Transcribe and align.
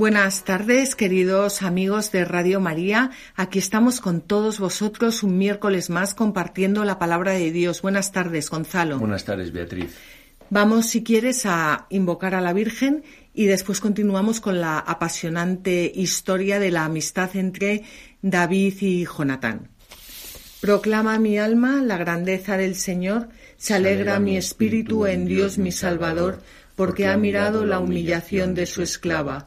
Buenas 0.00 0.44
tardes, 0.44 0.96
queridos 0.96 1.60
amigos 1.60 2.10
de 2.10 2.24
Radio 2.24 2.58
María. 2.58 3.10
Aquí 3.36 3.58
estamos 3.58 4.00
con 4.00 4.22
todos 4.22 4.58
vosotros 4.58 5.22
un 5.22 5.36
miércoles 5.36 5.90
más 5.90 6.14
compartiendo 6.14 6.86
la 6.86 6.98
palabra 6.98 7.32
de 7.32 7.50
Dios. 7.50 7.82
Buenas 7.82 8.10
tardes, 8.10 8.48
Gonzalo. 8.48 8.98
Buenas 8.98 9.26
tardes, 9.26 9.52
Beatriz. 9.52 9.94
Vamos, 10.48 10.86
si 10.86 11.04
quieres, 11.04 11.44
a 11.44 11.86
invocar 11.90 12.34
a 12.34 12.40
la 12.40 12.54
Virgen 12.54 13.04
y 13.34 13.44
después 13.44 13.80
continuamos 13.80 14.40
con 14.40 14.62
la 14.62 14.78
apasionante 14.78 15.92
historia 15.94 16.58
de 16.58 16.70
la 16.70 16.86
amistad 16.86 17.36
entre 17.36 17.84
David 18.22 18.76
y 18.80 19.04
Jonatán. 19.04 19.68
Proclama 20.62 21.18
mi 21.18 21.36
alma 21.36 21.82
la 21.82 21.98
grandeza 21.98 22.56
del 22.56 22.74
Señor, 22.74 23.28
se 23.58 23.74
alegra 23.74 24.18
mi 24.18 24.38
espíritu 24.38 25.04
en 25.04 25.26
Dios 25.26 25.58
mi 25.58 25.72
Salvador, 25.72 26.40
porque 26.74 27.06
ha 27.06 27.18
mirado 27.18 27.66
la 27.66 27.80
humillación 27.80 28.54
de 28.54 28.64
su 28.64 28.80
esclava. 28.80 29.46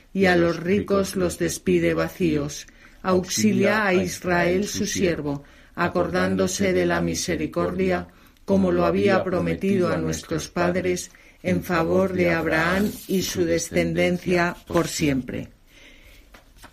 y 0.13 0.25
a 0.25 0.35
los 0.35 0.57
ricos 0.57 1.15
los 1.15 1.37
despide 1.37 1.93
vacíos. 1.93 2.67
Auxilia 3.03 3.85
a 3.85 3.93
Israel 3.93 4.67
su 4.67 4.85
siervo, 4.85 5.43
acordándose 5.75 6.73
de 6.73 6.85
la 6.85 7.01
misericordia, 7.01 8.07
como 8.45 8.71
lo 8.71 8.85
había 8.85 9.23
prometido 9.23 9.91
a 9.91 9.97
nuestros 9.97 10.49
padres, 10.49 11.11
en 11.43 11.63
favor 11.63 12.13
de 12.13 12.31
Abraham 12.31 12.91
y 13.07 13.23
su 13.23 13.45
descendencia 13.45 14.55
por 14.67 14.87
siempre. 14.87 15.49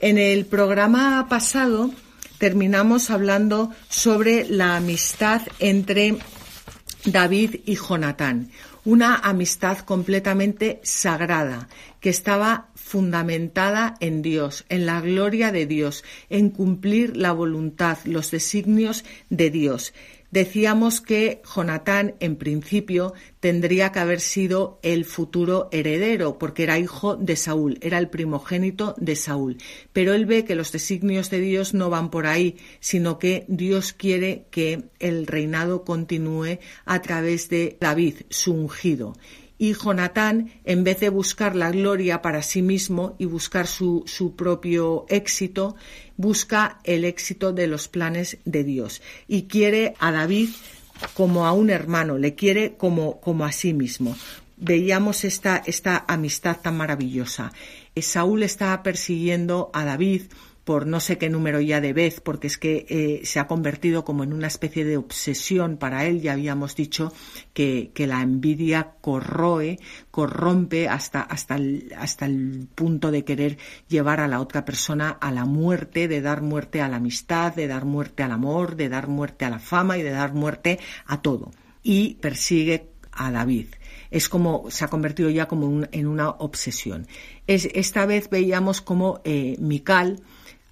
En 0.00 0.18
el 0.18 0.44
programa 0.46 1.26
pasado 1.28 1.90
terminamos 2.38 3.10
hablando 3.10 3.72
sobre 3.88 4.48
la 4.48 4.76
amistad 4.76 5.42
entre 5.58 6.18
David 7.04 7.60
y 7.64 7.76
Jonatán, 7.76 8.50
una 8.84 9.16
amistad 9.16 9.78
completamente 9.78 10.80
sagrada 10.82 11.68
que 12.00 12.10
estaba 12.10 12.68
fundamentada 12.88 13.96
en 14.00 14.22
Dios, 14.22 14.64
en 14.70 14.86
la 14.86 15.02
gloria 15.02 15.52
de 15.52 15.66
Dios, 15.66 16.04
en 16.30 16.48
cumplir 16.48 17.18
la 17.18 17.32
voluntad, 17.32 17.98
los 18.04 18.30
designios 18.30 19.04
de 19.28 19.50
Dios. 19.50 19.92
Decíamos 20.30 21.00
que 21.00 21.40
Jonatán, 21.54 22.14
en 22.20 22.36
principio, 22.36 23.14
tendría 23.40 23.92
que 23.92 23.98
haber 23.98 24.20
sido 24.20 24.78
el 24.82 25.04
futuro 25.04 25.68
heredero, 25.70 26.38
porque 26.38 26.64
era 26.64 26.78
hijo 26.78 27.16
de 27.16 27.36
Saúl, 27.36 27.78
era 27.82 27.98
el 27.98 28.08
primogénito 28.08 28.94
de 28.98 29.16
Saúl. 29.16 29.58
Pero 29.92 30.14
él 30.14 30.26
ve 30.26 30.44
que 30.44 30.54
los 30.54 30.72
designios 30.72 31.30
de 31.30 31.40
Dios 31.40 31.72
no 31.72 31.88
van 31.88 32.10
por 32.10 32.26
ahí, 32.26 32.56
sino 32.80 33.18
que 33.18 33.44
Dios 33.48 33.92
quiere 33.92 34.46
que 34.50 34.84
el 34.98 35.26
reinado 35.26 35.84
continúe 35.84 36.58
a 36.84 37.00
través 37.00 37.48
de 37.48 37.76
David, 37.80 38.16
su 38.28 38.52
ungido 38.52 39.14
y 39.58 39.74
Jonatán, 39.74 40.52
en 40.64 40.84
vez 40.84 41.00
de 41.00 41.08
buscar 41.08 41.56
la 41.56 41.70
gloria 41.70 42.22
para 42.22 42.42
sí 42.42 42.62
mismo 42.62 43.16
y 43.18 43.24
buscar 43.24 43.66
su, 43.66 44.04
su, 44.06 44.36
propio 44.36 45.04
éxito, 45.08 45.74
busca 46.16 46.78
el 46.84 47.04
éxito 47.04 47.52
de 47.52 47.66
los 47.66 47.88
planes 47.88 48.38
de 48.44 48.62
Dios 48.62 49.02
y 49.26 49.42
quiere 49.42 49.94
a 49.98 50.12
David 50.12 50.50
como 51.14 51.46
a 51.46 51.52
un 51.52 51.70
hermano, 51.70 52.18
le 52.18 52.34
quiere 52.34 52.76
como, 52.76 53.20
como 53.20 53.44
a 53.44 53.52
sí 53.52 53.74
mismo. 53.74 54.16
Veíamos 54.56 55.24
esta, 55.24 55.62
esta 55.66 56.04
amistad 56.08 56.56
tan 56.60 56.76
maravillosa. 56.76 57.52
Saúl 58.00 58.42
estaba 58.42 58.82
persiguiendo 58.82 59.70
a 59.72 59.84
David 59.84 60.22
por 60.68 60.86
no 60.86 61.00
sé 61.00 61.16
qué 61.16 61.30
número 61.30 61.62
ya 61.62 61.80
de 61.80 61.94
vez, 61.94 62.20
porque 62.20 62.46
es 62.46 62.58
que 62.58 62.84
eh, 62.90 63.22
se 63.24 63.40
ha 63.40 63.46
convertido 63.46 64.04
como 64.04 64.22
en 64.22 64.34
una 64.34 64.48
especie 64.48 64.84
de 64.84 64.98
obsesión 64.98 65.78
para 65.78 66.04
él. 66.04 66.20
Ya 66.20 66.34
habíamos 66.34 66.76
dicho 66.76 67.10
que, 67.54 67.90
la 67.96 68.20
envidia 68.20 68.96
corroe, 69.00 69.78
corrompe 70.10 70.86
hasta, 70.86 71.22
hasta, 71.22 71.54
el, 71.54 71.94
hasta 71.96 72.26
el 72.26 72.68
punto 72.74 73.10
de 73.10 73.24
querer 73.24 73.56
llevar 73.88 74.20
a 74.20 74.28
la 74.28 74.42
otra 74.42 74.66
persona 74.66 75.08
a 75.08 75.32
la 75.32 75.46
muerte, 75.46 76.06
de 76.06 76.20
dar 76.20 76.42
muerte 76.42 76.82
a 76.82 76.88
la 76.88 76.96
amistad, 76.96 77.54
de 77.54 77.66
dar 77.66 77.86
muerte 77.86 78.22
al 78.22 78.32
amor, 78.32 78.76
de 78.76 78.90
dar 78.90 79.08
muerte 79.08 79.46
a 79.46 79.50
la 79.50 79.60
fama 79.60 79.96
y 79.96 80.02
de 80.02 80.10
dar 80.10 80.34
muerte 80.34 80.78
a 81.06 81.22
todo. 81.22 81.50
Y 81.82 82.16
persigue 82.16 82.90
a 83.10 83.30
David 83.30 83.68
es 84.10 84.28
como 84.28 84.70
se 84.70 84.84
ha 84.84 84.88
convertido 84.88 85.28
ya 85.30 85.48
como 85.48 85.84
en 85.92 86.06
una 86.06 86.30
obsesión. 86.30 87.06
Es, 87.46 87.68
esta 87.74 88.06
vez 88.06 88.30
veíamos 88.30 88.80
como 88.80 89.20
eh, 89.24 89.56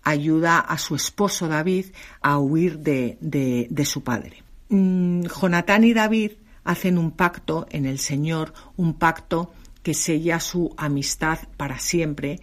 ayuda 0.06 0.60
a 0.60 0.78
su 0.78 0.94
esposo 0.94 1.48
David 1.48 1.86
a 2.22 2.38
huir 2.38 2.78
de, 2.78 3.18
de, 3.20 3.84
su 3.84 4.04
padre. 4.04 4.44
Mm, 4.68 5.22
Jonatán 5.22 5.82
y 5.82 5.94
David 5.94 6.32
hacen 6.62 6.96
un 6.96 7.10
pacto 7.10 7.66
en 7.70 7.86
el 7.86 7.98
Señor, 7.98 8.54
un 8.76 8.94
pacto 8.94 9.52
que 9.82 9.94
sella 9.94 10.38
su 10.38 10.72
amistad 10.76 11.40
para 11.56 11.80
siempre 11.80 12.40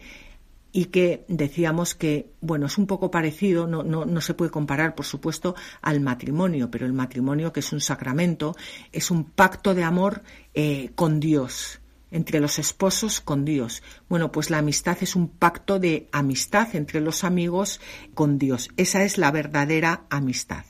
y 0.74 0.86
que 0.86 1.24
decíamos 1.30 1.96
que, 1.96 2.34
bueno, 2.42 2.66
es 2.66 2.78
un 2.78 2.86
poco 2.86 3.10
parecido, 3.10 3.66
no, 3.66 3.82
no, 3.82 4.04
no, 4.04 4.20
se 4.20 4.34
puede 4.34 4.52
comparar, 4.52 4.94
por 4.94 5.06
supuesto, 5.06 5.56
al 5.82 6.02
matrimonio, 6.02 6.70
pero 6.70 6.86
el 6.86 6.94
matrimonio, 6.94 7.54
que 7.54 7.62
es 7.62 7.72
un 7.72 7.80
sacramento, 7.80 8.58
es 8.92 9.10
un 9.10 9.24
pacto 9.24 9.74
de 9.74 9.84
amor 9.84 10.24
eh, 10.54 10.92
con 10.96 11.22
Dios 11.22 11.80
entre 12.14 12.40
los 12.40 12.60
esposos 12.60 13.20
con 13.20 13.44
Dios. 13.44 13.84
Bueno, 14.08 14.32
pues 14.32 14.50
la 14.50 14.60
amistad 14.60 14.98
es 15.02 15.16
un 15.16 15.28
pacto 15.28 15.80
de 15.80 16.08
amistad 16.14 16.76
entre 16.76 17.02
los 17.02 17.26
amigos 17.26 17.82
con 18.14 18.38
Dios. 18.38 18.70
Esa 18.78 19.04
es 19.04 19.18
la 19.18 19.32
verdadera 19.32 20.06
amistad. 20.10 20.64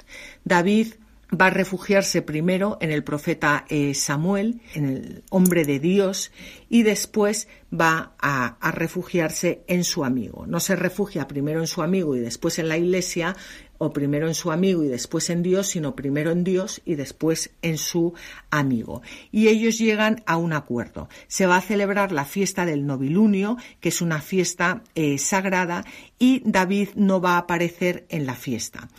David 0.45 0.93
va 1.39 1.47
a 1.47 1.49
refugiarse 1.49 2.21
primero 2.21 2.77
en 2.79 2.91
el 2.91 3.03
profeta 3.03 3.65
eh, 3.69 3.93
Samuel, 3.93 4.61
en 4.73 4.85
el 4.85 5.23
hombre 5.29 5.65
de 5.65 5.79
Dios, 5.79 6.31
y 6.69 6.83
después 6.83 7.47
va 7.73 8.13
a, 8.19 8.57
a, 8.59 8.71
refugiarse 8.71 9.63
en 9.67 9.83
su 9.83 10.05
amigo. 10.05 10.45
No 10.47 10.59
se 10.59 10.75
refugia 10.75 11.27
primero 11.27 11.59
en 11.59 11.67
su 11.67 11.81
amigo 11.81 12.15
y 12.15 12.19
después 12.19 12.59
en 12.59 12.69
la 12.69 12.77
iglesia, 12.77 13.35
o 13.83 13.93
primero 13.93 14.27
en 14.27 14.33
su 14.33 14.51
amigo 14.51 14.83
y 14.83 14.87
después 14.87 15.29
en 15.29 15.43
Dios, 15.43 15.67
sino 15.67 15.95
primero 15.95 16.31
en 16.31 16.43
Dios 16.43 16.81
y 16.85 16.95
después 16.95 17.51
en 17.61 17.77
su 17.77 18.13
amigo. 18.49 19.01
Y 19.31 19.47
ellos 19.47 19.77
llegan 19.77 20.23
a 20.25 20.37
un 20.37 20.53
acuerdo. 20.53 21.09
Se 21.27 21.45
va 21.45 21.57
a 21.57 21.61
celebrar 21.61 22.11
la 22.11 22.25
fiesta 22.25 22.65
del 22.65 22.85
novilunio, 22.85 23.57
que 23.79 23.89
es 23.89 24.01
una 24.01 24.21
fiesta 24.21 24.83
eh, 24.95 25.17
sagrada, 25.17 25.85
y 26.19 26.41
David 26.45 26.89
no 26.95 27.21
va 27.21 27.35
a 27.35 27.39
aparecer 27.39 28.05
en 28.09 28.25
la 28.25 28.35
fiesta. 28.35 28.89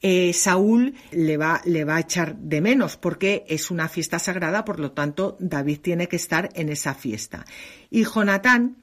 Eh, 0.00 0.32
Saúl 0.32 0.94
le 1.10 1.36
va, 1.36 1.60
le 1.64 1.84
va 1.84 1.96
a 1.96 2.00
echar 2.00 2.36
de 2.36 2.60
menos 2.60 2.96
porque 2.96 3.44
es 3.48 3.70
una 3.70 3.88
fiesta 3.88 4.20
sagrada, 4.20 4.64
por 4.64 4.78
lo 4.78 4.92
tanto 4.92 5.36
David 5.40 5.80
tiene 5.80 6.06
que 6.06 6.16
estar 6.16 6.50
en 6.54 6.68
esa 6.68 6.94
fiesta. 6.94 7.44
Y 7.90 8.04
Jonatán 8.04 8.76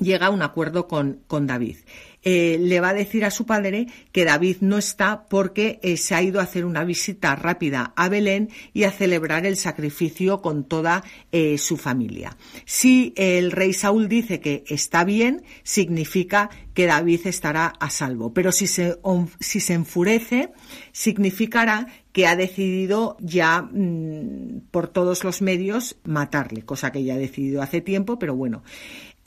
llega 0.00 0.26
a 0.26 0.30
un 0.30 0.42
acuerdo 0.42 0.88
con, 0.88 1.20
con 1.26 1.46
David. 1.46 1.76
Eh, 2.22 2.58
le 2.60 2.80
va 2.80 2.90
a 2.90 2.94
decir 2.94 3.24
a 3.24 3.30
su 3.30 3.46
padre 3.46 3.86
que 4.12 4.26
David 4.26 4.58
no 4.60 4.76
está 4.76 5.24
porque 5.26 5.80
eh, 5.82 5.96
se 5.96 6.14
ha 6.14 6.22
ido 6.22 6.38
a 6.38 6.42
hacer 6.42 6.66
una 6.66 6.84
visita 6.84 7.34
rápida 7.34 7.94
a 7.96 8.10
Belén 8.10 8.50
y 8.74 8.84
a 8.84 8.92
celebrar 8.92 9.46
el 9.46 9.56
sacrificio 9.56 10.42
con 10.42 10.64
toda 10.64 11.02
eh, 11.32 11.56
su 11.56 11.78
familia. 11.78 12.36
Si 12.66 13.14
el 13.16 13.50
rey 13.50 13.72
Saúl 13.72 14.08
dice 14.08 14.40
que 14.40 14.64
está 14.66 15.04
bien, 15.04 15.42
significa 15.62 16.50
que 16.74 16.86
David 16.86 17.26
estará 17.26 17.72
a 17.80 17.88
salvo. 17.88 18.34
Pero 18.34 18.52
si 18.52 18.66
se, 18.66 18.98
si 19.40 19.60
se 19.60 19.72
enfurece, 19.72 20.50
significará 20.92 21.86
que 22.12 22.26
ha 22.26 22.36
decidido 22.36 23.16
ya 23.20 23.62
mm, 23.62 24.68
por 24.70 24.88
todos 24.88 25.24
los 25.24 25.40
medios 25.40 25.96
matarle, 26.04 26.62
cosa 26.62 26.92
que 26.92 27.02
ya 27.02 27.14
ha 27.14 27.18
decidido 27.18 27.62
hace 27.62 27.80
tiempo, 27.80 28.18
pero 28.18 28.34
bueno 28.34 28.62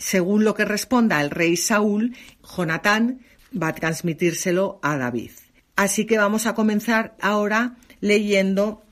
según 0.03 0.43
lo 0.43 0.53
que 0.53 0.65
responda 0.65 1.21
el 1.21 1.29
rey 1.29 1.55
Saúl, 1.55 2.13
Jonatán 2.43 3.21
va 3.55 3.69
a 3.69 3.75
transmitírselo 3.75 4.77
a 4.83 4.97
David. 4.97 5.31
Así 5.77 6.05
que 6.05 6.17
vamos 6.17 6.45
a 6.45 6.53
comenzar 6.53 7.15
ahora 7.21 7.77
leyendo 8.01 8.83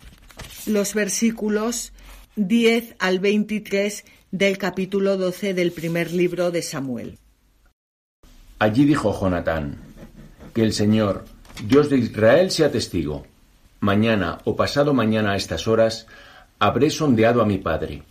los 0.65 0.93
versículos 0.93 1.91
10 2.37 2.95
al 2.99 3.19
23 3.19 4.05
del 4.31 4.57
capítulo 4.57 5.17
12 5.17 5.53
del 5.53 5.73
primer 5.73 6.13
libro 6.13 6.49
de 6.49 6.61
Samuel. 6.61 7.19
Allí 8.59 8.85
dijo 8.85 9.11
Jonatán, 9.11 9.79
que 10.53 10.63
el 10.63 10.71
Señor, 10.71 11.25
Dios 11.67 11.89
de 11.89 11.97
Israel, 11.97 12.51
sea 12.51 12.71
testigo. 12.71 13.27
Mañana 13.81 14.37
o 14.45 14.55
pasado 14.55 14.93
mañana 14.93 15.33
a 15.33 15.35
estas 15.35 15.67
horas 15.67 16.07
habré 16.57 16.89
sondeado 16.89 17.41
a 17.41 17.45
mi 17.45 17.57
padre. 17.57 18.03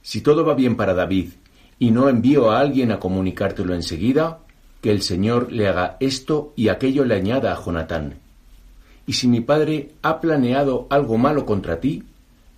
Si 0.00 0.20
todo 0.20 0.44
va 0.44 0.54
bien 0.54 0.76
para 0.76 0.94
David 0.94 1.30
y 1.78 1.90
no 1.90 2.08
envío 2.08 2.50
a 2.50 2.60
alguien 2.60 2.90
a 2.90 3.00
comunicártelo 3.00 3.74
enseguida, 3.74 4.40
que 4.80 4.90
el 4.90 5.02
Señor 5.02 5.52
le 5.52 5.68
haga 5.68 5.96
esto 6.00 6.52
y 6.56 6.68
aquello 6.68 7.04
le 7.04 7.14
añada 7.14 7.52
a 7.52 7.62
Jonatán. 7.62 8.14
Y 9.06 9.14
si 9.14 9.28
mi 9.28 9.40
padre 9.40 9.92
ha 10.02 10.20
planeado 10.20 10.86
algo 10.90 11.18
malo 11.18 11.46
contra 11.46 11.80
ti, 11.80 12.04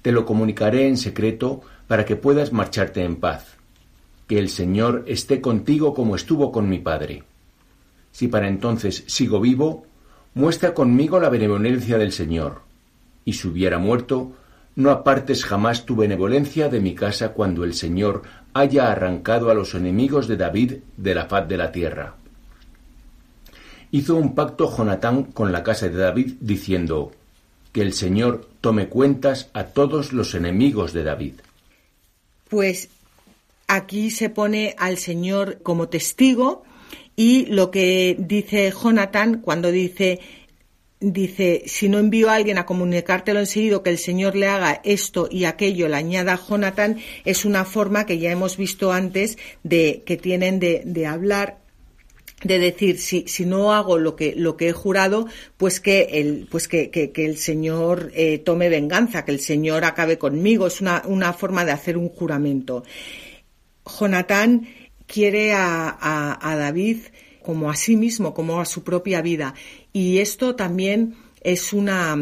te 0.03 0.13
lo 0.13 0.25
comunicaré 0.25 0.89
en 0.89 0.97
secreto 0.97 1.61
para 1.87 2.05
que 2.05 2.17
puedas 2.17 2.53
marcharte 2.53 3.03
en 3.03 3.17
paz. 3.17 3.57
Que 4.27 4.39
el 4.39 4.49
Señor 4.49 5.05
esté 5.07 5.41
contigo 5.41 5.95
como 5.95 6.17
estuvo 6.17 6.53
con 6.53 6.69
mi 6.69 6.79
padre. 6.79 7.25
Si 8.13 8.29
para 8.29 8.49
entonces 8.49 9.05
sigo 9.07 9.41
vivo, 9.41 9.87
muestra 10.35 10.75
conmigo 10.75 11.21
la 11.21 11.29
benevolencia 11.29 11.99
del 11.99 12.13
Señor. 12.13 12.63
Y 13.25 13.35
si 13.35 13.49
hubiera 13.49 13.79
muerto, 13.79 14.33
no 14.79 14.93
apartes 14.93 15.45
jamás 15.45 15.87
tu 15.87 15.97
benevolencia 15.97 16.69
de 16.69 16.79
mi 16.79 16.95
casa 16.95 17.31
cuando 17.31 17.65
el 17.65 17.75
Señor 17.75 18.23
haya 18.55 18.93
arrancado 18.93 19.51
a 19.51 19.55
los 19.55 19.75
enemigos 19.75 20.29
de 20.29 20.37
David 20.37 20.75
de 20.97 21.15
la 21.17 21.27
faz 21.27 21.49
de 21.49 21.57
la 21.57 21.73
tierra. 21.73 22.15
Hizo 23.91 24.15
un 24.15 24.37
pacto 24.37 24.73
Jonatán 24.73 25.25
con 25.25 25.51
la 25.51 25.65
casa 25.65 25.89
de 25.89 25.99
David, 25.99 26.35
diciendo, 26.41 27.11
que 27.73 27.83
el 27.83 27.93
Señor 27.93 28.49
tome 28.61 28.89
cuentas 28.89 29.51
a 29.53 29.65
todos 29.65 30.13
los 30.13 30.37
enemigos 30.37 30.93
de 30.93 31.03
David. 31.03 31.35
Pues 32.49 32.89
aquí 33.67 34.13
se 34.13 34.31
pone 34.31 34.77
al 34.79 34.97
Señor 34.97 35.59
como 35.65 35.89
testigo 35.89 36.63
y 37.17 37.47
lo 37.47 37.73
que 37.73 38.15
dice 38.17 38.73
Jonathan 38.81 39.41
cuando 39.41 39.73
dice 39.73 40.21
dice, 41.01 41.63
si 41.67 41.89
no 41.89 41.99
envío 41.99 42.29
a 42.29 42.35
alguien 42.35 42.59
a 42.59 42.67
comunicártelo 42.67 43.41
enseguida 43.41 43.83
que 43.83 43.91
el 43.91 43.99
Señor 43.99 44.35
le 44.35 44.49
haga 44.49 44.81
esto 44.85 45.29
y 45.31 45.45
aquello, 45.45 45.89
le 45.89 45.97
añada 45.97 46.35
a 46.35 46.41
Jonathan, 46.49 46.99
es 47.25 47.45
una 47.45 47.65
forma 47.65 48.07
que 48.07 48.19
ya 48.19 48.31
hemos 48.31 48.57
visto 48.57 48.93
antes 48.93 49.39
de 49.63 50.03
que 50.05 50.17
tienen 50.17 50.59
de, 50.59 51.07
hablar 51.07 51.59
de 52.43 52.59
decir 52.59 52.99
si, 52.99 53.25
si 53.29 53.45
no 53.47 53.73
hago 53.73 53.99
lo 53.99 54.15
que 54.15 54.35
lo 54.37 54.57
que 54.57 54.69
he 54.69 54.73
jurado 54.73 55.27
pues 55.57 55.81
que 55.81 56.03
el 56.13 56.47
pues 56.49 56.69
que, 56.69 56.89
que, 56.91 57.13
el 57.25 57.37
señor 57.37 58.13
eh, 58.15 58.39
tome 58.39 58.69
venganza 58.69 59.25
que 59.25 59.33
el 59.33 59.41
señor 59.41 59.85
acabe 59.85 60.19
conmigo 60.19 60.69
es 60.69 60.81
una, 60.81 61.03
una 61.07 61.33
forma 61.33 61.65
de 61.65 61.73
hacer 61.73 61.97
un 61.97 62.09
juramento. 62.09 62.85
Jonatán 63.85 64.69
quiere 65.07 65.53
a, 65.53 66.39
a 66.41 66.57
David 66.57 66.99
como 67.43 67.71
a 67.71 67.77
sí 67.77 67.97
mismo 67.97 68.35
como 68.35 68.61
a 68.61 68.67
su 68.67 68.85
propia 68.85 69.23
vida 69.23 69.55
y 69.99 70.21
esto 70.21 70.55
también 70.55 71.17
es 71.41 71.73
una 71.73 72.17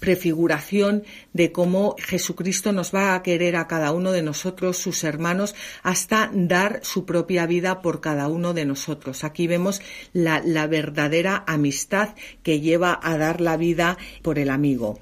prefiguración 0.00 1.04
de 1.32 1.50
cómo 1.50 1.96
Jesucristo 1.98 2.72
nos 2.72 2.94
va 2.94 3.14
a 3.14 3.22
querer 3.22 3.56
a 3.56 3.66
cada 3.66 3.92
uno 3.92 4.12
de 4.12 4.20
nosotros, 4.20 4.76
sus 4.76 5.02
hermanos, 5.02 5.54
hasta 5.82 6.30
dar 6.34 6.80
su 6.82 7.06
propia 7.06 7.46
vida 7.46 7.80
por 7.80 8.02
cada 8.02 8.28
uno 8.28 8.52
de 8.52 8.66
nosotros. 8.66 9.24
Aquí 9.24 9.46
vemos 9.46 9.80
la, 10.12 10.66
verdadera 10.66 11.42
amistad 11.46 12.10
que 12.42 12.60
lleva 12.60 13.00
a 13.02 13.16
dar 13.16 13.40
la 13.40 13.56
vida 13.56 13.96
por 14.20 14.38
el 14.38 14.50
amigo. 14.50 15.00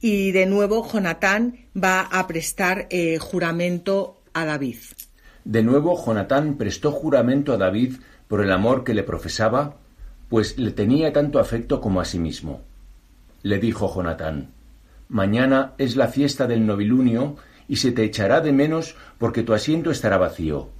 Y 0.00 0.32
de 0.32 0.46
nuevo 0.46 0.90
Jonatán 0.90 1.66
va 1.76 2.00
a 2.00 2.26
prestar 2.26 2.86
eh, 2.88 3.18
juramento 3.18 4.22
a 4.32 4.46
David. 4.46 4.78
De 5.44 5.62
nuevo 5.62 6.02
Jonatán 6.02 6.56
prestó 6.56 6.90
juramento 6.90 7.52
a 7.52 7.58
David 7.58 7.96
por 8.28 8.40
el 8.40 8.50
amor 8.50 8.82
que 8.82 8.94
le 8.94 9.02
profesaba, 9.02 9.81
pues 10.32 10.58
le 10.58 10.72
tenía 10.72 11.12
tanto 11.12 11.38
afecto 11.38 11.82
como 11.82 12.00
a 12.00 12.06
sí 12.06 12.18
mismo 12.18 12.62
le 13.42 13.58
dijo 13.58 13.92
Jonatán, 13.92 14.48
mañana 15.08 15.72
es 15.78 15.96
la 15.96 16.08
fiesta 16.08 16.46
del 16.46 16.66
novilunio 16.66 17.36
y 17.68 17.76
se 17.76 17.92
te 17.92 18.04
echará 18.04 18.40
de 18.40 18.52
menos 18.52 18.96
porque 19.18 19.42
tu 19.42 19.52
asiento 19.52 19.90
estará 19.90 20.16
vacío. 20.16 20.70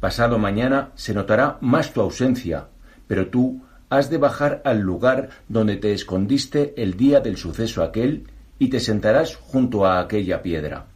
Pasado 0.00 0.38
mañana 0.38 0.90
se 0.94 1.14
notará 1.14 1.58
más 1.60 1.92
tu 1.92 2.00
ausencia, 2.00 2.68
pero 3.06 3.28
tú 3.28 3.62
has 3.88 4.10
de 4.10 4.18
bajar 4.18 4.60
al 4.64 4.80
lugar 4.80 5.30
donde 5.48 5.76
te 5.76 5.92
escondiste 5.92 6.74
el 6.76 6.96
día 6.96 7.20
del 7.20 7.36
suceso 7.36 7.82
aquel 7.82 8.24
y 8.58 8.68
te 8.68 8.80
sentarás 8.80 9.36
junto 9.36 9.86
a 9.86 10.00
aquella 10.00 10.42
piedra. 10.42 10.86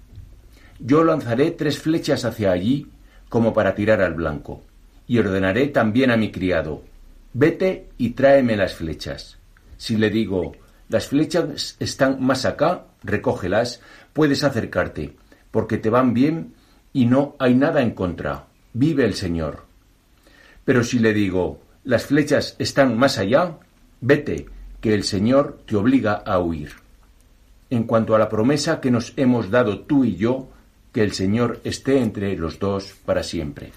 Yo 0.78 1.04
lanzaré 1.04 1.50
tres 1.50 1.78
flechas 1.78 2.25
hacia 2.25 2.52
allí 2.52 2.88
como 3.28 3.52
para 3.52 3.75
tirar 3.75 4.00
al 4.02 4.14
blanco, 4.14 4.62
y 5.06 5.19
ordenaré 5.19 5.69
también 5.69 6.10
a 6.10 6.16
mi 6.16 6.31
criado, 6.31 6.82
vete 7.32 7.88
y 7.99 8.11
tráeme 8.11 8.56
las 8.56 8.75
flechas. 8.75 9.38
Si 9.77 9.97
le 9.97 10.11
digo, 10.11 10.53
las 10.88 11.06
flechas 11.06 11.77
están 11.79 12.23
más 12.23 12.44
acá, 12.44 12.87
recógelas, 13.03 13.81
puedes 14.12 14.44
acercarte, 14.44 15.15
porque 15.50 15.79
te 15.79 15.91
van 15.91 16.15
bien 16.15 16.55
y 16.93 17.06
no 17.06 17.37
hay 17.38 17.55
nada 17.55 17.82
en 17.82 17.93
contra. 17.93 18.47
Vive 18.73 19.05
el 19.05 19.15
Señor. 19.15 19.65
Pero 20.65 20.85
si 20.85 20.99
le 20.99 21.12
digo, 21.12 21.61
las 21.85 22.06
flechas 22.06 22.56
están 22.59 22.99
más 22.99 23.19
allá, 23.19 23.59
vete, 24.00 24.47
que 24.81 24.94
el 24.94 25.05
Señor 25.05 25.61
te 25.67 25.77
obliga 25.77 26.15
a 26.15 26.38
huir. 26.38 26.73
En 27.71 27.85
cuanto 27.85 28.15
a 28.15 28.19
la 28.19 28.29
promesa 28.29 28.81
que 28.81 28.91
nos 28.91 29.12
hemos 29.17 29.50
dado 29.50 29.81
tú 29.81 30.05
y 30.05 30.17
yo, 30.17 30.49
que 30.93 31.03
el 31.03 31.12
Señor 31.12 31.61
esté 31.65 31.99
entre 31.99 32.37
los 32.37 32.59
dos 32.59 32.94
para 33.05 33.23
siempre. 33.23 33.73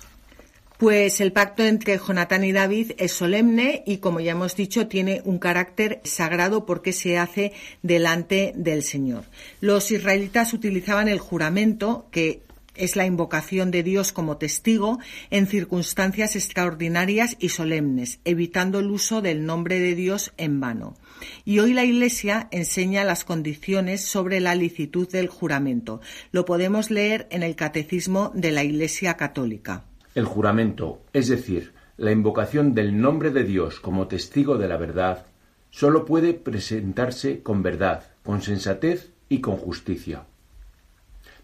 Pues 0.83 1.21
el 1.21 1.31
pacto 1.31 1.63
entre 1.63 1.97
Jonatán 1.97 2.43
y 2.43 2.51
David 2.51 2.91
es 2.97 3.13
solemne 3.13 3.83
y, 3.85 3.99
como 3.99 4.19
ya 4.19 4.33
hemos 4.33 4.57
dicho, 4.57 4.87
tiene 4.87 5.21
un 5.23 5.39
carácter 5.39 6.01
sagrado 6.03 6.65
porque 6.65 6.91
se 6.91 7.17
hace 7.17 7.53
delante 7.83 8.51
del 8.57 8.83
Señor. 8.83 9.23
Los 9.61 9.91
israelitas 9.91 10.51
utilizaban 10.51 11.07
el 11.07 11.19
juramento, 11.19 12.09
que 12.11 12.41
es 12.75 12.97
la 12.97 13.05
invocación 13.05 13.71
de 13.71 13.81
Dios 13.81 14.11
como 14.11 14.35
testigo 14.35 14.99
en 15.29 15.47
circunstancias 15.47 16.35
extraordinarias 16.35 17.37
y 17.39 17.47
solemnes, 17.47 18.19
evitando 18.25 18.79
el 18.79 18.91
uso 18.91 19.21
del 19.21 19.45
nombre 19.45 19.79
de 19.79 19.95
Dios 19.95 20.33
en 20.35 20.59
vano. 20.59 20.97
Y 21.45 21.59
hoy 21.59 21.71
la 21.71 21.85
Iglesia 21.85 22.49
enseña 22.51 23.05
las 23.05 23.23
condiciones 23.23 24.01
sobre 24.03 24.41
la 24.41 24.53
licitud 24.53 25.07
del 25.07 25.29
juramento. 25.29 26.01
Lo 26.33 26.43
podemos 26.43 26.91
leer 26.91 27.25
en 27.31 27.41
el 27.41 27.55
Catecismo 27.55 28.33
de 28.35 28.51
la 28.51 28.65
Iglesia 28.65 29.13
Católica. 29.13 29.85
El 30.15 30.25
juramento, 30.25 31.01
es 31.11 31.27
decir, 31.27 31.73
la 31.97 32.11
invocación 32.11 32.75
del 32.75 32.99
nombre 32.99 33.31
de 33.31 33.43
Dios 33.43 33.79
como 33.79 34.07
testigo 34.07 34.57
de 34.57 34.67
la 34.67 34.77
verdad, 34.77 35.25
sólo 35.71 36.05
puede 36.05 36.33
presentarse 36.35 37.41
con 37.41 37.63
verdad, 37.63 38.03
con 38.23 38.41
sensatez 38.41 39.11
y 39.27 39.41
con 39.41 39.57
justicia. 39.57 40.25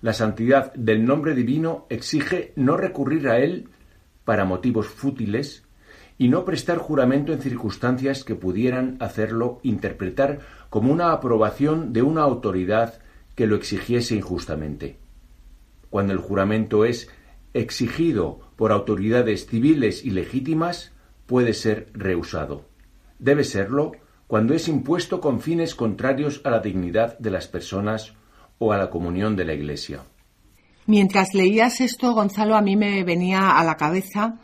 La 0.02 0.14
santidad 0.14 0.72
del 0.76 1.04
nombre 1.04 1.34
divino 1.34 1.88
exige 1.90 2.54
no 2.56 2.78
recurrir 2.78 3.28
a 3.28 3.40
él 3.40 3.70
para 4.24 4.46
motivos 4.46 4.88
fútiles 4.88 5.64
y 6.20 6.28
no 6.28 6.46
prestar 6.46 6.78
juramento 6.78 7.34
en 7.34 7.42
circunstancias 7.42 8.24
que 8.24 8.36
pudieran 8.36 8.98
hacerlo 9.00 9.60
interpretar 9.64 10.42
como 10.70 10.94
una 10.94 11.12
aprobación 11.12 11.92
de 11.92 12.04
una 12.04 12.22
autoridad 12.22 13.00
que 13.36 13.48
lo 13.48 13.56
exigiese 13.56 14.16
injustamente. 14.16 14.98
Cuando 15.90 16.14
el 16.14 16.20
juramento 16.20 16.86
es 16.86 17.10
exigido 17.54 18.49
por 18.60 18.74
autoridades 18.74 19.48
civiles 19.48 20.04
y 20.04 20.10
legítimas 20.10 20.92
puede 21.28 21.54
ser 21.54 21.90
rehusado. 21.94 22.66
Debe 23.18 23.46
serlo 23.46 23.94
cuando 24.28 24.54
es 24.54 24.68
impuesto 24.68 25.22
con 25.22 25.40
fines 25.40 25.76
contrarios 25.76 26.42
a 26.44 26.50
la 26.50 26.60
dignidad 26.60 27.18
de 27.20 27.32
las 27.32 27.48
personas 27.48 28.16
o 28.58 28.74
a 28.74 28.78
la 28.78 28.90
comunión 28.90 29.38
de 29.38 29.46
la 29.46 29.54
Iglesia. 29.54 30.04
Mientras 30.88 31.34
leías 31.34 31.80
esto, 31.80 32.14
Gonzalo, 32.14 32.58
a 32.58 32.62
mí 32.62 32.76
me 32.76 33.06
venía 33.06 33.58
a 33.58 33.64
la 33.64 33.78
cabeza 33.78 34.42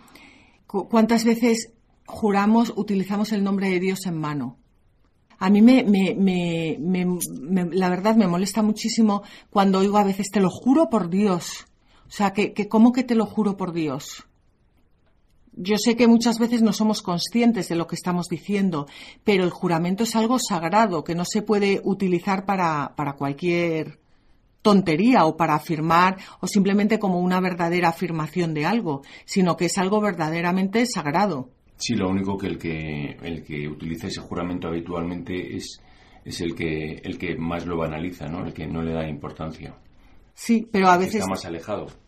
cuántas 0.66 1.26
veces 1.26 1.74
juramos, 2.06 2.72
utilizamos 2.78 3.34
el 3.34 3.44
nombre 3.44 3.70
de 3.70 3.82
Dios 3.82 4.06
en 4.06 4.18
mano. 4.18 4.58
A 5.40 5.50
mí 5.50 5.62
me, 5.62 5.84
la 7.74 7.90
verdad 7.90 8.16
me 8.16 8.28
molesta 8.28 8.62
muchísimo 8.62 9.24
cuando 9.50 9.80
oigo 9.80 9.98
a 9.98 10.06
veces 10.06 10.28
te 10.32 10.40
lo 10.40 10.50
juro 10.50 10.90
por 10.90 11.10
Dios. 11.10 11.68
O 12.16 12.18
sea, 12.18 12.32
que, 12.32 12.54
que 12.54 12.70
¿cómo 12.70 12.94
que 12.94 13.04
te 13.04 13.14
lo 13.14 13.26
juro 13.26 13.58
por 13.58 13.74
Dios? 13.74 14.24
Yo 15.52 15.76
sé 15.78 15.98
que 15.98 16.08
muchas 16.08 16.40
veces 16.40 16.62
no 16.62 16.72
somos 16.72 17.02
conscientes 17.02 17.68
de 17.68 17.76
lo 17.76 17.88
que 17.88 17.96
estamos 17.96 18.30
diciendo, 18.30 18.88
pero 19.26 19.44
el 19.44 19.50
juramento 19.50 20.06
es 20.06 20.16
algo 20.16 20.40
sagrado 20.40 21.04
que 21.04 21.14
no 21.14 21.26
se 21.26 21.42
puede 21.42 21.82
utilizar 21.84 22.46
para, 22.46 22.94
para 22.96 23.18
cualquier 23.18 24.00
tontería 24.62 25.26
o 25.26 25.36
para 25.36 25.56
afirmar 25.56 26.16
o 26.40 26.48
simplemente 26.48 27.00
como 27.00 27.20
una 27.20 27.42
verdadera 27.42 27.90
afirmación 27.90 28.54
de 28.54 28.66
algo, 28.66 29.02
sino 29.26 29.58
que 29.58 29.66
es 29.66 29.78
algo 29.78 30.00
verdaderamente 30.00 30.86
sagrado. 30.86 31.50
Sí, 31.76 31.96
lo 31.96 32.08
único 32.08 32.38
que 32.38 32.48
el 32.48 32.58
que, 32.58 33.18
el 33.24 33.44
que 33.44 33.68
utiliza 33.68 34.08
ese 34.08 34.22
juramento 34.22 34.70
habitualmente 34.70 35.58
es 35.58 35.82
es 36.24 36.40
el 36.40 36.56
que, 36.56 37.02
el 37.04 37.18
que 37.18 37.36
más 37.36 37.66
lo 37.66 37.76
banaliza, 37.76 38.28
¿no? 38.28 38.46
El 38.46 38.54
que 38.54 38.66
no 38.68 38.82
le 38.82 38.94
da 38.94 39.06
importancia. 39.06 39.76
Sí, 40.34 40.66
pero 40.72 40.88
a 40.88 40.98
veces... 40.98 41.16
Está 41.16 41.28
más 41.28 41.44
alejado 41.44 42.05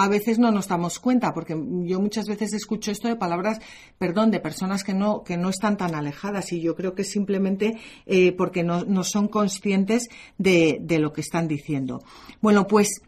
a 0.00 0.08
veces 0.08 0.38
no 0.38 0.50
nos 0.50 0.66
damos 0.66 0.98
cuenta, 0.98 1.34
porque 1.34 1.54
yo 1.84 2.00
muchas 2.00 2.26
veces 2.26 2.54
escucho 2.54 2.90
esto 2.90 3.06
de 3.06 3.16
palabras, 3.16 3.58
perdón, 3.98 4.30
de 4.30 4.40
personas 4.40 4.82
que 4.82 4.94
no, 4.94 5.22
que 5.24 5.36
no 5.36 5.50
están 5.50 5.76
tan 5.76 5.94
alejadas 5.94 6.52
y 6.52 6.62
yo 6.62 6.74
creo 6.74 6.94
que 6.94 7.04
simplemente 7.04 7.78
eh, 8.06 8.32
porque 8.32 8.62
no, 8.62 8.84
no, 8.86 9.04
son 9.04 9.28
conscientes 9.28 10.08
de, 10.38 10.78
de, 10.80 10.98
lo 10.98 11.12
que 11.12 11.20
están 11.20 11.48
diciendo. 11.48 12.02
Bueno, 12.40 12.66
pues 12.66 13.02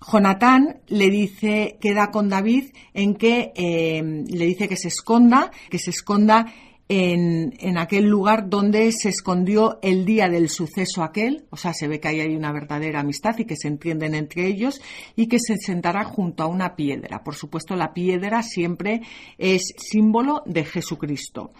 Jonatán 0.00 0.82
le 0.86 1.10
dice, 1.10 1.78
queda 1.80 2.12
con 2.12 2.28
David 2.28 2.70
en 2.92 3.16
que 3.16 3.52
eh, 3.56 4.00
le 4.02 4.46
dice 4.46 4.68
que 4.68 4.76
se 4.76 4.88
esconda, 4.88 5.50
que 5.68 5.80
se 5.80 5.90
esconda 5.90 6.46
en, 6.88 7.78
aquel 7.78 8.04
lugar 8.04 8.48
donde 8.48 8.92
se 8.92 9.08
escondió 9.08 9.78
el 9.82 10.04
día 10.04 10.28
del 10.28 10.48
suceso 10.48 11.02
aquel, 11.02 11.46
o 11.50 11.56
sea, 11.56 11.72
se 11.72 11.88
ve 11.88 11.98
que 11.98 12.08
ahí 12.08 12.20
hay 12.20 12.36
una 12.36 12.52
verdadera 12.52 13.00
amistad 13.00 13.38
y 13.38 13.46
que 13.46 13.56
se 13.56 13.68
entienden 13.68 14.14
entre 14.14 14.46
ellos 14.46 14.80
y 15.16 15.26
que 15.26 15.38
se 15.38 15.56
sentará 15.56 16.04
junto 16.04 16.42
a 16.42 16.46
una 16.46 16.76
piedra. 16.76 17.24
Por 17.24 17.34
supuesto, 17.34 17.74
la 17.74 17.94
piedra 17.94 18.42
siempre 18.42 19.00
es 19.38 19.72
símbolo 19.78 20.42
de 20.44 20.64
Jesucristo. 20.64 21.50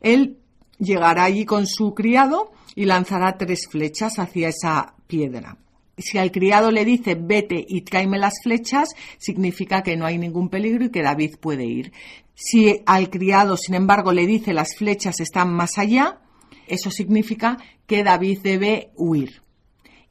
Él 0.00 0.38
llegará 0.78 1.24
allí 1.24 1.44
con 1.46 1.66
su 1.66 1.94
criado 1.94 2.52
y 2.74 2.84
lanzará 2.84 3.38
tres 3.38 3.66
flechas 3.70 4.18
hacia 4.18 4.48
esa 4.48 4.94
piedra 5.06 5.56
si 5.98 6.18
al 6.18 6.32
criado 6.32 6.70
le 6.70 6.84
dice 6.84 7.14
vete 7.14 7.64
y 7.66 7.82
tráeme 7.82 8.18
las 8.18 8.42
flechas, 8.42 8.88
significa 9.18 9.82
que 9.82 9.96
no 9.96 10.06
hay 10.06 10.18
ningún 10.18 10.48
peligro 10.48 10.86
y 10.86 10.90
que 10.90 11.02
David 11.02 11.36
puede 11.40 11.64
ir. 11.64 11.92
Si 12.34 12.82
al 12.86 13.10
criado, 13.10 13.56
sin 13.56 13.74
embargo, 13.74 14.12
le 14.12 14.26
dice 14.26 14.52
las 14.52 14.76
flechas 14.76 15.20
están 15.20 15.52
más 15.52 15.78
allá, 15.78 16.20
eso 16.66 16.90
significa 16.90 17.58
que 17.86 18.02
David 18.02 18.40
debe 18.42 18.90
huir. 18.96 19.42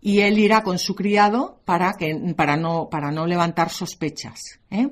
Y 0.01 0.20
él 0.20 0.39
irá 0.39 0.63
con 0.63 0.80
su 0.80 0.96
criado 0.96 1.62
para, 1.65 1.94
que, 1.94 2.34
para, 2.36 2.58
no, 2.58 2.89
para 2.89 3.12
no 3.12 3.25
levantar 3.25 3.70
sospechas. 3.70 4.60
¿eh? 4.70 4.89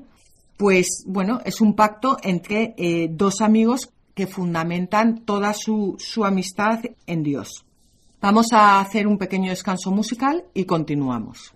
Pues 0.58 1.04
bueno, 1.06 1.42
es 1.44 1.60
un 1.60 1.76
pacto 1.76 2.18
entre 2.24 2.74
eh, 2.78 3.10
dos 3.12 3.42
amigos 3.42 3.92
que 4.14 4.28
fundamentan 4.28 5.26
toda 5.26 5.54
su, 5.54 5.96
su 6.00 6.24
amistad 6.26 6.80
en 7.08 7.24
Dios. 7.24 7.66
Vamos 8.22 8.48
a 8.54 8.80
hacer 8.80 9.08
un 9.08 9.18
pequeño 9.18 9.50
descanso 9.50 9.92
musical 9.92 10.46
y 10.54 10.66
continuamos. 10.66 11.56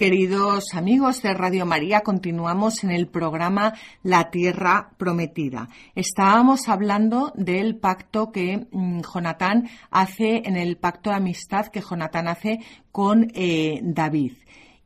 Queridos 0.00 0.72
amigos 0.72 1.20
de 1.20 1.34
Radio 1.34 1.66
María, 1.66 2.00
continuamos 2.00 2.84
en 2.84 2.90
el 2.90 3.06
programa 3.06 3.74
La 4.02 4.30
Tierra 4.30 4.92
Prometida. 4.96 5.68
Estábamos 5.94 6.70
hablando 6.70 7.34
del 7.36 7.76
pacto 7.76 8.32
que 8.32 8.66
mm, 8.70 9.02
Jonatán 9.02 9.68
hace, 9.90 10.40
en 10.46 10.56
el 10.56 10.78
pacto 10.78 11.10
de 11.10 11.16
amistad 11.16 11.66
que 11.66 11.82
Jonatán 11.82 12.28
hace 12.28 12.60
con 12.90 13.30
eh, 13.34 13.80
David 13.82 14.32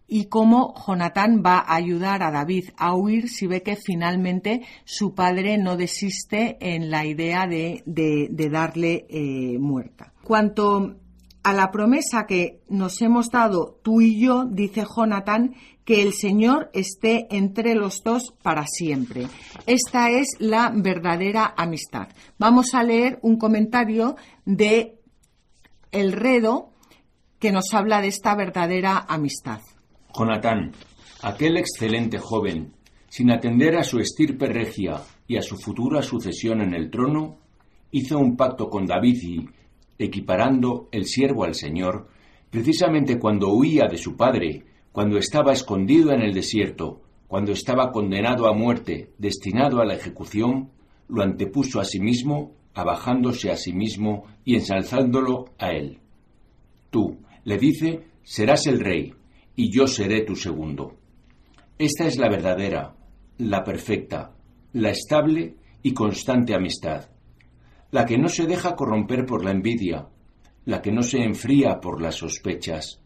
y 0.09 0.25
cómo 0.25 0.75
Jonatán 0.85 1.45
va 1.47 1.59
a 1.59 1.77
ayudar 1.77 2.25
a 2.25 2.33
David 2.33 2.71
a 2.77 2.97
huir 2.97 3.29
si 3.29 3.47
ve 3.47 3.63
que 3.63 3.77
finalmente 3.77 4.63
su 4.85 5.15
padre 5.15 5.59
no 5.59 5.77
desiste 5.77 6.57
en 6.61 6.91
la 6.91 7.07
idea 7.07 7.47
de, 7.47 7.85
darle 8.51 9.07
eh, 9.09 9.61
muerta. 9.61 10.13
Cuanto 10.25 10.97
a 11.45 11.53
la 11.53 11.71
promesa 11.71 12.27
que 12.27 12.63
nos 12.69 13.01
hemos 13.03 13.31
dado 13.31 13.79
tú 13.83 14.01
y 14.01 14.19
yo, 14.19 14.45
dice 14.47 14.85
Jonathan, 14.85 15.55
que 15.85 16.03
el 16.03 16.15
Señor 16.15 16.71
esté 16.73 17.27
entre 17.31 17.75
los 17.75 18.03
dos 18.03 18.33
para 18.43 18.67
siempre. 18.67 19.29
Esta 19.67 20.11
es 20.11 20.29
la 20.39 20.73
verdadera 20.75 21.53
amistad. 21.55 22.09
Vamos 22.39 22.75
a 22.75 22.83
leer 22.83 23.19
un 23.21 23.37
comentario 23.37 24.17
de 24.47 24.99
El 25.93 26.13
Redo 26.13 26.71
que 27.39 27.53
nos 27.53 27.75
habla 27.75 28.01
de 28.01 28.09
esta 28.09 28.35
verdadera 28.35 29.05
amistad. 29.07 29.61
Jonatán, 30.17 30.73
aquel 31.23 31.59
excelente 31.59 32.19
joven, 32.19 32.73
sin 33.11 33.31
atender 33.31 33.77
a 33.77 33.85
su 33.85 33.99
estirpe 33.99 34.47
regia 34.47 35.03
y 35.27 35.37
a 35.37 35.43
su 35.43 35.59
futura 35.59 36.01
sucesión 36.01 36.63
en 36.63 36.75
el 36.75 36.91
trono, 36.91 37.37
hizo 37.91 38.19
un 38.19 38.35
pacto 38.35 38.71
con 38.71 38.87
David 38.87 39.19
y, 39.23 39.49
equiparando 39.99 40.89
el 40.93 41.07
siervo 41.07 41.45
al 41.45 41.55
Señor, 41.55 42.09
precisamente 42.51 43.19
cuando 43.19 43.53
huía 43.53 43.87
de 43.89 43.99
su 43.99 44.17
padre, 44.17 44.65
cuando 44.93 45.19
estaba 45.19 45.53
escondido 45.53 46.13
en 46.13 46.23
el 46.23 46.35
desierto, 46.35 47.03
cuando 47.27 47.53
estaba 47.53 47.91
condenado 47.91 48.47
a 48.47 48.55
muerte, 48.55 49.11
destinado 49.19 49.81
a 49.81 49.85
la 49.85 49.95
ejecución, 49.95 50.71
lo 51.09 51.23
antepuso 51.23 51.81
a 51.81 51.85
sí 51.85 52.01
mismo, 52.01 52.53
abajándose 52.75 53.51
a 53.51 53.57
sí 53.57 53.73
mismo 53.73 54.25
y 54.45 54.55
ensalzándolo 54.55 55.47
a 55.59 55.71
él. 55.71 55.99
Tú, 56.91 57.19
le 57.45 57.59
dice, 57.59 58.05
serás 58.23 58.67
el 58.67 58.81
rey, 58.81 59.15
y 59.57 59.71
yo 59.71 59.87
seré 59.87 60.23
tu 60.23 60.37
segundo. 60.37 60.95
Esta 61.79 62.07
es 62.07 62.19
la 62.19 62.29
verdadera, 62.29 62.95
la 63.39 63.65
perfecta, 63.65 64.33
la 64.73 64.91
estable 64.91 65.57
y 65.83 65.93
constante 65.93 66.55
amistad, 66.55 67.09
la 67.95 68.05
que 68.05 68.19
no 68.19 68.29
se 68.29 68.49
deja 68.49 68.75
corromper 68.75 69.25
por 69.25 69.45
la 69.45 69.53
envidia, 69.53 70.09
la 70.65 70.83
que 70.83 70.91
no 70.91 71.05
se 71.05 71.23
enfría 71.23 71.79
por 71.79 72.03
las 72.03 72.17
sospechas, 72.17 73.01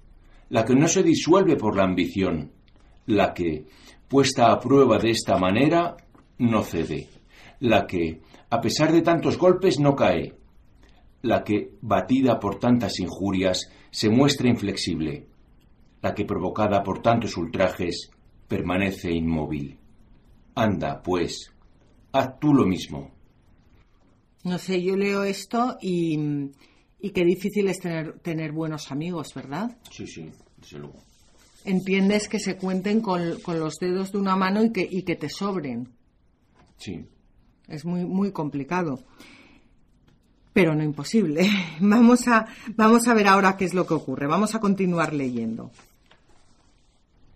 la 0.49 0.65
que 0.65 0.75
no 0.75 0.89
se 0.89 1.03
disuelve 1.03 1.57
por 1.57 1.77
la 1.77 1.85
ambición, 1.85 2.53
la 3.05 3.35
que, 3.35 3.67
puesta 4.09 4.51
a 4.51 4.59
prueba 4.59 4.99
de 4.99 5.11
esta 5.11 5.37
manera, 5.37 5.95
no 6.39 6.63
cede, 6.63 7.07
la 7.61 7.87
que, 7.87 8.23
a 8.49 8.63
pesar 8.63 8.91
de 8.91 9.03
tantos 9.03 9.37
golpes, 9.37 9.79
no 9.79 9.95
cae, 9.95 10.39
la 11.21 11.45
que, 11.45 11.75
batida 11.83 12.41
por 12.41 12.59
tantas 12.59 12.99
injurias, 12.99 13.71
se 13.91 14.09
muestra 14.09 14.49
inflexible, 14.49 15.27
la 16.01 16.15
que, 16.15 16.25
provocada 16.25 16.83
por 16.83 17.03
tantos 17.03 17.37
ultrajes, 17.37 18.11
permanece 18.49 19.13
inmóvil. 19.13 19.79
Anda, 20.55 21.03
pues, 21.03 21.53
haz 22.11 22.41
tú 22.41 22.55
lo 22.55 22.65
mismo. 22.65 23.18
No 24.49 24.57
sé, 24.57 24.83
yo 24.83 24.97
leo 24.97 25.25
esto 25.25 25.77
y, 25.83 26.19
y 27.01 27.11
qué 27.11 27.23
difícil 27.23 27.69
es 27.69 27.81
tener, 27.81 28.19
tener 28.21 28.53
buenos 28.53 28.91
amigos, 28.91 29.35
¿verdad? 29.35 29.77
Sí, 29.91 30.07
sí, 30.07 30.31
desde 30.57 30.79
luego. 30.79 31.03
Entiendes 31.67 32.29
que 32.29 32.39
se 32.39 32.57
cuenten 32.57 33.03
con, 33.03 33.39
con 33.41 33.61
los 33.61 33.75
dedos 33.75 34.11
de 34.11 34.19
una 34.19 34.37
mano 34.37 34.65
y 34.65 34.73
que, 34.73 34.89
y 34.91 35.03
que 35.03 35.17
te 35.17 35.29
sobren. 35.29 35.91
Sí. 36.79 37.05
Es 37.67 37.85
muy, 37.85 38.07
muy 38.07 38.33
complicado. 38.33 39.05
Pero 40.55 40.75
no 40.75 40.83
imposible. 40.83 41.47
Vamos 41.81 42.27
a, 42.27 42.47
vamos 42.75 43.07
a 43.07 43.15
ver 43.15 43.27
ahora 43.27 43.57
qué 43.59 43.67
es 43.67 43.75
lo 43.75 43.87
que 43.87 43.95
ocurre. 43.95 44.27
Vamos 44.27 44.55
a 44.55 44.61
continuar 44.61 45.13
leyendo. 45.13 45.71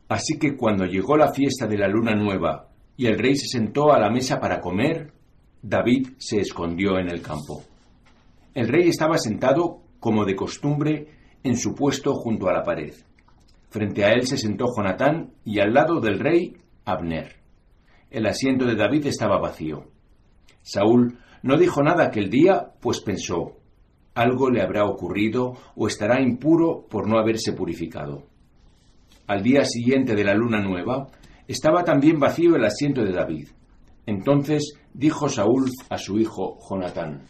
Así 0.09 0.39
que 0.39 0.57
cuando 0.57 0.87
llegó 0.87 1.17
la 1.19 1.33
fiesta 1.33 1.67
de 1.67 1.77
la 1.77 1.89
luna 1.89 2.15
nueva 2.15 2.71
y 2.97 3.07
el 3.07 3.19
rey 3.19 3.37
se 3.37 3.49
sentó 3.49 3.93
a 3.93 3.99
la 3.99 4.11
mesa 4.11 4.41
para 4.41 4.61
comer, 4.61 5.13
David 5.63 6.15
se 6.19 6.41
escondió 6.41 6.99
en 6.99 7.09
el 7.09 7.23
campo. 7.23 7.63
El 8.53 8.67
rey 8.67 8.89
estaba 8.89 9.17
sentado, 9.17 9.83
como 10.01 10.25
de 10.25 10.35
costumbre, 10.35 11.09
en 11.45 11.57
su 11.57 11.75
puesto 11.75 12.15
junto 12.15 12.49
a 12.49 12.53
la 12.53 12.65
pared. 12.65 12.93
Frente 13.71 14.05
a 14.05 14.11
él 14.11 14.27
se 14.27 14.37
sentó 14.37 14.67
Jonatán 14.77 15.35
y 15.45 15.61
al 15.61 15.73
lado 15.73 16.01
del 16.01 16.19
rey, 16.19 16.57
Abner. 16.85 17.37
El 18.11 18.27
asiento 18.27 18.67
de 18.67 18.75
David 18.75 19.07
estaba 19.07 19.39
vacío. 19.39 19.85
Saúl 20.63 21.19
no 21.43 21.57
dijo 21.57 21.83
nada 21.83 22.05
aquel 22.05 22.29
día, 22.29 22.73
pues 22.81 23.01
pensó, 23.01 23.57
algo 24.15 24.51
le 24.51 24.63
habrá 24.63 24.85
ocurrido 24.85 25.55
o 25.77 25.87
estará 25.87 26.21
impuro 26.21 26.87
por 26.91 27.09
no 27.09 27.19
haberse 27.19 27.53
purificado. 27.53 28.25
Al 29.29 29.43
día 29.43 29.65
siguiente 29.65 30.15
de 30.15 30.25
la 30.25 30.35
luna 30.35 30.61
nueva, 30.61 31.07
estaba 31.49 31.85
también 31.85 32.19
vacío 32.19 32.57
el 32.57 32.65
asiento 32.65 33.03
de 33.03 33.13
David. 33.13 33.49
Entonces 34.07 34.75
dijo 34.93 35.29
Saúl 35.29 35.71
a 35.89 35.99
su 35.99 36.19
hijo 36.19 36.59
Jonatán, 36.69 37.23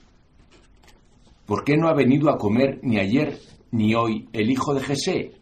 ¿Por 1.47 1.65
qué 1.65 1.77
no 1.77 1.89
ha 1.89 1.95
venido 1.95 2.31
a 2.31 2.39
comer 2.39 2.79
ni 2.83 2.99
ayer 2.99 3.39
ni 3.73 3.95
hoy 3.95 4.29
el 4.33 4.51
hijo 4.51 4.75
de 4.75 4.81
Jesé? 4.81 5.33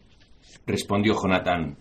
Respondió 0.67 1.15
Jonatán, 1.15 1.77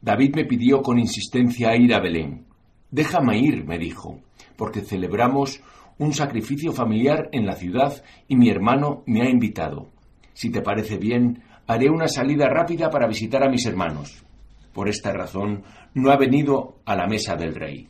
David 0.00 0.34
me 0.36 0.44
pidió 0.44 0.80
con 0.82 0.98
insistencia 0.98 1.76
ir 1.76 1.94
a 1.94 2.00
Belén. 2.00 2.46
Déjame 2.90 3.38
ir, 3.38 3.64
me 3.66 3.78
dijo, 3.78 4.20
porque 4.56 4.80
celebramos 4.80 5.60
un 5.98 6.14
sacrificio 6.14 6.72
familiar 6.72 7.28
en 7.32 7.46
la 7.46 7.56
ciudad 7.56 8.02
y 8.26 8.36
mi 8.36 8.48
hermano 8.48 9.02
me 9.06 9.22
ha 9.22 9.28
invitado. 9.28 9.90
Si 10.32 10.50
te 10.50 10.62
parece 10.62 10.96
bien, 10.96 11.42
haré 11.66 11.90
una 11.90 12.08
salida 12.08 12.48
rápida 12.48 12.90
para 12.90 13.06
visitar 13.06 13.42
a 13.44 13.50
mis 13.50 13.66
hermanos. 13.66 14.24
Por 14.72 14.88
esta 14.88 15.12
razón, 15.12 15.62
no 15.94 16.10
ha 16.10 16.16
venido 16.16 16.76
a 16.84 16.96
la 16.96 17.06
mesa 17.06 17.36
del 17.36 17.54
rey. 17.54 17.88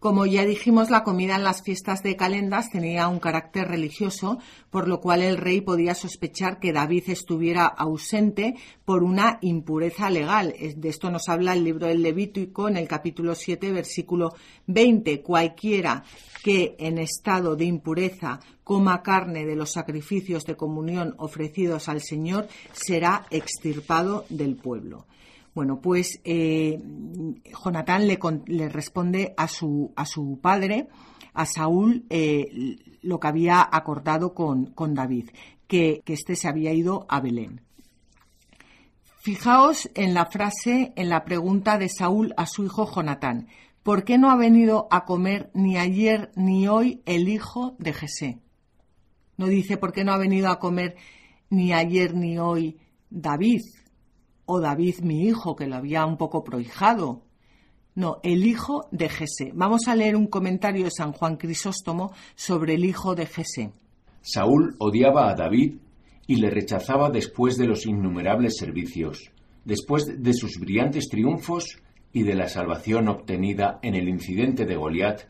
Como 0.00 0.24
ya 0.24 0.46
dijimos, 0.46 0.88
la 0.88 1.04
comida 1.04 1.36
en 1.36 1.44
las 1.44 1.62
fiestas 1.62 2.02
de 2.02 2.16
Calendas 2.16 2.70
tenía 2.70 3.06
un 3.08 3.20
carácter 3.20 3.68
religioso, 3.68 4.38
por 4.70 4.88
lo 4.88 4.98
cual 4.98 5.20
el 5.20 5.36
rey 5.36 5.60
podía 5.60 5.94
sospechar 5.94 6.58
que 6.58 6.72
David 6.72 7.04
estuviera 7.08 7.66
ausente 7.66 8.54
por 8.86 9.02
una 9.02 9.36
impureza 9.42 10.08
legal. 10.08 10.54
De 10.74 10.88
esto 10.88 11.10
nos 11.10 11.28
habla 11.28 11.52
el 11.52 11.64
libro 11.64 11.86
del 11.86 12.00
Levítico 12.00 12.66
en 12.66 12.78
el 12.78 12.88
capítulo 12.88 13.34
7, 13.34 13.72
versículo 13.72 14.32
20. 14.68 15.20
Cualquiera 15.20 16.02
que 16.42 16.76
en 16.78 16.96
estado 16.96 17.54
de 17.54 17.66
impureza 17.66 18.40
coma 18.64 19.02
carne 19.02 19.44
de 19.44 19.54
los 19.54 19.70
sacrificios 19.70 20.46
de 20.46 20.56
comunión 20.56 21.14
ofrecidos 21.18 21.90
al 21.90 22.00
Señor 22.00 22.48
será 22.72 23.26
extirpado 23.28 24.24
del 24.30 24.56
pueblo. 24.56 25.04
Bueno, 25.54 25.80
pues 25.80 26.20
eh, 26.24 26.80
Jonatán 27.64 28.06
le, 28.06 28.18
le, 28.46 28.68
responde 28.68 29.34
a 29.36 29.48
su, 29.48 29.92
a 29.96 30.06
su 30.06 30.38
padre, 30.40 30.88
a 31.34 31.44
Saúl, 31.44 32.06
eh, 32.08 32.76
lo 33.02 33.18
que 33.18 33.28
había 33.28 33.68
acordado 33.70 34.32
con, 34.32 34.66
con 34.66 34.94
David, 34.94 35.30
que, 35.66 36.02
que 36.04 36.12
éste 36.12 36.36
se 36.36 36.48
había 36.48 36.72
ido 36.72 37.06
a 37.08 37.20
Belén. 37.20 37.62
Fijaos 39.22 39.90
en 39.94 40.14
la 40.14 40.26
frase, 40.26 40.92
en 40.96 41.08
la 41.08 41.24
pregunta 41.24 41.76
de 41.78 41.88
Saúl 41.88 42.32
a 42.36 42.46
su 42.46 42.64
hijo 42.64 42.90
Jonatán. 42.90 43.48
¿Por 43.82 44.04
qué 44.04 44.18
no 44.18 44.30
ha 44.30 44.36
venido 44.36 44.88
a 44.90 45.04
comer 45.04 45.50
ni 45.52 45.76
ayer 45.76 46.30
ni 46.36 46.68
hoy 46.68 47.02
el 47.06 47.28
hijo 47.28 47.76
de 47.78 47.92
Jesé? 47.92 48.38
No 49.36 49.46
dice 49.46 49.76
por 49.76 49.92
qué 49.92 50.04
no 50.04 50.12
ha 50.12 50.18
venido 50.18 50.48
a 50.48 50.58
comer 50.58 50.96
ni 51.50 51.72
ayer 51.72 52.14
ni 52.14 52.38
hoy 52.38 52.78
David, 53.10 53.60
o 54.50 54.60
David 54.60 55.00
mi 55.02 55.28
hijo, 55.28 55.54
que 55.54 55.68
lo 55.68 55.76
había 55.76 56.04
un 56.04 56.16
poco 56.16 56.42
prohijado. 56.42 57.22
No, 57.94 58.18
el 58.22 58.44
hijo 58.44 58.88
de 58.90 59.08
Jesé. 59.08 59.52
Vamos 59.54 59.86
a 59.86 59.94
leer 59.94 60.16
un 60.16 60.26
comentario 60.26 60.84
de 60.84 60.90
San 60.90 61.12
Juan 61.12 61.36
Crisóstomo 61.36 62.12
sobre 62.34 62.74
el 62.74 62.84
hijo 62.84 63.14
de 63.14 63.26
Jesé. 63.26 63.72
Saúl 64.22 64.74
odiaba 64.78 65.30
a 65.30 65.34
David 65.34 65.76
y 66.26 66.36
le 66.36 66.50
rechazaba 66.50 67.10
después 67.10 67.56
de 67.56 67.66
los 67.66 67.86
innumerables 67.86 68.56
servicios, 68.56 69.30
después 69.64 70.22
de 70.22 70.34
sus 70.34 70.58
brillantes 70.58 71.08
triunfos 71.08 71.78
y 72.12 72.24
de 72.24 72.34
la 72.34 72.48
salvación 72.48 73.08
obtenida 73.08 73.78
en 73.82 73.94
el 73.94 74.08
incidente 74.08 74.66
de 74.66 74.76
Goliat, 74.76 75.22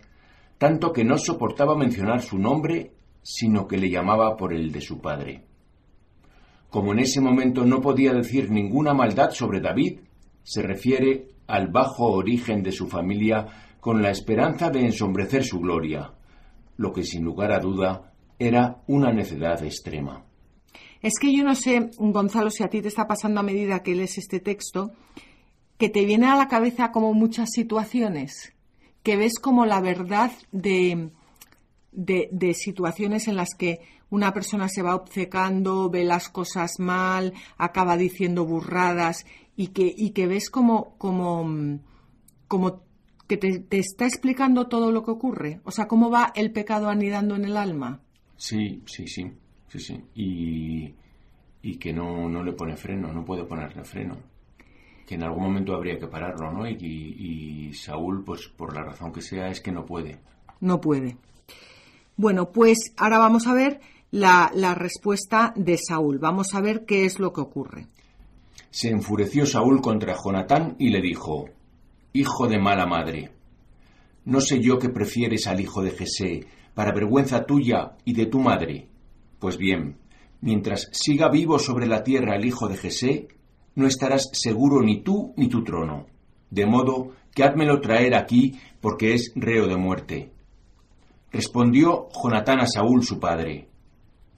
tanto 0.56 0.92
que 0.92 1.04
no 1.04 1.18
soportaba 1.18 1.76
mencionar 1.76 2.22
su 2.22 2.38
nombre, 2.38 2.92
sino 3.22 3.68
que 3.68 3.76
le 3.76 3.90
llamaba 3.90 4.36
por 4.36 4.54
el 4.54 4.72
de 4.72 4.80
su 4.80 4.98
padre. 4.98 5.49
Como 6.70 6.92
en 6.92 7.00
ese 7.00 7.20
momento 7.20 7.64
no 7.64 7.80
podía 7.80 8.12
decir 8.12 8.50
ninguna 8.50 8.94
maldad 8.94 9.30
sobre 9.30 9.60
David, 9.60 9.98
se 10.44 10.62
refiere 10.62 11.26
al 11.48 11.68
bajo 11.68 12.06
origen 12.12 12.62
de 12.62 12.70
su 12.70 12.88
familia 12.88 13.46
con 13.80 14.00
la 14.00 14.10
esperanza 14.10 14.70
de 14.70 14.86
ensombrecer 14.86 15.44
su 15.44 15.58
gloria, 15.58 16.12
lo 16.76 16.92
que 16.92 17.02
sin 17.02 17.24
lugar 17.24 17.50
a 17.52 17.58
duda 17.58 18.12
era 18.38 18.82
una 18.86 19.12
necedad 19.12 19.62
extrema. 19.64 20.24
Es 21.02 21.14
que 21.20 21.34
yo 21.34 21.42
no 21.42 21.54
sé, 21.54 21.90
Gonzalo, 21.98 22.50
si 22.50 22.62
a 22.62 22.68
ti 22.68 22.80
te 22.82 22.88
está 22.88 23.06
pasando 23.06 23.40
a 23.40 23.44
medida 23.44 23.82
que 23.82 23.94
lees 23.94 24.18
este 24.18 24.38
texto, 24.38 24.92
que 25.76 25.88
te 25.88 26.04
viene 26.04 26.26
a 26.26 26.36
la 26.36 26.46
cabeza 26.46 26.92
como 26.92 27.14
muchas 27.14 27.50
situaciones, 27.52 28.52
que 29.02 29.16
ves 29.16 29.38
como 29.40 29.66
la 29.66 29.80
verdad 29.80 30.30
de, 30.52 31.10
de, 31.90 32.28
de 32.30 32.54
situaciones 32.54 33.28
en 33.28 33.36
las 33.36 33.54
que 33.54 33.80
una 34.10 34.32
persona 34.32 34.68
se 34.68 34.82
va 34.82 34.94
obcecando, 34.94 35.88
ve 35.88 36.04
las 36.04 36.28
cosas 36.28 36.78
mal, 36.78 37.32
acaba 37.56 37.96
diciendo 37.96 38.44
burradas 38.44 39.24
y 39.56 39.68
que, 39.68 39.92
y 39.96 40.10
que 40.10 40.26
ves 40.26 40.50
como, 40.50 40.96
como, 40.98 41.80
como 42.48 42.82
que 43.26 43.36
te, 43.36 43.78
está 43.78 44.06
explicando 44.06 44.66
todo 44.66 44.90
lo 44.90 45.04
que 45.04 45.12
ocurre. 45.12 45.60
O 45.64 45.70
sea, 45.70 45.86
cómo 45.86 46.10
va 46.10 46.32
el 46.34 46.50
pecado 46.50 46.88
anidando 46.88 47.36
en 47.36 47.44
el 47.44 47.56
alma. 47.56 48.00
Sí, 48.36 48.82
sí, 48.86 49.06
sí, 49.06 49.30
sí, 49.68 49.78
sí. 49.78 50.04
Y, 50.14 50.94
y 51.62 51.76
que 51.76 51.92
no, 51.92 52.28
no 52.28 52.42
le 52.42 52.52
pone 52.52 52.76
freno, 52.76 53.12
no 53.12 53.24
puede 53.24 53.44
ponerle 53.44 53.84
freno. 53.84 54.16
Que 55.06 55.14
en 55.14 55.22
algún 55.22 55.44
momento 55.44 55.74
habría 55.74 55.98
que 55.98 56.08
pararlo, 56.08 56.52
¿no? 56.52 56.68
Y, 56.68 56.76
y 56.80 57.72
Saúl, 57.74 58.24
pues 58.24 58.48
por 58.48 58.74
la 58.74 58.82
razón 58.82 59.12
que 59.12 59.22
sea, 59.22 59.48
es 59.48 59.60
que 59.60 59.70
no 59.70 59.84
puede. 59.84 60.18
No 60.60 60.80
puede. 60.80 61.16
Bueno, 62.16 62.50
pues 62.50 62.92
ahora 62.96 63.18
vamos 63.18 63.46
a 63.46 63.54
ver 63.54 63.80
la, 64.10 64.74
respuesta 64.74 65.52
de 65.56 65.78
Saúl. 65.78 66.18
Vamos 66.18 66.54
a 66.54 66.60
ver 66.60 66.84
qué 66.84 67.04
es 67.04 67.18
lo 67.18 67.32
que 67.32 67.40
ocurre. 67.40 67.86
Se 68.70 68.88
enfureció 68.88 69.46
Saúl 69.46 69.80
contra 69.80 70.16
Jonatán 70.22 70.76
y 70.78 70.90
le 70.90 71.00
dijo, 71.00 71.48
Hijo 72.12 72.48
de 72.48 72.58
mala 72.58 72.86
madre, 72.86 73.30
¿no 74.24 74.40
sé 74.40 74.60
yo 74.60 74.78
que 74.78 74.88
prefieres 74.88 75.46
al 75.46 75.60
hijo 75.60 75.82
de 75.82 75.90
Jesé 75.90 76.46
para 76.74 76.92
vergüenza 76.92 77.44
tuya 77.44 77.96
y 78.04 78.14
de 78.14 78.26
tu 78.26 78.40
madre. 78.40 78.88
Pues 79.38 79.56
bien, 79.56 79.98
mientras 80.40 80.88
siga 80.92 81.28
vivo 81.28 81.58
sobre 81.58 81.86
la 81.86 82.02
tierra 82.02 82.36
el 82.36 82.44
hijo 82.44 82.68
de 82.68 82.76
Jesé, 82.76 83.28
no 83.74 83.86
estarás 83.86 84.30
seguro 84.32 84.82
ni 84.82 85.02
tú 85.02 85.32
ni 85.36 85.48
tu 85.48 85.62
trono. 85.64 86.06
De 86.50 86.66
modo 86.66 87.12
que 87.34 87.44
házmelo 87.44 87.80
traer 87.80 88.14
aquí, 88.14 88.58
porque 88.80 89.14
es 89.14 89.32
reo 89.34 89.66
de 89.66 89.76
muerte. 89.76 90.32
Respondió 91.30 92.08
Jonatán 92.12 92.60
a 92.60 92.66
Saúl 92.66 93.04
su 93.04 93.20
padre. 93.20 93.68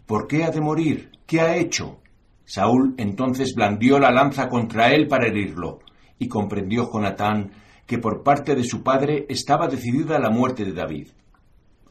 ¿Por 0.07 0.27
qué 0.27 0.45
ha 0.45 0.51
de 0.51 0.61
morir? 0.61 1.11
¿Qué 1.27 1.41
ha 1.41 1.57
hecho? 1.57 2.01
Saúl 2.45 2.95
entonces 2.99 3.55
blandió 3.55 3.99
la 3.99 4.11
lanza 4.11 4.49
contra 4.49 4.93
él 4.93 5.09
para 5.09 5.27
herirlo, 5.27 5.81
y 6.19 6.29
comprendió 6.29 6.91
Jonatán 6.93 7.53
que 7.87 7.99
por 7.99 8.23
parte 8.23 8.55
de 8.55 8.65
su 8.65 8.83
padre 8.83 9.27
estaba 9.29 9.69
decidida 9.69 10.19
la 10.19 10.31
muerte 10.31 10.65
de 10.65 10.73
David. 10.73 11.09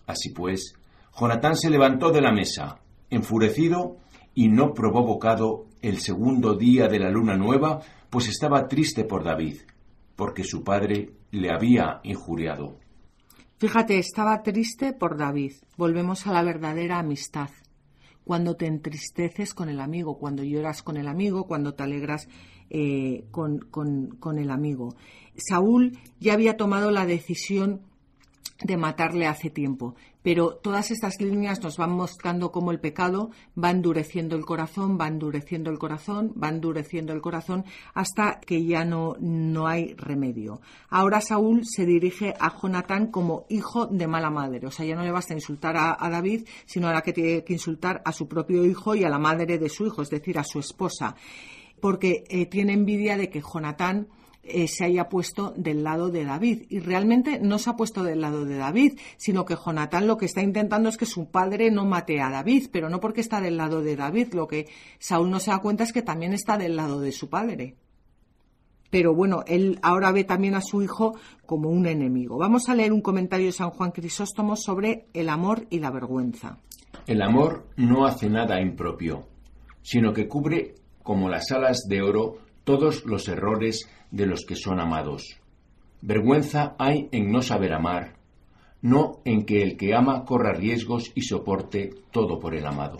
Así 0.08 0.30
pues, 0.30 0.74
Jonatán 1.20 1.56
se 1.56 1.70
levantó 1.70 2.12
de 2.12 2.22
la 2.22 2.32
mesa, 2.32 2.80
enfurecido, 3.10 3.98
y 4.34 4.48
no 4.48 4.74
probó 4.74 5.06
bocado 5.06 5.66
el 5.82 6.00
segundo 6.00 6.56
día 6.56 6.88
de 6.88 7.00
la 7.00 7.10
luna 7.10 7.36
nueva, 7.36 7.82
pues 8.10 8.28
estaba 8.28 8.68
triste 8.68 9.04
por 9.04 9.24
David, 9.24 9.58
porque 10.16 10.44
su 10.44 10.64
padre 10.64 11.12
le 11.32 11.52
había 11.52 12.00
injuriado. 12.04 12.78
Fíjate, 13.58 14.00
estaba 14.00 14.42
triste 14.42 14.94
por 14.94 15.18
David. 15.18 15.54
Volvemos 15.78 16.26
a 16.26 16.34
la 16.34 16.44
verdadera 16.44 17.00
amistad. 17.00 17.50
Cuando 18.32 18.56
te 18.56 18.66
entristeces 18.66 19.54
con 19.54 19.68
el 19.68 19.82
amigo, 19.82 20.18
cuando 20.18 20.42
lloras 20.42 20.84
con 20.84 20.96
el 20.96 21.10
amigo, 21.10 21.48
cuando 21.48 21.74
te 21.74 21.84
alegras 21.84 22.30
eh, 22.70 23.26
con, 23.30 23.60
con 23.60 24.40
el 24.40 24.52
amigo. 24.52 24.96
Saúl 25.36 25.98
ya 26.22 26.32
había 26.32 26.56
tomado 26.56 26.92
la 26.92 27.06
decisión 27.06 27.82
de 28.64 28.78
matarle 28.78 29.28
hace 29.28 29.50
tiempo. 29.50 29.96
Pero 30.24 30.56
todas 30.56 30.92
estas 30.92 31.20
líneas 31.20 31.62
nos 31.62 31.78
van 31.78 31.92
mostrando 31.92 32.52
cómo 32.52 32.72
el 32.72 32.80
pecado 32.80 33.32
va 33.62 33.72
endureciendo 33.72 34.36
el 34.36 34.46
corazón, 34.46 34.98
va 35.00 35.08
endureciendo 35.08 35.72
el 35.72 35.80
corazón, 35.80 36.34
va 36.42 36.50
endureciendo 36.50 37.14
el 37.14 37.22
corazón 37.22 37.66
hasta 37.94 38.40
que 38.40 38.64
ya 38.64 38.86
no, 38.86 39.16
no 39.20 39.68
hay 39.68 39.94
remedio. 39.96 40.62
Ahora 40.90 41.22
Saúl 41.22 41.62
se 41.66 41.86
dirige 41.86 42.36
a 42.40 42.56
Jonatán 42.56 43.08
como 43.08 43.46
hijo 43.50 43.88
de 43.88 44.08
mala 44.08 44.30
madre. 44.30 44.68
O 44.68 44.72
sea, 44.72 44.86
ya 44.86 44.96
no 44.96 45.04
le 45.04 45.12
basta 45.12 45.34
insultar 45.34 45.76
a, 45.78 46.10
David, 46.10 46.48
sino 46.66 46.88
ahora 46.88 47.02
que 47.02 47.14
tiene 47.14 47.44
que 47.44 47.54
insultar 47.54 48.02
a 48.06 48.12
su 48.12 48.28
propio 48.28 48.66
hijo 48.66 48.96
y 48.96 49.04
a 49.04 49.10
la 49.10 49.20
madre 49.20 49.58
de 49.58 49.70
su 49.70 49.88
hijo, 49.88 50.02
es 50.02 50.10
decir, 50.10 50.38
a 50.38 50.44
su 50.44 50.60
esposa. 50.60 51.16
Porque 51.80 52.24
eh, 52.30 52.46
tiene 52.46 52.74
envidia 52.74 53.18
de 53.18 53.30
que 53.30 53.42
Jonatán 53.42 54.08
eh, 54.44 54.68
se 54.68 54.86
haya 54.86 55.08
puesto 55.08 55.54
del 55.56 55.84
lado 55.84 56.10
de 56.10 56.26
David. 56.26 56.64
Y 56.70 56.80
realmente 56.80 57.40
no 57.40 57.60
se 57.60 57.70
ha 57.70 57.76
puesto 57.76 58.04
del 58.04 58.22
lado 58.22 58.46
de 58.46 58.58
David, 58.58 59.00
sino 59.18 59.46
que 59.46 59.56
Jonatán 59.56 60.08
lo 60.08 60.18
que 60.18 60.26
está 60.26 60.42
intentando 60.42 60.90
es 60.90 60.98
que 60.98 61.06
su 61.06 61.30
padre 61.30 61.70
no 61.70 61.86
mate 61.86 62.22
a 62.22 62.30
David, 62.30 62.70
pero 62.72 62.90
no 62.90 63.00
porque 63.00 63.22
está 63.22 63.40
del 63.40 63.58
lado 63.58 63.82
de 63.82 63.96
David. 63.96 64.34
Lo 64.34 64.48
que 64.48 64.68
Saúl 65.00 65.30
no 65.30 65.40
se 65.40 65.52
da 65.52 65.60
cuenta 65.60 65.84
es 65.84 65.94
que 65.94 66.02
también 66.02 66.34
está 66.34 66.58
del 66.58 66.76
lado 66.76 67.00
de 67.00 67.12
su 67.12 67.30
padre. 67.30 67.76
Pero 68.90 69.16
bueno, 69.16 69.44
él 69.48 69.80
ahora 69.82 70.12
ve 70.12 70.26
también 70.26 70.54
a 70.54 70.62
su 70.62 70.82
hijo 70.82 71.16
como 71.46 71.70
un 71.70 71.86
enemigo. 71.86 72.38
Vamos 72.38 72.68
a 72.68 72.76
leer 72.76 72.92
un 72.92 73.02
comentario 73.02 73.46
de 73.46 73.54
San 73.54 73.70
Juan 73.70 73.92
Crisóstomo 73.92 74.58
sobre 74.58 75.06
el 75.14 75.30
amor 75.30 75.66
y 75.70 75.80
la 75.80 75.92
vergüenza. 75.92 76.58
El 77.08 77.22
amor 77.22 77.68
no 77.78 78.06
hace 78.06 78.30
nada 78.30 78.62
impropio, 78.62 79.28
sino 79.82 80.12
que 80.12 80.28
cubre 80.28 80.76
como 81.04 81.30
las 81.30 81.52
alas 81.52 81.86
de 81.88 82.02
oro 82.02 82.38
todos 82.64 83.06
los 83.06 83.28
errores 83.28 83.90
de 84.12 84.26
los 84.26 84.46
que 84.46 84.56
son 84.56 84.80
amados. 84.80 85.38
Vergüenza 86.02 86.76
hay 86.80 87.10
en 87.12 87.32
no 87.32 87.42
saber 87.42 87.74
amar, 87.74 88.16
no 88.82 89.22
en 89.26 89.46
que 89.46 89.62
el 89.62 89.78
que 89.78 89.94
ama 89.94 90.26
corra 90.26 90.54
riesgos 90.54 91.12
y 91.16 91.22
soporte 91.22 91.92
todo 92.12 92.40
por 92.40 92.56
el 92.56 92.66
amado. 92.66 92.98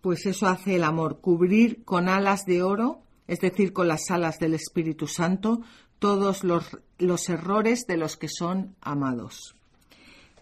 Pues 0.00 0.26
eso 0.26 0.46
hace 0.46 0.76
el 0.76 0.84
amor, 0.84 1.20
cubrir 1.20 1.84
con 1.84 2.08
alas 2.08 2.44
de 2.44 2.62
oro, 2.62 3.00
es 3.26 3.40
decir, 3.40 3.72
con 3.72 3.88
las 3.88 4.10
alas 4.10 4.38
del 4.38 4.54
Espíritu 4.54 5.06
Santo, 5.06 5.60
todos 5.98 6.44
los, 6.44 6.78
los 6.98 7.28
errores 7.28 7.86
de 7.86 7.96
los 7.96 8.16
que 8.16 8.28
son 8.28 8.76
amados. 8.80 9.56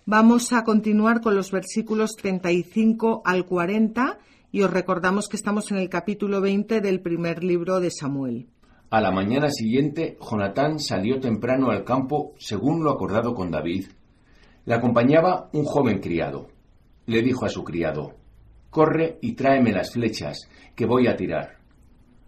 Vamos 0.04 0.52
a 0.52 0.62
continuar 0.62 1.20
con 1.20 1.34
los 1.34 1.50
versículos 1.50 2.14
35 2.16 3.22
al 3.24 3.44
40 3.46 4.18
y 4.52 4.62
os 4.62 4.70
recordamos 4.70 5.28
que 5.28 5.36
estamos 5.36 5.70
en 5.70 5.78
el 5.78 5.88
capítulo 5.88 6.40
20 6.40 6.80
del 6.80 7.00
primer 7.00 7.42
libro 7.42 7.80
de 7.80 7.90
Samuel. 7.90 8.48
A 8.90 9.00
la 9.00 9.10
mañana 9.10 9.50
siguiente, 9.50 10.16
Jonatán 10.20 10.78
salió 10.78 11.18
temprano 11.18 11.70
al 11.70 11.84
campo 11.84 12.34
según 12.38 12.84
lo 12.84 12.90
acordado 12.90 13.34
con 13.34 13.50
David. 13.50 13.86
Le 14.64 14.74
acompañaba 14.74 15.50
un 15.52 15.64
joven 15.64 15.98
criado. 15.98 16.48
Le 17.06 17.22
dijo 17.22 17.44
a 17.44 17.48
su 17.48 17.64
criado, 17.64 18.14
Corre 18.70 19.18
y 19.22 19.32
tráeme 19.32 19.72
las 19.72 19.92
flechas, 19.92 20.48
que 20.74 20.86
voy 20.86 21.08
a 21.08 21.16
tirar. 21.16 21.56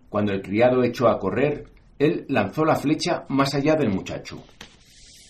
Cuando 0.09 0.33
el 0.33 0.43
criado 0.43 0.83
echó 0.83 1.09
a 1.09 1.19
correr, 1.19 1.67
él 1.99 2.25
lanzó 2.29 2.65
la 2.65 2.77
flecha 2.77 3.25
más 3.29 3.55
allá 3.55 3.75
del 3.75 3.91
muchacho. 3.91 4.43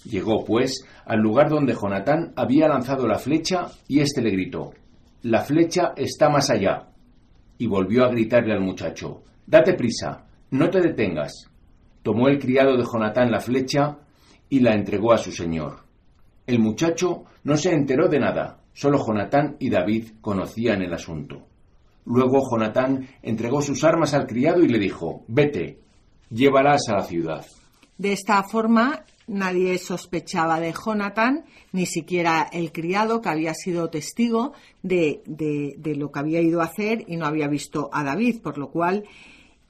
Llegó, 0.04 0.44
pues, 0.44 0.84
al 1.04 1.20
lugar 1.20 1.50
donde 1.50 1.74
Jonatán 1.74 2.32
había 2.36 2.68
lanzado 2.68 3.06
la 3.06 3.18
flecha 3.18 3.66
y 3.88 4.00
éste 4.00 4.22
le 4.22 4.30
gritó, 4.30 4.72
La 5.22 5.40
flecha 5.42 5.92
está 5.96 6.28
más 6.28 6.50
allá. 6.50 6.88
Y 7.58 7.66
volvió 7.66 8.04
a 8.04 8.08
gritarle 8.08 8.52
al 8.52 8.60
muchacho, 8.60 9.22
Date 9.46 9.74
prisa, 9.74 10.26
no 10.50 10.70
te 10.70 10.80
detengas. 10.80 11.50
Tomó 12.02 12.28
el 12.28 12.38
criado 12.38 12.76
de 12.76 12.84
Jonatán 12.84 13.30
la 13.30 13.40
flecha 13.40 13.98
y 14.48 14.60
la 14.60 14.74
entregó 14.74 15.12
a 15.12 15.18
su 15.18 15.32
señor. 15.32 15.80
El 16.46 16.60
muchacho 16.60 17.24
no 17.44 17.56
se 17.56 17.72
enteró 17.72 18.08
de 18.08 18.20
nada, 18.20 18.60
solo 18.72 19.04
Jonatán 19.04 19.56
y 19.58 19.70
David 19.70 20.12
conocían 20.20 20.82
el 20.82 20.94
asunto. 20.94 21.46
Luego 22.04 22.40
Jonatán 22.50 23.08
entregó 23.22 23.60
sus 23.60 23.84
armas 23.84 24.14
al 24.14 24.26
criado 24.26 24.62
y 24.62 24.68
le 24.68 24.78
dijo, 24.78 25.24
Vete, 25.28 25.80
llévalas 26.30 26.88
a 26.88 26.94
la 26.94 27.04
ciudad. 27.04 27.44
De 27.98 28.12
esta 28.12 28.42
forma 28.44 29.04
nadie 29.28 29.78
sospechaba 29.78 30.58
de 30.60 30.72
Jonatán, 30.72 31.44
ni 31.72 31.86
siquiera 31.86 32.48
el 32.52 32.72
criado 32.72 33.20
que 33.20 33.28
había 33.28 33.54
sido 33.54 33.90
testigo 33.90 34.52
de, 34.82 35.22
de, 35.26 35.94
lo 35.96 36.10
que 36.10 36.18
había 36.18 36.40
ido 36.40 36.60
a 36.60 36.64
hacer 36.64 37.04
y 37.06 37.16
no 37.16 37.26
había 37.26 37.48
visto 37.48 37.90
a 37.92 38.02
David, 38.02 38.40
por 38.42 38.58
lo 38.58 38.70
cual 38.70 39.04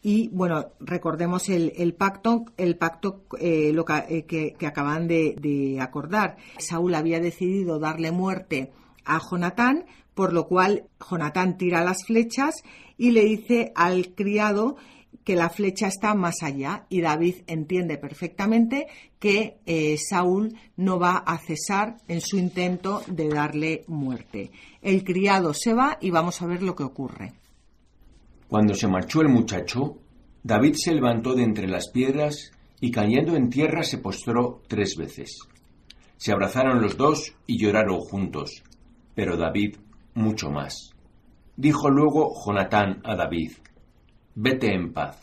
y 0.01 0.29
bueno, 0.29 0.67
recordemos 0.79 1.49
el, 1.49 1.95
pacto, 1.95 2.45
el 2.57 2.77
pacto 2.77 3.25
eh, 3.39 3.73
lo 3.75 3.85
eh, 4.09 4.25
que, 4.27 4.55
que, 4.57 4.67
acaban 4.67 5.09
de, 5.09 5.79
acordar. 5.81 6.37
Saúl 6.59 6.95
había 6.95 7.21
decidido 7.21 7.81
darle 7.81 8.13
muerte 8.13 8.73
a 9.05 9.19
Jonatán, 9.19 9.87
por 10.15 10.33
lo 10.33 10.47
cual 10.47 10.85
Jonatán 11.11 11.59
tira 11.59 11.83
las 11.83 12.05
flechas 12.07 12.63
y 12.97 13.11
le 13.11 13.25
dice 13.25 13.73
al 13.75 14.15
criado 14.15 14.77
que 15.29 15.37
la 15.37 15.51
flecha 15.51 15.89
está 15.89 16.15
más 16.15 16.37
allá 16.43 16.87
y 16.89 17.03
David 17.03 17.43
entiende 17.49 17.99
perfectamente 17.99 18.87
que 19.19 19.59
eh, 19.67 19.99
Saúl 19.99 20.57
no 20.79 20.99
va 20.99 21.19
a 21.19 21.37
cesar 21.37 21.99
en 22.09 22.23
su 22.23 22.39
intento 22.39 23.03
de 23.07 23.29
darle 23.29 23.85
muerte. 23.89 24.51
El 24.81 25.05
criado 25.05 25.53
se 25.53 25.75
va 25.75 25.99
y 26.01 26.11
vamos 26.11 26.41
a 26.41 26.47
ver 26.47 26.63
lo 26.63 26.75
que 26.75 26.85
ocurre. 26.85 27.35
Cuando 28.49 28.73
se 28.73 28.89
marchó 28.89 29.21
el 29.21 29.29
muchacho, 29.29 29.99
David 30.43 30.77
se 30.79 30.95
levantó 30.95 31.35
de 31.35 31.43
entre 31.43 31.69
las 31.69 31.91
piedras 31.91 32.51
y 32.81 32.91
cayendo 32.91 33.37
en 33.37 33.51
tierra 33.51 33.83
se 33.83 33.99
postró 33.99 34.63
tres 34.67 34.97
veces. 34.97 35.41
Se 36.17 36.33
abrazaron 36.33 36.81
los 36.81 36.97
dos 36.97 37.35
y 37.47 37.59
lloraron 37.59 38.01
juntos, 38.01 38.63
pero 39.15 39.37
David 39.37 39.77
mucho 40.15 40.51
más. 40.51 40.95
Dijo 41.55 41.91
luego 41.91 42.33
Jonatán 42.47 43.03
a 43.05 43.15
David, 43.15 43.53
Vete 44.41 44.73
en 44.73 44.93
paz. 44.93 45.19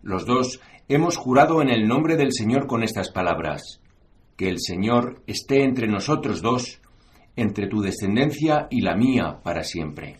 Los 0.00 0.24
dos 0.24 0.58
hemos 0.88 1.18
jurado 1.18 1.60
en 1.60 1.68
el 1.68 1.86
nombre 1.86 2.16
del 2.16 2.32
Señor 2.32 2.66
con 2.66 2.82
estas 2.82 3.10
palabras, 3.12 3.82
que 4.38 4.48
el 4.48 4.56
Señor 4.58 5.22
esté 5.26 5.64
entre 5.64 5.86
nosotros 5.86 6.40
dos, 6.40 6.80
entre 7.36 7.66
tu 7.66 7.82
descendencia 7.82 8.68
y 8.70 8.80
la 8.80 8.96
mía 8.96 9.40
para 9.44 9.64
siempre. 9.64 10.16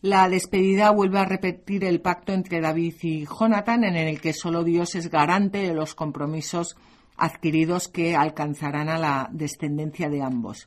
La 0.00 0.28
despedida 0.28 0.90
vuelve 0.90 1.20
a 1.20 1.24
repetir 1.24 1.84
el 1.84 2.00
pacto 2.00 2.32
entre 2.32 2.60
David 2.60 2.96
y 3.02 3.26
Jonathan, 3.26 3.84
en 3.84 3.94
el 3.94 4.20
que 4.20 4.32
solo 4.32 4.64
Dios 4.64 4.96
es 4.96 5.08
garante 5.08 5.58
de 5.58 5.72
los 5.72 5.94
compromisos 5.94 6.74
adquiridos 7.16 7.86
que 7.86 8.16
alcanzarán 8.16 8.88
a 8.88 8.98
la 8.98 9.28
descendencia 9.30 10.08
de 10.08 10.20
ambos. 10.20 10.66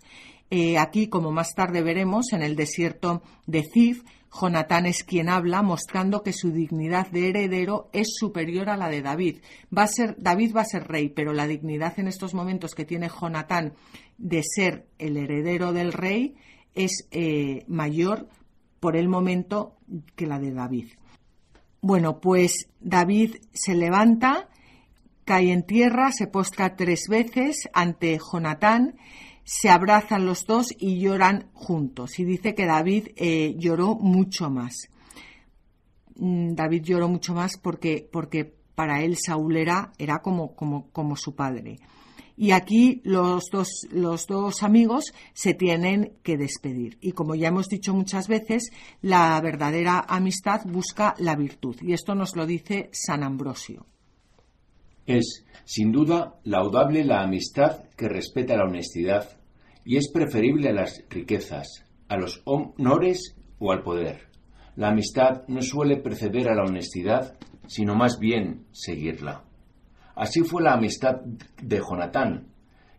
Eh, 0.50 0.78
aquí, 0.78 1.08
como 1.10 1.34
más 1.34 1.56
tarde 1.56 1.82
veremos, 1.82 2.32
en 2.32 2.42
el 2.42 2.56
desierto 2.56 3.22
de 3.48 3.64
Zif, 3.64 4.04
Jonatán 4.40 4.86
es 4.86 5.04
quien 5.04 5.30
habla, 5.30 5.62
mostrando 5.62 6.22
que 6.22 6.34
su 6.34 6.52
dignidad 6.52 7.08
de 7.08 7.30
heredero 7.30 7.90
es 7.94 8.16
superior 8.16 8.70
a 8.70 8.78
la 8.78 8.90
de 8.90 9.02
David. 9.02 9.38
David 9.70 10.56
va 10.56 10.62
a 10.62 10.66
ser 10.66 10.88
rey, 10.88 11.10
pero 11.10 11.34
la 11.34 11.48
dignidad 11.48 12.00
en 12.00 12.08
estos 12.08 12.34
momentos 12.34 12.76
que 12.76 12.86
tiene 12.86 13.10
Jonatán 13.10 13.74
de 14.18 14.42
ser 14.44 14.88
el 14.98 15.18
heredero 15.18 15.74
del 15.74 15.94
rey 15.94 16.36
es 16.74 17.08
eh, 17.12 17.64
mayor 17.68 18.28
por 18.80 18.96
el 18.96 19.08
momento 19.08 19.78
que 20.16 20.28
la 20.28 20.40
de 20.40 20.52
David. 20.52 20.88
Bueno, 21.82 22.20
pues 22.20 22.68
David 22.82 23.36
se 23.54 23.76
levanta, 23.76 24.50
cae 25.24 25.52
en 25.52 25.64
tierra, 25.64 26.12
se 26.12 26.28
postra 26.28 26.76
tres 26.76 27.08
veces 27.10 27.70
ante 27.74 28.20
Jonatán, 28.20 28.96
se 29.46 29.70
abrazan 29.70 30.26
los 30.26 30.46
dos 30.46 30.74
y 30.78 31.00
lloran 31.00 31.50
juntos. 31.54 32.20
Y 32.20 32.26
dice 32.26 32.56
que 32.56 32.66
David 32.66 33.10
eh, 33.16 33.56
lloró 33.58 33.96
mucho 33.96 34.50
más. 34.50 34.90
Mm, 36.16 36.56
David 36.56 36.84
lloró 36.84 37.08
mucho 37.08 37.34
más 37.34 37.58
porque, 37.58 38.10
porque 38.12 38.54
para 38.74 39.02
él 39.04 39.16
Saúl 39.18 39.56
era, 39.56 39.94
era 39.98 40.20
como, 40.20 40.56
como, 40.56 40.90
como 40.90 41.16
su 41.16 41.36
padre. 41.36 41.80
Y 42.38 42.52
aquí 42.52 43.02
los 43.06 43.46
dos, 43.52 43.70
los 43.92 44.28
dos 44.28 44.64
amigos 44.64 45.14
se 45.34 45.54
tienen 45.54 46.18
que 46.24 46.38
despedir. 46.38 46.98
Y 47.00 47.14
como 47.14 47.36
ya 47.36 47.48
hemos 47.48 47.68
dicho 47.68 47.94
muchas 47.94 48.28
veces, 48.28 48.72
la 49.02 49.40
verdadera 49.40 50.04
amistad 50.08 50.62
busca 50.66 51.14
la 51.20 51.36
virtud. 51.36 51.78
Y 51.82 51.94
esto 51.94 52.14
nos 52.14 52.36
lo 52.36 52.46
dice 52.46 52.90
San 52.92 53.24
Ambrosio. 53.24 53.86
Es, 55.06 55.46
sin 55.66 55.92
duda, 55.92 56.36
laudable 56.44 57.04
la 57.04 57.22
amistad 57.22 57.84
que 57.96 58.10
respeta 58.10 58.58
la 58.58 58.66
honestidad 58.66 59.30
y 59.84 59.98
es 59.98 60.12
preferible 60.12 60.70
a 60.70 60.74
las 60.74 61.04
riquezas, 61.10 61.86
a 62.08 62.18
los 62.18 62.42
honores 62.46 63.36
o 63.60 63.72
al 63.72 63.84
poder. 63.84 64.30
La 64.76 64.90
amistad 64.90 65.44
no 65.48 65.62
suele 65.62 65.98
preceder 65.98 66.50
a 66.50 66.56
la 66.56 66.64
honestidad, 66.64 67.38
sino 67.68 67.96
más 67.96 68.20
bien 68.20 68.66
seguirla. 68.72 69.44
Así 70.16 70.42
fue 70.42 70.64
la 70.64 70.74
amistad 70.74 71.22
de 71.62 71.78
Jonatán, 71.80 72.48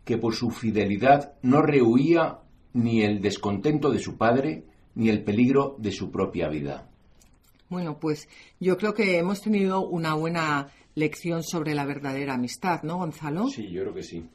que 0.05 0.17
por 0.17 0.33
su 0.33 0.49
fidelidad 0.49 1.33
no 1.41 1.61
rehuía 1.61 2.39
ni 2.73 3.03
el 3.03 3.21
descontento 3.21 3.91
de 3.91 3.99
su 3.99 4.17
padre 4.17 4.65
ni 4.95 5.09
el 5.09 5.23
peligro 5.23 5.75
de 5.79 5.91
su 5.91 6.09
propia 6.11 6.47
vida. 6.47 6.89
Bueno, 7.69 7.99
pues 7.99 8.29
yo 8.59 8.77
creo 8.77 8.93
que 8.93 9.17
hemos 9.17 9.41
tenido 9.41 9.85
una 9.85 10.13
buena 10.13 10.69
lección 10.97 11.43
sobre 11.43 11.75
la 11.75 11.85
verdadera 11.85 12.33
amistad, 12.33 12.81
¿no, 12.83 12.97
Gonzalo? 12.97 13.47
Sí, 13.49 13.69
yo 13.69 13.83
creo 13.83 13.93
que 13.93 14.03
sí. 14.03 14.25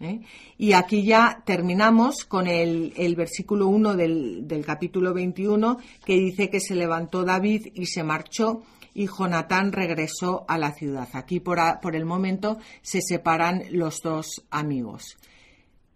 ¿Eh? 0.00 0.20
Y 0.56 0.72
aquí 0.72 1.02
ya 1.02 1.42
terminamos 1.44 2.24
con 2.24 2.46
el, 2.46 3.14
versículo 3.16 3.66
1 3.68 3.96
del, 3.96 4.48
del, 4.48 4.64
capítulo 4.64 5.12
21 5.12 5.78
que 6.04 6.14
dice 6.14 6.48
que 6.48 6.60
se 6.60 6.74
levantó 6.74 7.24
David 7.24 7.68
y 7.74 7.86
se 7.86 8.02
marchó 8.02 8.62
y 8.94 9.06
Jonatán 9.06 9.72
regresó 9.72 10.44
a 10.48 10.56
la 10.56 10.72
ciudad. 10.72 11.08
Aquí 11.12 11.40
por, 11.40 11.58
por 11.82 11.96
el 11.96 12.06
momento 12.06 12.58
se 12.82 13.00
separan 13.02 13.64
los 13.70 14.00
dos 14.02 14.42
amigos. 14.50 15.18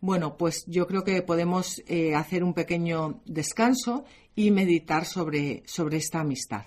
Bueno, 0.01 0.37
pues 0.37 0.65
yo 0.67 0.87
creo 0.87 1.03
que 1.03 1.23
podemos 1.23 1.83
eh, 1.87 2.15
hacer 2.15 2.45
un 2.45 2.53
pequeño 2.53 3.23
descanso 3.25 4.05
y 4.37 4.51
meditar 4.51 5.07
sobre, 5.07 5.63
sobre 5.67 5.97
esta 5.97 6.21
amistad. 6.21 6.65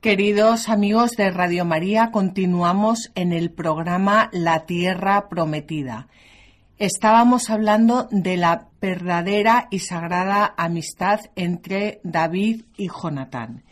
Queridos 0.00 0.68
amigos 0.68 1.16
de 1.16 1.28
Radio 1.32 1.64
María, 1.64 2.12
continuamos 2.12 3.10
en 3.16 3.32
el 3.32 3.50
programa 3.50 4.30
La 4.32 4.64
Tierra 4.64 5.28
Prometida. 5.28 6.06
Estábamos 6.78 7.50
hablando 7.50 8.06
de 8.12 8.36
la 8.36 8.68
verdadera 8.80 9.66
y 9.72 9.80
sagrada 9.80 10.54
amistad 10.56 11.22
entre 11.34 12.00
David 12.04 12.62
y 12.76 12.88
Jonatán. 12.88 13.64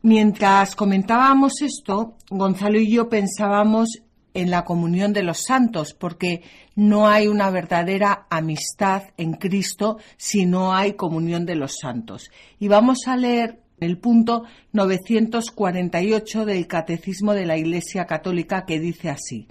Mientras 0.00 0.74
comentábamos 0.74 1.60
esto, 1.60 2.14
Gonzalo 2.30 2.78
y 2.78 2.90
yo 2.90 3.10
pensábamos 3.10 4.00
en 4.32 4.50
la 4.50 4.64
comunión 4.64 5.12
de 5.12 5.22
los 5.22 5.42
santos, 5.42 5.92
porque 5.92 6.44
no 6.76 7.08
hay 7.08 7.28
una 7.28 7.50
verdadera 7.50 8.26
amistad 8.30 9.02
en 9.18 9.34
Cristo 9.34 9.98
si 10.16 10.46
no 10.46 10.74
hay 10.74 10.94
comunión 10.94 11.44
de 11.44 11.56
los 11.56 11.76
santos. 11.78 12.30
Y 12.58 12.68
vamos 12.68 13.06
a 13.06 13.18
leer 13.18 13.59
el 13.80 13.98
punto 13.98 14.44
948 14.72 16.44
del 16.44 16.66
Catecismo 16.66 17.34
de 17.34 17.46
la 17.46 17.56
Iglesia 17.56 18.06
Católica 18.06 18.64
que 18.64 18.78
dice 18.78 19.10
así. 19.10 19.48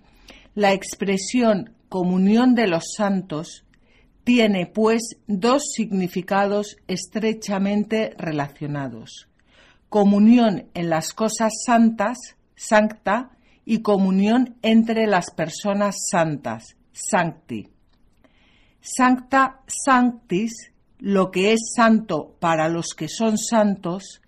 La 0.56 0.74
expresión 0.74 1.74
comunión 1.90 2.56
de 2.56 2.68
los 2.68 2.94
santos 2.96 3.66
tiene, 4.24 4.68
pues, 4.68 5.18
dos 5.28 5.64
significados 5.74 6.78
estrechamente 6.88 8.14
relacionados. 8.18 9.28
Comunión 9.90 10.70
en 10.74 10.90
las 10.90 11.14
cosas 11.14 11.52
santas, 11.66 12.18
sancta, 12.56 13.32
y 13.66 13.84
comunión 13.84 14.56
entre 14.64 15.06
las 15.06 15.30
personas 15.30 15.96
santas, 16.10 16.76
sancti. 16.92 17.70
Sancta 18.82 19.62
sanctis 19.68 20.72
lo 21.00 21.32
que 21.32 21.54
es 21.54 21.74
santo 21.76 22.36
para 22.40 22.70
los 22.70 22.94
que 22.94 23.08
son 23.08 23.38
santos, 23.38 24.22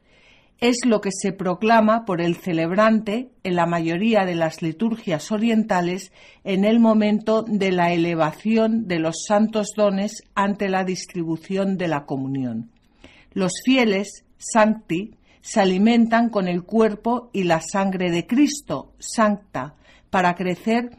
es 0.62 0.86
lo 0.86 1.02
que 1.02 1.10
se 1.12 1.34
proclama 1.34 2.06
por 2.06 2.22
el 2.22 2.36
celebrante 2.36 3.32
en 3.44 3.56
la 3.56 3.66
mayoría 3.66 4.26
de 4.26 4.36
las 4.36 4.62
liturgias 4.62 5.32
orientales 5.32 6.12
en 6.44 6.66
el 6.66 6.80
momento 6.80 7.42
de 7.42 7.72
la 7.72 7.92
elevación 7.92 8.88
de 8.88 9.00
los 9.00 9.24
santos 9.28 9.70
dones 9.76 10.22
ante 10.36 10.70
la 10.70 10.84
distribución 10.84 11.78
de 11.78 11.88
la 11.88 12.06
comunión. 12.06 12.70
Los 13.34 13.54
fieles, 13.66 14.24
sancti, 14.38 15.16
se 15.42 15.60
alimentan 15.60 16.30
con 16.30 16.48
el 16.48 16.64
cuerpo 16.64 17.32
y 17.34 17.44
la 17.44 17.60
sangre 17.60 18.12
de 18.12 18.28
Cristo, 18.28 18.94
sancta, 19.00 19.74
para 20.12 20.36
crecer 20.36 20.92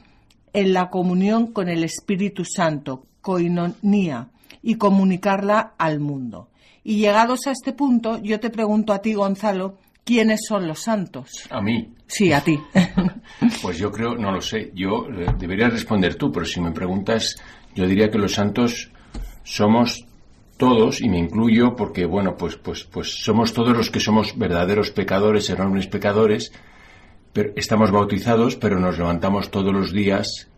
en 0.53 0.73
la 0.73 0.91
comunión 0.91 1.53
con 1.53 1.69
el 1.69 1.85
Espíritu 1.85 2.45
Santo, 2.45 3.07
koinonía, 3.21 4.29
y 4.63 4.77
comunicarla 4.77 5.75
al 5.79 6.01
mundo. 6.01 6.49
Y 6.85 6.97
llegados 6.97 7.47
a 7.47 7.53
este 7.53 7.73
punto, 7.73 8.21
yo 8.23 8.41
te 8.41 8.51
pregunto 8.51 8.93
a 8.93 9.01
ti, 9.01 9.15
Gonzalo, 9.15 9.79
¿quiénes 10.05 10.41
son 10.47 10.67
los 10.67 10.81
santos? 10.81 11.31
A 11.51 11.61
mí. 11.61 11.95
Sí, 12.07 12.33
a 12.33 12.41
ti. 12.41 12.59
pues 13.63 13.79
yo 13.79 13.91
creo, 13.91 14.17
no 14.17 14.33
lo 14.33 14.41
sé, 14.41 14.73
yo 14.75 15.07
eh, 15.09 15.27
debería 15.39 15.69
responder 15.69 16.17
tú, 16.17 16.31
pero 16.33 16.45
si 16.45 16.61
me 16.61 16.73
preguntas, 16.73 17.37
yo 17.75 17.87
diría 17.87 18.11
que 18.11 18.19
los 18.19 18.35
santos 18.35 18.91
somos 19.45 20.05
todos, 20.57 21.01
y 21.01 21.09
me 21.09 21.19
incluyo 21.19 21.75
porque, 21.75 22.05
bueno, 22.05 22.37
pues, 22.37 22.57
pues, 22.57 22.85
pues 22.85 23.25
somos 23.25 23.53
todos 23.53 23.77
los 23.77 23.91
que 23.91 23.99
somos 23.99 24.39
verdaderos 24.39 24.91
pecadores, 24.91 25.51
enormes 25.51 25.87
pecadores, 25.89 26.53
pero 27.33 27.53
estamos 27.57 27.91
bautizados, 27.91 28.57
pero 28.57 28.79
nos 28.79 28.99
levantamos 28.99 29.51
todos 29.51 29.73
los 29.73 29.93
días 29.93 30.52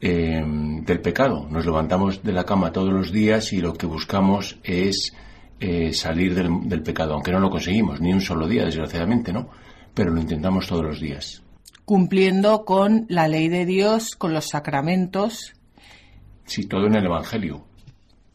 eh, 0.00 0.42
del 0.44 1.00
pecado. 1.00 1.46
Nos 1.50 1.66
levantamos 1.66 2.22
de 2.22 2.32
la 2.32 2.44
cama 2.44 2.72
todos 2.72 2.92
los 2.92 3.12
días 3.12 3.52
y 3.52 3.60
lo 3.60 3.74
que 3.74 3.86
buscamos 3.86 4.58
es 4.62 5.12
eh, 5.60 5.92
salir 5.92 6.34
del, 6.34 6.82
pecado, 6.82 7.12
aunque 7.12 7.32
no 7.32 7.38
lo 7.38 7.50
conseguimos, 7.50 8.00
ni 8.00 8.12
un 8.12 8.22
solo 8.22 8.48
día, 8.48 8.64
desgraciadamente, 8.64 9.30
¿no? 9.32 9.50
Pero 9.92 10.10
lo 10.10 10.20
intentamos 10.20 10.66
todos 10.66 10.84
los 10.84 11.00
días. 11.00 11.42
Cumpliendo 11.84 12.64
con 12.64 13.04
la 13.08 13.28
ley 13.28 13.48
de 13.48 13.66
Dios, 13.66 14.16
con 14.16 14.32
los 14.32 14.48
sacramentos. 14.48 15.52
Sí, 16.46 16.66
todo 16.66 16.86
en 16.86 16.94
el 16.94 17.04
Evangelio. 17.04 17.66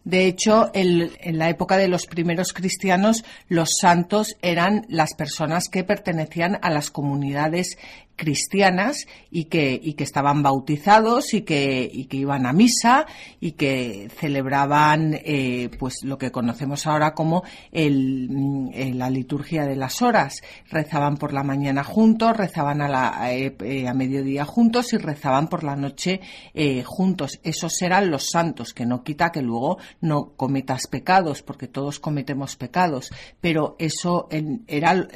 De 0.04 0.28
hecho, 0.28 0.70
en 0.76 1.40
la 1.40 1.50
época 1.50 1.78
de 1.78 1.88
los 1.88 2.06
primeros 2.06 2.54
cristianos, 2.54 3.26
los 3.50 3.70
santos 3.82 4.38
eran 4.44 4.86
las 4.88 5.16
personas 5.16 5.68
que 5.68 5.84
pertenecían 5.84 6.60
a 6.62 6.70
las 6.70 6.92
comunidades 6.92 7.80
cristianas 8.16 9.06
y 9.30 9.46
que, 9.46 9.80
y 9.82 9.94
que 9.94 10.04
estaban 10.04 10.42
bautizados 10.42 11.34
y 11.34 11.42
que, 11.42 11.90
y 11.92 12.06
que 12.06 12.18
iban 12.18 12.46
a 12.46 12.54
misa 12.54 13.06
y 13.40 13.54
que 13.54 14.10
celebraban 14.18 15.14
eh, 15.14 15.70
pues 15.78 16.04
lo 16.04 16.18
que 16.18 16.32
conocemos 16.32 16.88
ahora 16.88 17.14
como 17.14 17.44
el, 17.72 18.30
mm, 18.30 18.94
la 18.94 19.10
liturgia 19.10 19.66
de 19.66 19.76
las 19.76 20.02
horas. 20.02 20.42
Rezaban 20.70 21.18
por 21.18 21.34
la 21.34 21.44
mañana 21.44 21.84
juntos, 21.84 22.36
rezaban 22.36 22.82
a, 22.82 22.88
la, 22.88 23.34
eh, 23.34 23.56
eh, 23.62 23.88
a 23.88 23.94
mediodía 23.94 24.46
juntos 24.46 24.94
y 24.94 24.98
rezaban 24.98 25.48
por 25.48 25.64
la 25.64 25.76
noche 25.76 26.22
juntos. 26.86 27.40
Esos 27.44 27.82
eran 27.82 28.10
los 28.10 28.30
santos, 28.30 28.74
que 28.74 28.86
no 28.86 29.04
quita 29.04 29.32
que 29.32 29.42
luego 29.42 29.78
no 30.02 30.34
cometas 30.36 30.88
pecados, 30.88 31.42
porque 31.42 31.68
todos 31.68 32.00
cometemos 32.00 32.56
pecados, 32.56 33.12
pero 33.42 33.76
eso 33.80 34.28
era 34.68 35.08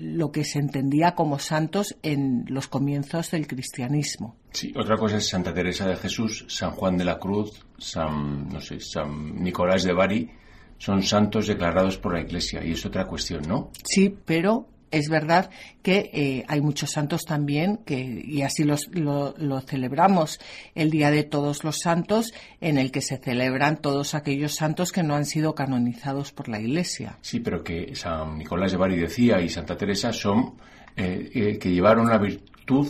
lo 0.00 0.32
que 0.32 0.44
se 0.44 0.58
entendía 0.58 1.14
como 1.14 1.38
santos 1.38 1.96
en 2.02 2.37
los 2.46 2.68
comienzos 2.68 3.30
del 3.30 3.46
cristianismo. 3.46 4.36
Sí, 4.50 4.72
otra 4.76 4.96
cosa 4.96 5.16
es 5.16 5.28
Santa 5.28 5.52
Teresa 5.52 5.86
de 5.86 5.96
Jesús, 5.96 6.44
San 6.48 6.70
Juan 6.72 6.96
de 6.96 7.04
la 7.04 7.18
Cruz, 7.18 7.64
San, 7.78 8.48
no 8.48 8.60
sé, 8.60 8.80
San 8.80 9.42
Nicolás 9.42 9.84
de 9.84 9.92
Bari, 9.92 10.30
son 10.78 11.02
santos 11.02 11.46
declarados 11.46 11.98
por 11.98 12.14
la 12.14 12.20
Iglesia 12.20 12.64
y 12.64 12.72
es 12.72 12.86
otra 12.86 13.06
cuestión, 13.06 13.42
¿no? 13.46 13.70
Sí, 13.84 14.14
pero 14.24 14.68
es 14.90 15.08
verdad 15.08 15.50
que 15.82 16.10
eh, 16.12 16.44
hay 16.48 16.60
muchos 16.60 16.90
santos 16.90 17.24
también, 17.24 17.78
que, 17.84 18.22
y 18.24 18.42
así 18.42 18.64
los, 18.64 18.88
lo, 18.94 19.60
celebramos 19.60 20.40
el 20.74 20.90
Día 20.90 21.10
de 21.10 21.24
Todos 21.24 21.64
los 21.64 21.78
Santos, 21.78 22.32
en 22.60 22.78
el 22.78 22.90
que 22.90 23.00
se 23.00 23.18
celebran 23.18 23.80
todos 23.80 24.14
aquellos 24.14 24.54
santos 24.54 24.92
que 24.92 25.02
no 25.02 25.14
han 25.14 25.24
sido 25.24 25.54
canonizados 25.54 26.32
por 26.32 26.48
la 26.48 26.60
Iglesia. 26.60 27.18
Sí, 27.20 27.40
pero 27.40 27.62
que 27.62 27.94
San 27.94 28.38
Nicolás 28.38 28.72
de 28.72 28.78
Bari 28.78 28.96
decía 28.96 29.40
y 29.40 29.48
Santa 29.48 29.76
Teresa 29.76 30.12
son 30.12 30.54
eh, 31.00 31.30
eh, 31.32 31.58
que 31.58 31.70
llevaron 31.70 32.08
la 32.08 32.18
virtud 32.18 32.88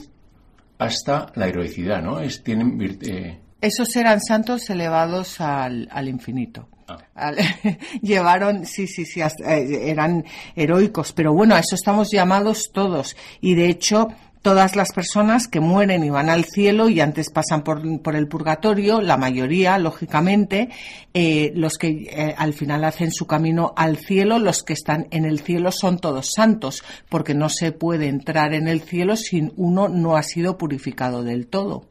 hasta 0.78 1.30
la 1.34 1.46
heroicidad, 1.46 2.02
¿no? 2.02 2.20
Es, 2.20 2.42
tienen 2.42 2.98
eh, 3.02 3.38
Esos 3.60 3.94
eran 3.96 4.22
santos 4.22 4.70
elevados 4.70 5.42
al, 5.42 5.86
al 5.92 6.08
infinito. 6.08 6.68
Ah. 7.14 7.32
llevaron, 8.02 8.64
sí, 8.64 8.86
sí, 8.86 9.04
sí, 9.04 9.20
eran 9.46 10.24
heroicos, 10.56 11.12
pero 11.12 11.34
bueno, 11.34 11.54
a 11.54 11.58
eso 11.58 11.74
estamos 11.74 12.08
llamados 12.10 12.70
todos. 12.72 13.14
Y 13.42 13.54
de 13.54 13.68
hecho, 13.68 14.08
todas 14.42 14.76
las 14.76 14.92
personas 14.92 15.48
que 15.48 15.60
mueren 15.60 16.04
y 16.04 16.10
van 16.10 16.28
al 16.28 16.44
cielo 16.44 16.88
y 16.88 17.00
antes 17.00 17.30
pasan 17.30 17.62
por, 17.62 17.82
el 18.16 18.28
purgatorio, 18.28 19.00
la 19.00 19.16
mayoría, 19.16 19.78
lógicamente, 19.78 20.68
eh, 21.14 21.52
los 21.54 21.78
que 21.78 21.88
eh, 21.88 22.34
al 22.36 22.52
final 22.52 22.84
hacen 22.84 23.12
su 23.12 23.26
camino 23.26 23.72
al 23.76 23.96
cielo, 23.96 24.38
los 24.38 24.62
que 24.62 24.72
están 24.72 25.06
en 25.10 25.24
el 25.24 25.40
cielo 25.40 25.72
son 25.72 25.98
todos 25.98 26.32
santos, 26.34 26.84
porque 27.08 27.34
no 27.34 27.48
se 27.48 27.72
puede 27.72 28.08
entrar 28.08 28.54
en 28.54 28.68
el 28.68 28.80
cielo 28.82 29.16
si 29.16 29.50
uno 29.56 29.88
no 29.88 30.16
ha 30.16 30.22
sido 30.22 30.58
purificado 30.58 31.22
del 31.22 31.46
todo. 31.46 31.84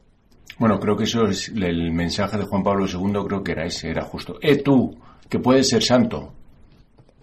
Bueno, 0.58 0.80
creo 0.80 0.96
que 0.96 1.04
eso 1.04 1.26
es 1.28 1.48
el 1.48 1.92
mensaje 1.92 2.36
de 2.36 2.44
Juan 2.44 2.64
Pablo 2.64 2.86
II, 2.86 3.26
creo 3.26 3.44
que 3.44 3.52
era 3.52 3.64
ese, 3.64 3.90
era 3.90 4.02
justo. 4.02 4.38
Eh, 4.42 4.56
tú, 4.56 4.96
que 5.28 5.38
puedes 5.38 5.68
ser 5.68 5.84
santo, 5.84 6.32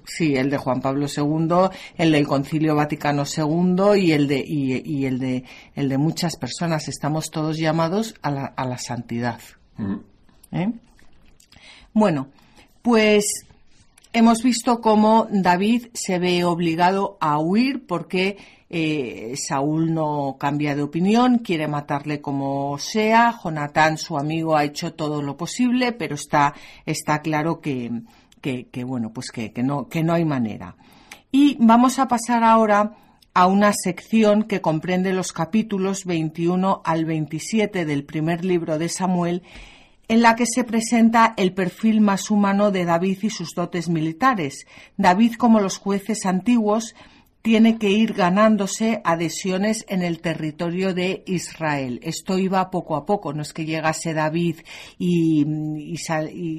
Sí, 0.07 0.35
el 0.35 0.49
de 0.49 0.57
Juan 0.57 0.81
Pablo 0.81 1.07
II, 1.07 1.69
el 1.97 2.11
del 2.11 2.27
Concilio 2.27 2.75
Vaticano 2.75 3.23
II 3.25 3.99
y 3.99 4.11
el 4.11 4.27
de, 4.27 4.43
y, 4.45 5.05
el 5.05 5.19
de, 5.19 5.43
el 5.73 5.89
de 5.89 5.97
muchas 5.97 6.37
personas. 6.37 6.87
Estamos 6.87 7.31
todos 7.31 7.57
llamados 7.57 8.15
a 8.21 8.31
la, 8.31 8.45
a 8.45 8.65
la 8.65 8.77
santidad. 8.77 9.39
Mm. 9.77 9.95
¿Eh? 10.51 10.73
Bueno, 11.93 12.27
pues 12.81 13.45
hemos 14.13 14.43
visto 14.43 14.79
cómo 14.79 15.27
David 15.31 15.87
se 15.93 16.19
ve 16.19 16.43
obligado 16.43 17.17
a 17.19 17.39
huir 17.39 17.85
porque 17.85 18.37
eh, 18.69 19.35
Saúl 19.37 19.93
no 19.93 20.37
cambia 20.39 20.75
de 20.75 20.81
opinión, 20.81 21.37
quiere 21.39 21.67
matarle 21.67 22.19
como 22.19 22.77
sea. 22.77 23.33
Jonatán, 23.43 23.97
su 23.97 24.17
amigo, 24.17 24.55
ha 24.55 24.63
hecho 24.63 24.93
todo 24.93 25.21
lo 25.21 25.37
posible, 25.37 25.91
pero 25.91 26.15
está, 26.15 26.53
está 26.85 27.21
claro 27.21 27.61
que, 27.61 27.91
que, 28.45 28.83
bueno, 28.83 29.11
pues 29.11 29.31
que, 29.31 29.51
no, 29.63 29.89
que 29.89 30.03
no 30.03 30.13
hay 30.13 30.23
manera. 30.23 30.75
Y 31.31 31.57
vamos 31.59 31.97
a 31.97 32.07
pasar 32.07 32.43
ahora 32.43 32.95
a 33.33 33.47
una 33.47 33.73
sección 33.73 34.43
que 34.43 34.61
comprende 34.61 35.13
los 35.13 35.33
capítulos 35.33 36.05
21 36.05 36.81
al 36.85 37.05
27 37.05 37.85
del 37.85 38.05
primer 38.05 38.45
libro 38.45 38.77
de 38.77 38.87
Samuel, 38.87 39.41
en 40.07 40.21
la 40.21 40.35
que 40.35 40.45
se 40.45 40.63
presenta 40.63 41.33
el 41.37 41.53
perfil 41.53 42.01
más 42.01 42.29
humano 42.29 42.69
de 42.69 42.85
David 42.85 43.17
y 43.23 43.29
sus 43.31 43.55
dotes 43.55 43.89
militares. 43.89 44.67
David, 44.95 45.33
como 45.33 45.59
los 45.59 45.79
jueces 45.79 46.27
antiguos, 46.27 46.95
tiene 47.45 47.77
que 47.77 47.91
ir 47.91 48.13
ganándose 48.13 49.01
adhesiones 49.03 49.85
en 49.87 50.01
el 50.01 50.19
territorio 50.19 50.95
de 50.95 51.21
Israel. 51.27 51.99
Esto 52.01 52.39
iba 52.39 52.71
poco 52.71 52.95
a 52.95 53.05
poco, 53.05 53.33
no 53.33 53.43
es 53.43 53.53
que 53.53 53.65
llegase 53.65 54.15
David 54.15 54.61
y, 54.97 55.95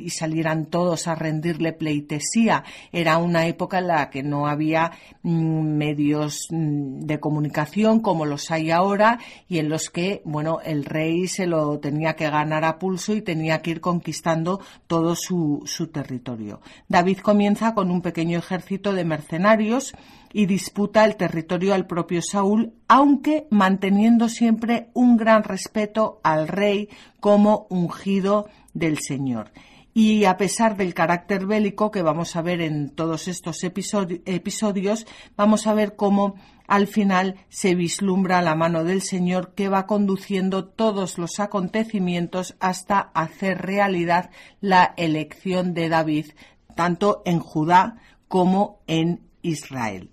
salieran 0.08 0.66
todos 0.66 1.08
a 1.08 1.16
rendirle 1.16 1.72
pleitesía. 1.72 2.62
Era 2.92 3.18
una 3.18 3.48
época 3.48 3.80
en 3.80 3.88
la 3.88 4.10
que 4.10 4.22
no 4.22 4.46
había 4.46 4.92
mm, 5.24 5.76
medios 5.76 6.46
mm, 6.50 7.00
de 7.00 7.18
comunicación 7.18 7.98
como 7.98 8.24
los 8.24 8.52
hay 8.52 8.70
ahora 8.70 9.18
y 9.48 9.58
en 9.58 9.68
los 9.68 9.90
que, 9.90 10.22
bueno, 10.24 10.60
el 10.64 10.84
rey 10.84 11.26
se 11.26 11.48
lo 11.48 11.80
tenía 11.80 12.14
que 12.14 12.30
ganar 12.30 12.64
a 12.64 12.78
pulso 12.78 13.12
y 13.12 13.22
tenía 13.22 13.60
que 13.60 13.72
ir 13.72 13.80
conquistando 13.80 14.60
todo 14.86 15.16
su, 15.16 15.64
su 15.66 15.88
territorio. 15.88 16.60
David 16.86 17.18
comienza 17.18 17.74
con 17.74 17.90
un 17.90 18.02
pequeño 18.02 18.38
ejército 18.38 18.92
de 18.92 19.04
mercenarios 19.04 19.92
y 20.32 20.46
disputa 20.46 21.04
el 21.04 21.16
territorio 21.16 21.74
al 21.74 21.86
propio 21.86 22.20
Saúl, 22.22 22.74
aunque 22.88 23.46
manteniendo 23.50 24.28
siempre 24.28 24.88
un 24.94 25.16
gran 25.16 25.42
respeto 25.42 26.20
al 26.22 26.48
rey 26.48 26.88
como 27.20 27.66
ungido 27.70 28.48
del 28.74 28.98
Señor. 28.98 29.50
Y 29.94 30.26
a 30.26 30.36
pesar 30.36 30.76
del 30.76 30.92
carácter 30.92 31.46
bélico 31.46 31.90
que 31.90 32.02
vamos 32.02 32.36
a 32.36 32.42
ver 32.42 32.60
en 32.60 32.90
todos 32.90 33.28
estos 33.28 33.64
episodios, 33.64 35.06
vamos 35.38 35.66
a 35.66 35.72
ver 35.72 35.96
cómo 35.96 36.34
al 36.66 36.86
final 36.86 37.36
se 37.48 37.74
vislumbra 37.74 38.42
la 38.42 38.54
mano 38.54 38.84
del 38.84 39.00
Señor 39.00 39.54
que 39.54 39.70
va 39.70 39.86
conduciendo 39.86 40.66
todos 40.66 41.16
los 41.16 41.40
acontecimientos 41.40 42.56
hasta 42.60 43.10
hacer 43.14 43.62
realidad 43.62 44.30
la 44.60 44.92
elección 44.98 45.72
de 45.72 45.88
David, 45.88 46.26
tanto 46.74 47.22
en 47.24 47.38
Judá 47.38 47.96
como 48.28 48.80
en 48.86 49.22
Israel. 49.40 50.10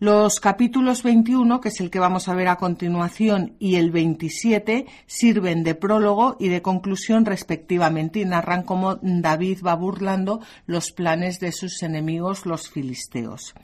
Los 0.00 0.38
capítulos 0.38 1.02
21, 1.02 1.60
que 1.60 1.70
es 1.70 1.80
el 1.80 1.90
que 1.90 1.98
vamos 1.98 2.28
a 2.28 2.34
ver 2.36 2.46
a 2.46 2.54
continuación, 2.54 3.56
y 3.58 3.74
el 3.74 3.90
27 3.90 4.86
sirven 5.06 5.64
de 5.64 5.74
prólogo 5.74 6.36
y 6.38 6.46
de 6.46 6.62
conclusión 6.62 7.24
respectivamente 7.24 8.20
y 8.20 8.24
narran 8.24 8.62
cómo 8.62 9.00
David 9.02 9.58
va 9.66 9.74
burlando 9.74 10.40
los 10.66 10.92
planes 10.92 11.40
de 11.40 11.50
sus 11.50 11.82
enemigos, 11.82 12.46
los 12.46 12.70
filisteos. 12.70 13.56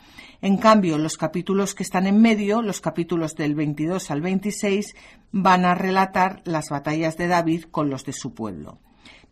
En 0.43 0.57
cambio, 0.57 0.99
los 0.99 1.17
capítulos 1.17 1.73
que 1.73 1.85
están 1.85 2.09
en 2.09 2.21
medio, 2.21 2.63
los 2.63 2.81
capítulos 2.81 3.37
del 3.37 3.55
22 3.55 4.11
al 4.11 4.21
26, 4.21 4.97
van 5.31 5.65
a 5.65 5.77
relatar 5.77 6.43
las 6.47 6.69
batallas 6.69 7.17
de 7.17 7.29
David 7.29 7.67
con 7.71 7.91
los 7.91 8.05
de 8.05 8.13
su 8.13 8.35
pueblo. 8.35 8.81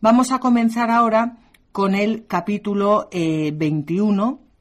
Vamos 0.01 0.31
a 0.31 0.39
comenzar 0.39 0.89
ahora 0.93 1.39
con 1.73 1.97
el 1.97 2.29
capítulo 2.29 3.09
21 3.11 4.39
eh, 4.41 4.52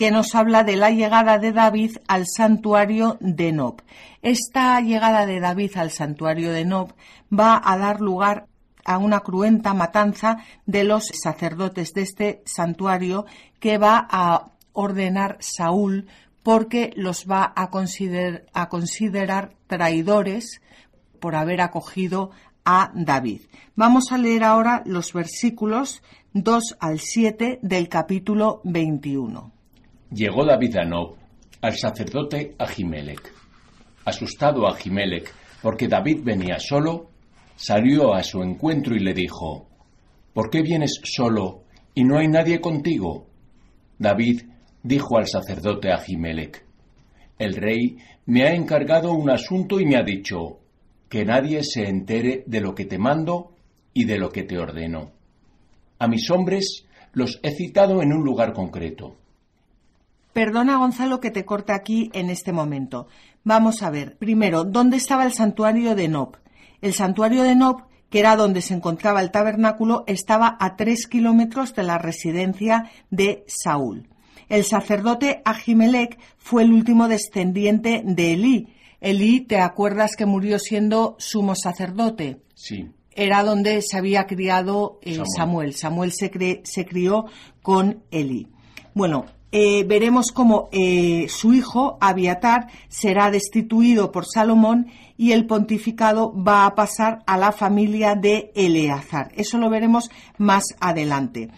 que 0.00 0.10
nos 0.10 0.34
habla 0.34 0.64
de 0.64 0.76
la 0.76 0.90
llegada 0.90 1.38
de 1.38 1.52
David 1.52 1.98
al 2.08 2.24
santuario 2.26 3.18
de 3.20 3.52
Nob. 3.52 3.82
Esta 4.22 4.80
llegada 4.80 5.26
de 5.26 5.40
David 5.40 5.76
al 5.76 5.90
santuario 5.90 6.52
de 6.52 6.64
Nob 6.64 6.94
va 7.30 7.60
a 7.62 7.76
dar 7.76 8.00
lugar 8.00 8.46
a 8.86 8.96
una 8.96 9.20
cruenta 9.20 9.74
matanza 9.74 10.38
de 10.64 10.84
los 10.84 11.08
sacerdotes 11.08 11.92
de 11.92 12.00
este 12.00 12.42
santuario 12.46 13.26
que 13.58 13.76
va 13.76 14.08
a 14.10 14.52
ordenar 14.72 15.36
Saúl 15.40 16.08
porque 16.42 16.94
los 16.96 17.26
va 17.30 17.52
a, 17.54 17.68
considerar 17.68 19.52
traidores 19.66 20.62
por 21.20 21.34
haber 21.34 21.60
acogido 21.60 22.30
a 22.64 22.90
David. 22.94 23.42
Vamos 23.76 24.12
a 24.12 24.16
leer 24.16 24.44
ahora 24.44 24.82
los 24.86 25.12
versículos 25.12 26.02
2 26.32 26.78
al 26.80 27.00
7 27.00 27.58
del 27.60 27.90
capítulo 27.90 28.62
21. 28.64 29.59
Llegó 30.12 30.44
David 30.44 30.76
a 30.76 30.84
Nob, 30.84 31.14
al 31.60 31.76
sacerdote 31.76 32.56
Ahimelech. 32.58 33.32
Asustado 34.04 34.66
Ahimelech 34.66 35.32
porque 35.62 35.86
David 35.86 36.20
venía 36.24 36.58
solo, 36.58 37.10
salió 37.54 38.12
a 38.14 38.22
su 38.24 38.42
encuentro 38.42 38.96
y 38.96 38.98
le 38.98 39.14
dijo, 39.14 39.68
¿Por 40.32 40.50
qué 40.50 40.62
vienes 40.62 41.00
solo 41.04 41.62
y 41.94 42.02
no 42.02 42.18
hay 42.18 42.26
nadie 42.26 42.60
contigo? 42.60 43.26
David 43.98 44.42
dijo 44.82 45.16
al 45.16 45.28
sacerdote 45.28 45.92
Ahimelech, 45.92 46.64
El 47.38 47.54
rey 47.54 47.96
me 48.26 48.42
ha 48.44 48.54
encargado 48.54 49.12
un 49.12 49.30
asunto 49.30 49.78
y 49.78 49.86
me 49.86 49.96
ha 49.96 50.02
dicho, 50.02 50.58
que 51.08 51.24
nadie 51.24 51.62
se 51.62 51.88
entere 51.88 52.42
de 52.46 52.60
lo 52.60 52.74
que 52.74 52.84
te 52.84 52.98
mando 52.98 53.52
y 53.94 54.06
de 54.06 54.18
lo 54.18 54.30
que 54.30 54.42
te 54.42 54.58
ordeno. 54.58 55.12
A 56.00 56.08
mis 56.08 56.30
hombres 56.30 56.86
los 57.12 57.38
he 57.42 57.50
citado 57.50 58.02
en 58.02 58.12
un 58.12 58.24
lugar 58.24 58.52
concreto. 58.52 59.19
Perdona, 60.32 60.76
Gonzalo, 60.76 61.20
que 61.20 61.30
te 61.30 61.44
corte 61.44 61.72
aquí 61.72 62.10
en 62.14 62.30
este 62.30 62.52
momento. 62.52 63.08
Vamos 63.42 63.82
a 63.82 63.90
ver, 63.90 64.16
primero, 64.16 64.64
¿dónde 64.64 64.96
estaba 64.96 65.24
el 65.24 65.32
santuario 65.32 65.94
de 65.94 66.08
Nob? 66.08 66.36
El 66.80 66.94
santuario 66.94 67.42
de 67.42 67.56
Nob, 67.56 67.82
que 68.10 68.20
era 68.20 68.36
donde 68.36 68.62
se 68.62 68.74
encontraba 68.74 69.20
el 69.22 69.30
tabernáculo, 69.30 70.04
estaba 70.06 70.56
a 70.60 70.76
tres 70.76 71.06
kilómetros 71.06 71.74
de 71.74 71.82
la 71.82 71.98
residencia 71.98 72.90
de 73.10 73.44
Saúl. 73.48 74.08
El 74.48 74.64
sacerdote 74.64 75.42
Ahimelech 75.44 76.18
fue 76.38 76.62
el 76.62 76.72
último 76.72 77.08
descendiente 77.08 78.02
de 78.04 78.32
Elí. 78.34 78.68
Elí, 79.00 79.40
¿te 79.40 79.60
acuerdas 79.60 80.16
que 80.16 80.26
murió 80.26 80.58
siendo 80.58 81.16
sumo 81.18 81.54
sacerdote? 81.54 82.42
Sí. 82.54 82.90
Era 83.12 83.42
donde 83.42 83.80
se 83.82 83.96
había 83.96 84.26
criado 84.26 84.98
eh, 85.02 85.22
Samuel. 85.36 85.74
Samuel, 85.74 86.12
se, 86.12 86.60
se 86.64 86.84
crió 86.84 87.26
con 87.62 88.02
Elí. 88.10 88.48
Bueno, 88.92 89.26
eh, 89.52 89.84
veremos 89.84 90.30
cómo 90.32 90.68
eh, 90.70 91.26
su 91.28 91.52
hijo, 91.52 91.98
Abiatar, 92.00 92.68
será 92.88 93.30
destituido 93.30 94.12
por 94.12 94.26
Salomón 94.26 94.86
y 95.16 95.32
el 95.32 95.46
pontificado 95.46 96.32
va 96.32 96.66
a 96.66 96.74
pasar 96.74 97.22
a 97.26 97.36
la 97.36 97.52
familia 97.52 98.14
de 98.14 98.52
Eleazar. 98.54 99.32
Eso 99.34 99.58
lo 99.58 99.68
veremos 99.68 100.10
más 100.38 100.64
adelante. 100.80 101.50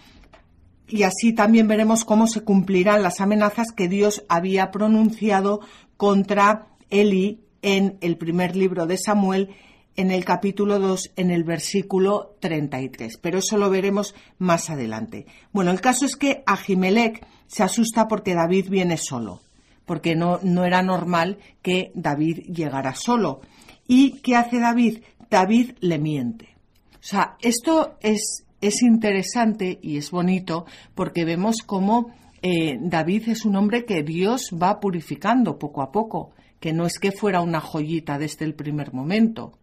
Y 0.88 1.04
así 1.04 1.32
también 1.32 1.68
veremos 1.68 2.04
cómo 2.04 2.26
se 2.26 2.42
cumplirán 2.42 3.02
las 3.02 3.20
amenazas 3.20 3.72
que 3.72 3.88
Dios 3.88 4.24
había 4.28 4.70
pronunciado 4.70 5.60
contra 5.96 6.66
Eli 6.90 7.40
en 7.62 7.98
el 8.00 8.16
primer 8.16 8.56
libro 8.56 8.86
de 8.86 8.98
Samuel, 8.98 9.50
en 9.96 10.10
el 10.10 10.24
capítulo 10.24 10.78
2, 10.78 11.12
en 11.16 11.30
el 11.30 11.44
versículo 11.44 12.36
33. 12.40 13.18
Pero 13.18 13.38
eso 13.38 13.58
lo 13.58 13.70
veremos 13.70 14.14
más 14.38 14.70
adelante. 14.70 15.26
Bueno, 15.52 15.70
el 15.70 15.80
caso 15.80 16.04
es 16.04 16.16
que 16.16 16.42
Ahimelech 16.46 17.24
se 17.46 17.62
asusta 17.62 18.08
porque 18.08 18.34
David 18.34 18.68
viene 18.70 18.96
solo, 18.96 19.40
porque 19.84 20.14
no, 20.14 20.38
no 20.42 20.64
era 20.64 20.82
normal 20.82 21.38
que 21.60 21.92
David 21.94 22.44
llegara 22.46 22.94
solo. 22.94 23.40
¿Y 23.86 24.20
qué 24.20 24.36
hace 24.36 24.58
David? 24.58 25.02
David 25.30 25.72
le 25.80 25.98
miente. 25.98 26.56
O 26.94 27.04
sea, 27.04 27.36
esto 27.40 27.96
es, 28.00 28.44
es 28.60 28.82
interesante 28.82 29.78
y 29.82 29.96
es 29.96 30.10
bonito 30.10 30.66
porque 30.94 31.24
vemos 31.24 31.56
cómo 31.66 32.12
eh, 32.42 32.78
David 32.80 33.28
es 33.28 33.44
un 33.44 33.56
hombre 33.56 33.84
que 33.84 34.02
Dios 34.02 34.50
va 34.60 34.80
purificando 34.80 35.58
poco 35.58 35.82
a 35.82 35.92
poco, 35.92 36.30
que 36.58 36.72
no 36.72 36.86
es 36.86 36.98
que 36.98 37.12
fuera 37.12 37.40
una 37.40 37.60
joyita 37.60 38.18
desde 38.18 38.44
el 38.44 38.54
primer 38.54 38.92
momento. 38.92 39.58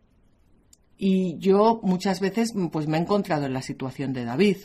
Y 1.01 1.37
yo 1.37 1.79
muchas 1.81 2.19
veces 2.19 2.53
pues 2.73 2.85
me 2.87 2.97
he 2.97 3.01
encontrado 3.01 3.45
en 3.45 3.53
la 3.53 3.61
situación 3.61 4.11
de 4.11 4.25
David. 4.25 4.57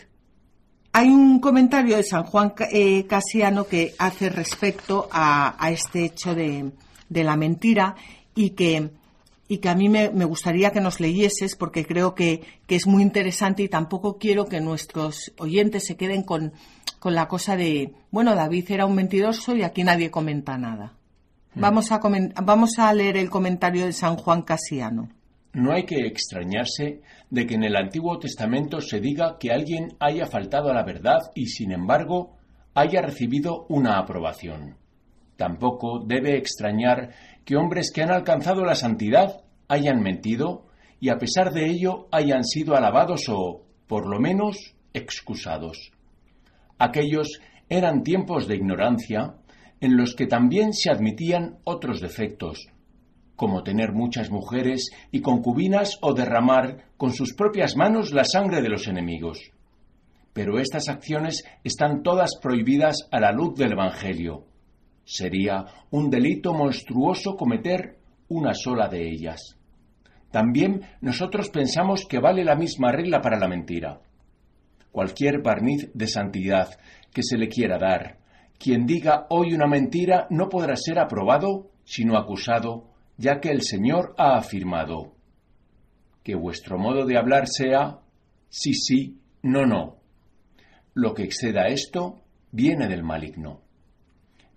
Hay 0.92 1.08
un 1.08 1.38
comentario 1.38 1.96
de 1.96 2.02
San 2.02 2.24
Juan 2.24 2.54
eh, 2.72 3.06
Casiano 3.06 3.68
que 3.68 3.94
hace 3.98 4.30
respecto 4.30 5.08
a, 5.12 5.56
este 5.70 6.06
hecho 6.06 6.34
de, 6.34 6.72
la 7.08 7.36
mentira 7.36 7.94
y 8.34 8.50
que, 8.50 8.90
y 9.46 9.58
que 9.58 9.68
a 9.68 9.76
mí 9.76 9.88
me, 9.88 10.08
gustaría 10.24 10.72
que 10.72 10.80
nos 10.80 10.98
leyeses 10.98 11.54
porque 11.54 11.86
creo 11.86 12.16
que, 12.16 12.42
es 12.66 12.86
muy 12.88 13.04
interesante 13.04 13.62
y 13.62 13.68
tampoco 13.68 14.18
quiero 14.18 14.46
que 14.46 14.60
nuestros 14.60 15.32
oyentes 15.38 15.86
se 15.86 15.96
queden 15.96 16.24
con, 16.24 16.52
con 16.98 17.14
la 17.14 17.28
cosa 17.28 17.56
de, 17.56 17.92
bueno, 18.10 18.34
David 18.34 18.72
era 18.72 18.86
un 18.86 18.96
mentiroso 18.96 19.54
y 19.54 19.62
aquí 19.62 19.84
nadie 19.84 20.10
comenta 20.10 20.58
nada. 20.58 20.94
Mm. 21.54 21.60
Vamos, 21.60 21.92
a 21.92 22.00
vamos 22.42 22.78
a 22.80 22.92
leer 22.92 23.18
el 23.18 23.30
comentario 23.30 23.86
de 23.86 23.92
San 23.92 24.16
Juan 24.16 24.42
Casiano. 24.42 25.10
No 25.54 25.72
hay 25.72 25.84
que 25.84 26.06
extrañarse 26.06 27.00
de 27.30 27.46
que 27.46 27.54
en 27.54 27.62
el 27.62 27.76
Antiguo 27.76 28.18
Testamento 28.18 28.80
se 28.80 29.00
diga 29.00 29.38
que 29.38 29.52
alguien 29.52 29.96
haya 30.00 30.26
faltado 30.26 30.68
a 30.68 30.74
la 30.74 30.82
verdad 30.82 31.20
y, 31.36 31.46
sin 31.46 31.70
embargo, 31.70 32.36
haya 32.74 33.00
recibido 33.00 33.64
una 33.68 33.98
aprobación. 33.98 34.76
Tampoco 35.36 36.00
debe 36.04 36.36
extrañar 36.36 37.14
que 37.44 37.56
hombres 37.56 37.92
que 37.92 38.02
han 38.02 38.10
alcanzado 38.10 38.64
la 38.64 38.74
santidad 38.74 39.44
hayan 39.68 40.02
mentido 40.02 40.66
y 40.98 41.10
a 41.10 41.18
pesar 41.18 41.52
de 41.52 41.70
ello 41.70 42.08
hayan 42.10 42.44
sido 42.44 42.74
alabados 42.74 43.28
o, 43.28 43.64
por 43.86 44.08
lo 44.08 44.18
menos, 44.18 44.74
excusados. 44.92 45.92
Aquellos 46.78 47.40
eran 47.68 48.02
tiempos 48.02 48.48
de 48.48 48.56
ignorancia 48.56 49.36
en 49.80 49.96
los 49.96 50.14
que 50.14 50.26
también 50.26 50.72
se 50.72 50.90
admitían 50.90 51.58
otros 51.64 52.00
defectos, 52.00 52.68
como 53.36 53.62
tener 53.62 53.92
muchas 53.92 54.30
mujeres 54.30 54.90
y 55.10 55.20
concubinas 55.20 55.98
o 56.00 56.14
derramar 56.14 56.84
con 56.96 57.12
sus 57.12 57.34
propias 57.34 57.76
manos 57.76 58.12
la 58.12 58.24
sangre 58.24 58.62
de 58.62 58.68
los 58.68 58.86
enemigos. 58.86 59.50
Pero 60.32 60.58
estas 60.58 60.88
acciones 60.88 61.44
están 61.62 62.02
todas 62.02 62.30
prohibidas 62.40 63.08
a 63.10 63.20
la 63.20 63.32
luz 63.32 63.56
del 63.56 63.72
Evangelio. 63.72 64.46
Sería 65.04 65.64
un 65.90 66.10
delito 66.10 66.54
monstruoso 66.54 67.36
cometer 67.36 67.98
una 68.28 68.54
sola 68.54 68.88
de 68.88 69.08
ellas. 69.08 69.56
También 70.30 70.82
nosotros 71.00 71.50
pensamos 71.50 72.06
que 72.08 72.18
vale 72.18 72.44
la 72.44 72.56
misma 72.56 72.90
regla 72.90 73.20
para 73.20 73.38
la 73.38 73.48
mentira. 73.48 74.00
Cualquier 74.90 75.42
barniz 75.42 75.90
de 75.92 76.06
santidad 76.08 76.68
que 77.12 77.22
se 77.22 77.36
le 77.36 77.48
quiera 77.48 77.78
dar, 77.78 78.18
quien 78.58 78.86
diga 78.86 79.26
hoy 79.30 79.52
una 79.52 79.66
mentira 79.66 80.26
no 80.30 80.48
podrá 80.48 80.74
ser 80.76 80.98
aprobado, 80.98 81.70
sino 81.84 82.16
acusado 82.16 82.93
ya 83.16 83.40
que 83.40 83.50
el 83.50 83.62
Señor 83.62 84.14
ha 84.18 84.36
afirmado, 84.36 85.14
que 86.22 86.34
vuestro 86.34 86.78
modo 86.78 87.06
de 87.06 87.16
hablar 87.16 87.46
sea 87.48 88.00
sí, 88.48 88.74
sí, 88.74 89.18
no, 89.42 89.66
no. 89.66 89.96
Lo 90.94 91.12
que 91.12 91.24
exceda 91.24 91.68
esto 91.68 92.22
viene 92.50 92.88
del 92.88 93.02
maligno. 93.02 93.60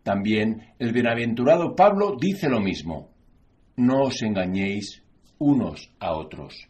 También 0.03 0.73
el 0.79 0.93
bienaventurado 0.93 1.75
Pablo 1.75 2.15
dice 2.19 2.47
lo 2.47 2.61
mismo. 2.61 3.09
No 3.75 4.03
os 4.03 4.21
engañéis 4.21 5.03
unos 5.39 5.89
a 5.99 6.13
otros. 6.13 6.67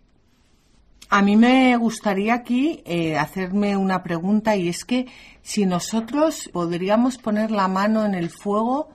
A 1.10 1.22
mí 1.22 1.38
me 1.38 1.78
gustaría 1.78 2.34
aquí 2.34 2.82
eh, 2.86 3.18
hacerme 3.18 3.78
una 3.78 4.04
pregunta 4.04 4.56
y 4.56 4.68
es 4.68 4.84
que 4.84 5.06
si 5.42 5.66
nosotros 5.66 6.50
podríamos 6.52 7.18
poner 7.18 7.52
la 7.52 7.68
mano 7.68 8.06
en 8.06 8.14
el 8.16 8.30
fuego 8.30 8.90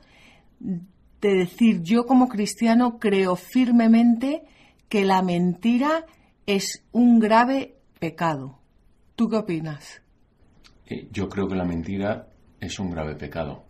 de 1.23 1.35
decir 1.35 1.83
yo 1.83 2.05
como 2.05 2.29
cristiano 2.29 2.99
creo 2.99 3.37
firmemente 3.37 4.43
que 4.89 5.05
la 5.05 5.23
mentira 5.23 6.05
es 6.47 6.85
un 6.91 7.21
grave 7.21 7.77
pecado. 7.99 8.59
¿Tú 9.15 9.31
qué 9.31 9.37
opinas? 9.37 10.03
Eh, 10.87 11.09
yo 11.13 11.29
creo 11.29 11.49
que 11.49 11.55
la 11.55 11.65
mentira 11.65 12.29
es 12.61 12.79
un 12.81 12.91
grave 12.91 13.15
pecado. 13.15 13.65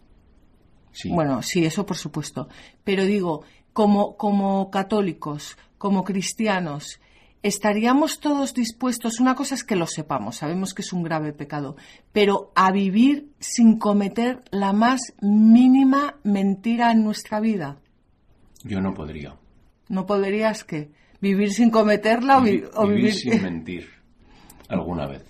Bueno, 1.11 1.43
sí, 1.43 1.65
eso 1.65 1.85
por 1.85 1.97
supuesto. 1.97 2.49
Pero 2.85 3.05
digo, 3.05 3.45
como, 3.73 4.17
como 4.17 4.71
católicos, 4.71 5.57
como 5.77 6.05
cristianos, 6.05 7.01
¿estaríamos 7.43 8.20
todos 8.20 8.55
dispuestos? 8.55 9.20
Una 9.20 9.34
cosa 9.34 9.55
es 9.55 9.64
que 9.64 9.76
lo 9.76 9.86
sepamos, 9.86 10.36
sabemos 10.36 10.74
que 10.74 10.82
es 10.82 10.93
un 10.93 11.03
grave 11.03 11.32
pecado, 11.32 11.76
pero 12.12 12.53
a 12.55 12.70
vivir 12.72 13.30
sin 13.38 13.78
cometer 13.78 14.43
la 14.51 14.72
más 14.72 15.14
mínima 15.20 16.16
mentira 16.22 16.93
en 16.93 17.05
nuestra 17.05 17.40
vida. 17.40 17.78
Yo 18.64 18.80
no 18.80 18.95
podría. 18.95 19.36
¿No 19.88 20.07
podrías 20.07 20.64
qué? 20.64 20.90
¿Vivir 21.20 21.53
sin 21.53 21.70
cometerla 21.70 22.38
o, 22.38 22.86
vivir... 22.86 23.14
sin 23.14 23.43
mentir 23.43 23.88
alguna 24.68 25.07
vez? 25.07 25.24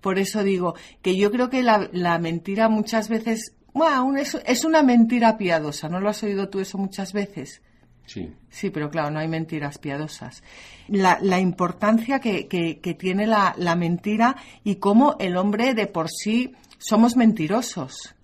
Por 0.00 0.18
eso 0.18 0.44
digo 0.44 0.74
que 1.02 1.16
yo 1.16 1.32
creo 1.32 1.50
que 1.50 1.62
la, 1.62 2.18
mentira 2.20 2.68
muchas 2.68 3.08
veces, 3.08 3.54
bueno, 3.72 4.16
es, 4.16 4.36
es, 4.46 4.64
una 4.64 4.82
mentira 4.82 5.36
piadosa, 5.36 5.88
¿no 5.88 5.98
lo 6.00 6.10
has 6.10 6.22
oído 6.22 6.48
tú 6.48 6.60
eso 6.60 6.78
muchas 6.78 7.12
veces? 7.12 7.62
Sí. 8.06 8.32
Sí, 8.48 8.70
pero 8.70 8.90
claro, 8.90 9.10
no 9.10 9.18
hay 9.18 9.28
mentiras 9.28 9.78
piadosas. 9.78 10.42
La, 10.88 11.18
la 11.20 11.40
importancia 11.40 12.20
que, 12.20 12.46
que, 12.46 12.78
que 12.78 12.94
tiene 12.94 13.26
la, 13.26 13.54
la, 13.58 13.74
mentira 13.76 14.36
y 14.64 14.76
cómo 14.76 15.16
el 15.18 15.36
hombre 15.36 15.74
de 15.74 15.86
por 15.86 16.08
sí 16.08 16.54
somos 16.78 17.16
mentirosos. 17.16 18.14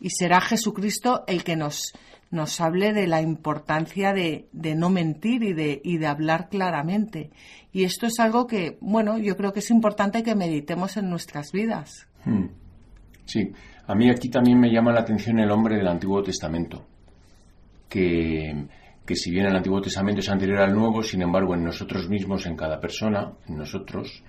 Y 0.00 0.10
será 0.10 0.40
Jesucristo 0.40 1.24
el 1.26 1.44
que 1.44 1.56
nos, 1.56 1.92
nos 2.30 2.60
hable 2.60 2.92
de 2.92 3.06
la 3.06 3.20
importancia 3.20 4.12
de, 4.12 4.48
de 4.52 4.74
no 4.74 4.88
mentir 4.88 5.42
y 5.44 5.52
de, 5.52 5.80
y 5.84 5.98
de 5.98 6.06
hablar 6.06 6.48
claramente. 6.48 7.30
Y 7.72 7.84
esto 7.84 8.06
es 8.06 8.18
algo 8.18 8.46
que, 8.46 8.78
bueno, 8.80 9.18
yo 9.18 9.36
creo 9.36 9.52
que 9.52 9.60
es 9.60 9.70
importante 9.70 10.22
que 10.22 10.34
meditemos 10.34 10.96
en 10.96 11.10
nuestras 11.10 11.52
vidas. 11.52 12.08
Hmm. 12.24 12.46
Sí, 13.26 13.52
a 13.86 13.94
mí 13.94 14.10
aquí 14.10 14.28
también 14.28 14.58
me 14.58 14.72
llama 14.72 14.92
la 14.92 15.00
atención 15.00 15.38
el 15.38 15.50
hombre 15.50 15.76
del 15.76 15.88
Antiguo 15.88 16.22
Testamento, 16.22 16.84
que, 17.88 18.66
que 19.04 19.16
si 19.16 19.30
bien 19.30 19.46
el 19.46 19.56
Antiguo 19.56 19.80
Testamento 19.80 20.20
es 20.20 20.28
anterior 20.28 20.60
al 20.60 20.74
Nuevo, 20.74 21.02
sin 21.02 21.22
embargo 21.22 21.54
en 21.54 21.64
nosotros 21.64 22.08
mismos, 22.08 22.46
en 22.46 22.56
cada 22.56 22.80
persona, 22.80 23.32
en 23.48 23.56
nosotros, 23.56 24.22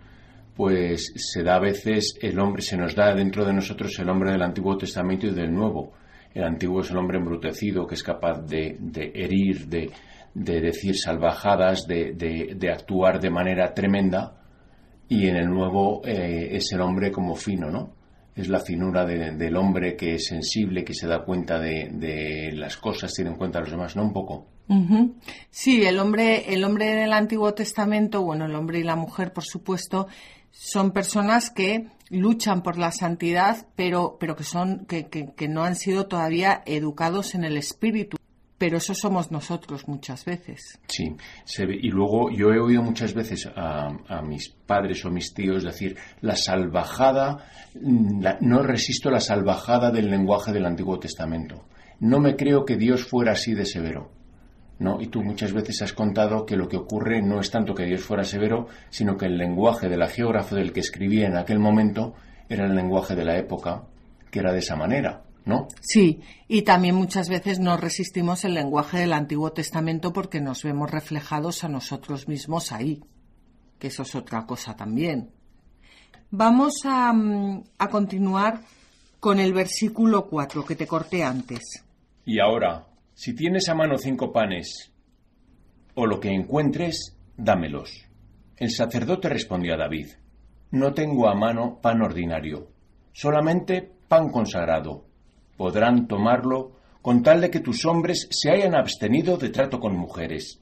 pues 0.56 1.14
se 1.16 1.44
da 1.44 1.56
a 1.56 1.60
veces 1.60 2.18
el 2.22 2.40
hombre, 2.40 2.62
se 2.62 2.78
nos 2.78 2.96
da 2.96 3.14
dentro 3.14 3.46
de 3.46 3.54
nosotros 3.54 3.98
el 4.00 4.10
hombre 4.10 4.32
del 4.32 4.42
Antiguo 4.42 4.78
Testamento 4.78 5.28
y 5.28 5.32
del 5.32 5.54
Nuevo 5.54 5.94
el 6.34 6.44
antiguo 6.44 6.82
es 6.82 6.90
el 6.90 6.98
hombre 6.98 7.20
embrutecido 7.20 7.86
que 7.86 7.96
es 7.96 8.04
capaz 8.04 8.42
de, 8.42 8.78
herir, 9.14 9.68
de, 9.68 9.92
decir 10.34 10.98
salvajadas, 10.98 11.86
de, 11.88 12.72
actuar 12.72 13.20
de 13.20 13.30
manera 13.30 13.74
tremenda. 13.74 14.40
Y 15.08 15.28
en 15.28 15.36
el 15.36 15.48
nuevo 15.48 16.02
eh, 16.06 16.56
es 16.56 16.72
el 16.72 16.82
hombre 16.82 17.12
como 17.12 17.36
fino, 17.36 17.70
¿no? 17.70 17.94
Es 18.36 18.48
la 18.48 18.60
finura 18.60 19.06
del 19.06 19.56
hombre 19.56 19.96
que 19.96 20.16
es 20.16 20.26
sensible, 20.26 20.84
que 20.84 20.96
se 20.96 21.06
da 21.06 21.24
cuenta 21.24 21.60
de, 21.60 22.52
las 22.54 22.78
cosas, 22.78 23.14
tiene 23.14 23.30
en 23.30 23.38
cuenta 23.38 23.60
a 23.60 23.62
los 23.62 23.70
demás, 23.70 23.96
¿no? 23.96 24.04
Un 24.04 24.14
poco. 24.14 24.48
Sí, 25.50 25.84
el 25.84 26.00
hombre, 26.00 26.54
el 26.54 26.64
hombre 26.64 26.96
del 26.96 27.14
Antiguo 27.14 27.54
Testamento, 27.54 28.24
bueno, 28.24 28.46
el 28.46 28.56
hombre 28.56 28.80
y 28.80 28.84
la 28.84 28.96
mujer, 28.96 29.34
por 29.34 29.44
supuesto, 29.44 30.08
son 30.52 30.92
personas 30.92 31.50
que 31.50 31.88
luchan 32.10 32.62
por 32.62 32.78
la 32.78 32.92
santidad, 32.92 33.68
pero, 33.76 34.18
pero 34.20 34.36
que, 34.36 34.44
son, 34.44 34.86
que, 34.86 35.08
que, 35.10 35.48
no 35.48 35.64
han 35.64 35.76
sido 35.76 36.06
todavía 36.06 36.62
educados 36.66 37.36
en 37.36 37.44
el 37.44 37.58
espíritu. 37.58 38.18
Pero 38.60 38.78
eso 38.78 38.94
somos 38.94 39.30
nosotros 39.30 39.88
muchas 39.90 40.24
veces. 40.24 40.80
Sí, 40.88 41.16
se 41.44 41.64
y 41.64 41.90
luego 41.90 42.30
yo 42.32 42.54
he 42.54 42.60
oído 42.60 42.82
muchas 42.82 43.14
veces 43.14 43.46
a, 43.54 43.90
a 44.08 44.22
mis 44.22 44.50
padres 44.50 45.04
o 45.04 45.10
mis 45.10 45.34
tíos 45.34 45.64
decir 45.64 45.98
la 46.22 46.38
salvajada, 46.38 47.46
no 47.74 48.64
resisto 48.64 49.10
la 49.10 49.20
salvajada 49.20 49.92
del 49.92 50.10
lenguaje 50.10 50.54
del 50.54 50.66
Antiguo 50.66 50.98
Testamento. 50.98 51.66
No 52.00 52.20
me 52.20 52.38
creo 52.38 52.64
que 52.64 52.78
Dios 52.78 53.04
fuera 53.04 53.34
así 53.34 53.54
de 53.54 53.66
severo. 53.66 54.23
¿No? 54.80 55.00
Y 55.02 55.08
tú 55.08 55.24
muchas 55.24 55.54
veces 55.54 55.82
has 55.82 55.94
contado 55.94 56.46
que 56.46 56.56
lo 56.56 56.68
que 56.68 56.78
ocurre 56.78 57.22
no 57.22 57.40
es 57.40 57.52
tanto 57.52 57.74
que 57.74 57.86
Dios 57.86 58.02
fuera 58.02 58.24
severo, 58.24 58.68
sino 58.90 59.18
que 59.18 59.26
el 59.26 59.38
lenguaje 59.38 59.90
del 59.90 60.06
geógrafo 60.08 60.56
del 60.56 60.74
que 60.74 60.82
escribía 60.82 61.28
en 61.28 61.38
aquel 61.38 61.60
momento 61.60 62.16
era 62.50 62.66
el 62.66 62.76
lenguaje 62.76 63.16
de 63.16 63.26
la 63.26 63.38
época, 63.38 63.84
que 64.30 64.40
era 64.40 64.52
de 64.52 64.60
esa 64.60 64.76
manera, 64.76 65.24
¿no? 65.46 65.68
Sí, 65.82 66.22
y 66.48 66.64
también 66.64 66.96
muchas 66.96 67.30
veces 67.30 67.60
no 67.60 67.78
resistimos 67.78 68.44
el 68.46 68.56
lenguaje 68.56 69.00
del 69.00 69.14
Antiguo 69.14 69.52
Testamento 69.52 70.12
porque 70.12 70.42
nos 70.42 70.64
vemos 70.64 70.92
reflejados 70.92 71.64
a 71.64 71.70
nosotros 71.70 72.28
mismos 72.28 72.72
ahí, 72.72 73.04
que 73.80 73.88
eso 73.88 74.04
es 74.04 74.16
otra 74.16 74.46
cosa 74.46 74.76
también. 74.76 75.32
Vamos 76.32 76.82
a, 76.86 77.14
mm, 77.14 77.64
a 77.78 77.88
continuar 77.90 78.62
con 79.20 79.40
el 79.40 79.54
versículo 79.54 80.28
4 80.28 80.66
que 80.66 80.76
te 80.76 80.88
corté 80.88 81.24
antes. 81.24 81.86
Y 82.26 82.40
ahora, 82.40 82.88
si 83.16 83.36
tienes 83.36 83.70
a 83.70 83.76
mano 83.76 83.98
cinco 83.98 84.32
panes 84.32 84.92
o 85.96 86.08
lo 86.08 86.20
que 86.20 86.30
encuentres, 86.30 87.16
dámelos. 87.38 88.08
El 88.58 88.72
sacerdote 88.72 89.30
respondió 89.30 89.76
a 89.76 89.78
David, 89.78 90.08
No 90.72 90.94
tengo 90.94 91.30
a 91.30 91.36
mano 91.36 91.80
pan 91.82 92.02
ordinario, 92.02 92.70
solamente 93.12 93.92
pan 94.08 94.30
consagrado. 94.30 95.06
Podrán 95.58 96.08
tomarlo 96.08 96.72
con 97.04 97.22
tal 97.22 97.42
de 97.42 97.52
que 97.52 97.60
tus 97.60 97.86
hombres 97.86 98.28
se 98.32 98.50
hayan 98.50 98.76
abstenido 98.76 99.38
de 99.38 99.50
trato 99.50 99.80
con 99.80 99.96
mujeres. 99.96 100.60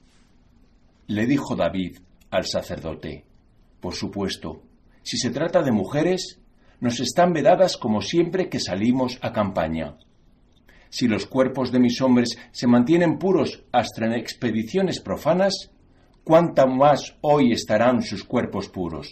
Le 1.06 1.26
dijo 1.26 1.56
David 1.56 1.98
al 2.30 2.44
sacerdote, 2.44 3.24
Por 3.80 3.94
supuesto, 3.94 4.62
si 5.02 5.16
se 5.16 5.30
trata 5.30 5.62
de 5.62 5.72
mujeres, 5.72 6.38
nos 6.80 7.00
están 7.00 7.32
vedadas 7.32 7.78
como 7.78 8.02
siempre 8.02 8.50
que 8.50 8.60
salimos 8.60 9.18
a 9.22 9.32
campaña 9.32 9.96
si 10.92 11.08
los 11.08 11.24
cuerpos 11.24 11.72
de 11.72 11.80
mis 11.80 12.02
hombres 12.02 12.36
se 12.50 12.66
mantienen 12.66 13.18
puros 13.18 13.64
hasta 13.72 14.04
en 14.04 14.12
expediciones 14.12 15.00
profanas, 15.00 15.70
cuánta 16.22 16.66
más 16.66 17.16
hoy 17.22 17.50
estarán 17.52 18.02
sus 18.02 18.24
cuerpos 18.24 18.68
puros. 18.68 19.08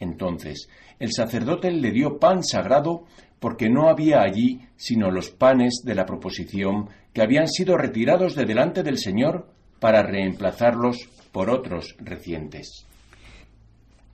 Entonces 0.00 0.70
el 0.98 1.12
sacerdote 1.12 1.70
le 1.70 1.90
dio 1.90 2.18
pan 2.18 2.42
sagrado 2.42 3.04
porque 3.38 3.68
no 3.68 3.90
había 3.90 4.22
allí 4.22 4.62
sino 4.76 5.10
los 5.10 5.28
panes 5.28 5.82
de 5.84 5.94
la 5.94 6.06
proposición 6.06 6.88
que 7.12 7.20
habían 7.20 7.48
sido 7.48 7.76
retirados 7.76 8.34
de 8.34 8.46
delante 8.46 8.82
del 8.82 8.96
Señor 8.96 9.50
para 9.78 10.02
reemplazarlos 10.02 11.10
por 11.30 11.50
otros 11.50 11.94
recientes. 11.98 12.85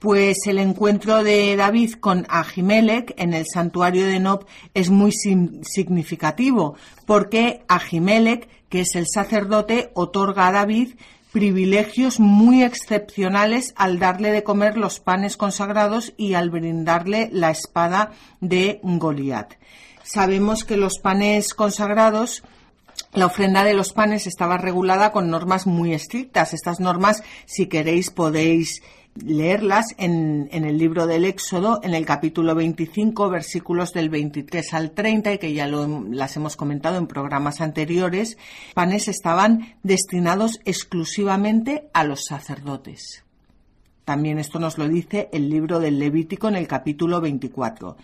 Pues 0.02 0.48
el 0.48 0.58
encuentro 0.58 1.22
de 1.22 1.54
David 1.54 1.92
con 1.92 2.26
Ahimelech 2.28 3.14
en 3.18 3.34
el 3.34 3.46
santuario 3.46 4.04
de 4.04 4.18
Nob 4.18 4.46
es 4.74 4.90
muy 4.90 5.12
significativo, 5.12 6.74
porque 7.06 7.62
Ahimelech, 7.68 8.48
que 8.68 8.80
es 8.80 8.96
el 8.96 9.06
sacerdote, 9.06 9.92
otorga 9.94 10.48
a 10.48 10.52
David 10.52 10.94
privilegios 11.30 12.18
muy 12.18 12.64
excepcionales 12.64 13.74
al 13.76 14.00
darle 14.00 14.32
de 14.32 14.42
comer 14.42 14.76
los 14.76 14.98
panes 14.98 15.36
consagrados 15.36 16.14
y 16.16 16.34
al 16.34 16.50
brindarle 16.50 17.28
la 17.30 17.52
espada 17.52 18.10
de 18.40 18.80
Goliat. 18.82 19.52
Sabemos 20.02 20.64
que 20.64 20.76
los 20.76 20.98
panes 20.98 21.54
consagrados 21.54 22.42
la 23.12 23.26
ofrenda 23.26 23.62
de 23.62 23.74
los 23.74 23.92
panes 23.92 24.26
estaba 24.26 24.56
regulada 24.56 25.12
con 25.12 25.30
normas 25.30 25.66
muy 25.66 25.92
estrictas. 25.92 26.54
Estas 26.54 26.80
normas, 26.80 27.22
si 27.46 27.66
queréis, 27.66 28.10
podéis 28.10 28.82
leerlas 29.14 29.86
en, 29.98 30.48
el 30.52 30.78
libro 30.78 31.06
del 31.06 31.24
Éxodo, 31.24 31.80
en 31.82 31.94
el 31.94 32.06
capítulo 32.06 32.54
25, 32.54 33.28
versículos 33.28 33.92
del 33.92 34.08
23 34.08 34.74
al 34.74 34.92
30, 34.92 35.34
y 35.34 35.38
que 35.38 35.52
ya 35.52 35.66
las 35.66 36.36
hemos 36.36 36.56
comentado 36.56 36.98
en 36.98 37.06
programas 37.06 37.60
anteriores, 37.60 38.38
panes 38.74 39.08
estaban 39.08 39.76
destinados 39.82 40.60
exclusivamente 40.64 41.90
a 41.92 42.04
los 42.04 42.24
sacerdotes. 42.24 43.24
También 44.04 44.38
esto 44.38 44.58
nos 44.58 44.78
lo 44.78 44.88
dice 44.88 45.28
el 45.32 45.48
libro 45.48 45.78
del 45.78 45.98
Levítico 45.98 46.48
en 46.48 46.56
el 46.56 46.66
capítulo 46.66 47.20
24. 47.20 47.96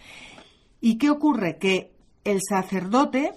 ¿Y 0.80 0.96
qué 0.96 1.10
ocurre? 1.10 1.58
Que 1.58 1.92
el 2.24 2.40
sacerdote, 2.46 3.32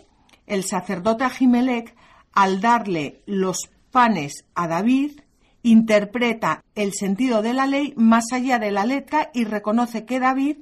el 0.46 0.64
sacerdote 0.64 1.24
Ahimelech, 1.24 1.96
al 2.34 2.62
darle 2.62 3.22
los 3.26 3.70
panes 3.92 4.46
a 4.54 4.68
David, 4.68 5.22
interpreta 5.64 6.64
el 6.76 6.94
sentido 6.94 7.42
de 7.42 7.54
la 7.54 7.68
ley 7.68 7.94
más 7.96 8.32
allá 8.32 8.60
de 8.60 8.72
la 8.72 8.86
letra 8.86 9.30
y 9.34 9.44
reconoce 9.44 10.06
que 10.06 10.20
David 10.20 10.58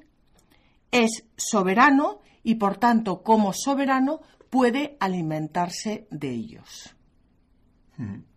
es 0.91 1.25
soberano 1.37 2.19
y 2.43 2.55
por 2.55 2.77
tanto 2.77 3.21
como 3.23 3.53
soberano 3.53 4.21
puede 4.49 4.97
alimentarse 4.99 6.07
de 6.09 6.29
ellos. 6.31 6.95
Mm. 7.97 8.29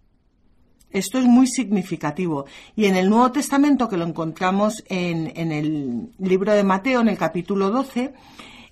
Esto 0.90 1.18
es 1.18 1.24
muy 1.24 1.46
significativo. 1.46 2.44
Y 2.76 2.84
en 2.84 2.96
el 2.96 3.08
Nuevo 3.08 3.32
Testamento, 3.32 3.88
que 3.88 3.96
lo 3.96 4.04
encontramos 4.04 4.84
en, 4.88 5.32
en, 5.34 5.50
el 5.50 6.10
libro 6.18 6.52
de 6.52 6.64
Mateo, 6.64 7.00
en 7.00 7.08
el 7.08 7.16
capítulo 7.16 7.70
12, 7.70 8.12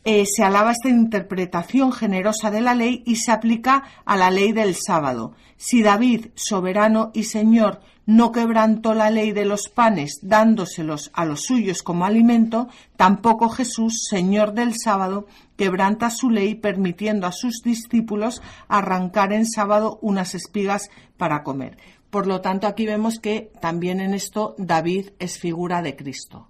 eh, 0.04 0.24
se 0.26 0.42
alaba 0.42 0.72
esta 0.72 0.88
interpretación 0.88 1.92
generosa 1.92 2.50
de 2.50 2.60
la 2.60 2.74
ley 2.74 3.02
y 3.06 3.16
se 3.16 3.32
aplica 3.32 3.84
a 4.04 4.16
la 4.16 4.30
ley 4.30 4.52
del 4.52 4.74
sábado. 4.74 5.34
Si 5.56 5.82
David, 5.82 6.28
soberano 6.34 7.10
y 7.12 7.24
señor, 7.24 7.80
no 8.06 8.32
quebrantó 8.32 8.94
la 8.94 9.10
ley 9.10 9.32
de 9.32 9.44
los 9.44 9.68
panes 9.68 10.18
dándoselos 10.22 11.10
a 11.14 11.24
los 11.24 11.42
suyos 11.42 11.82
como 11.82 12.06
alimento, 12.06 12.68
tampoco 12.96 13.50
Jesús, 13.50 14.06
Señor 14.08 14.52
del 14.54 14.74
sábado, 14.74 15.26
quebranta 15.56 16.10
su 16.10 16.30
ley 16.30 16.54
permitiendo 16.54 17.26
a 17.26 17.32
sus 17.32 17.62
discípulos 17.62 18.42
arrancar 18.68 19.32
en 19.32 19.46
sábado 19.46 19.98
unas 20.02 20.34
espigas 20.34 20.90
para 21.16 21.42
comer. 21.42 21.76
Por 22.10 22.26
lo 22.26 22.40
tanto, 22.40 22.66
aquí 22.66 22.86
vemos 22.86 23.20
que 23.20 23.52
también 23.60 24.00
en 24.00 24.14
esto 24.14 24.56
David 24.58 25.10
es 25.20 25.38
figura 25.38 25.80
de 25.80 25.94
Cristo. 25.94 26.48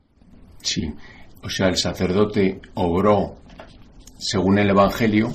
Sí, 0.62 0.94
o 1.42 1.48
sea, 1.48 1.68
el 1.68 1.76
sacerdote 1.76 2.60
obró 2.74 3.36
según 4.18 4.58
el 4.58 4.70
Evangelio 4.70 5.32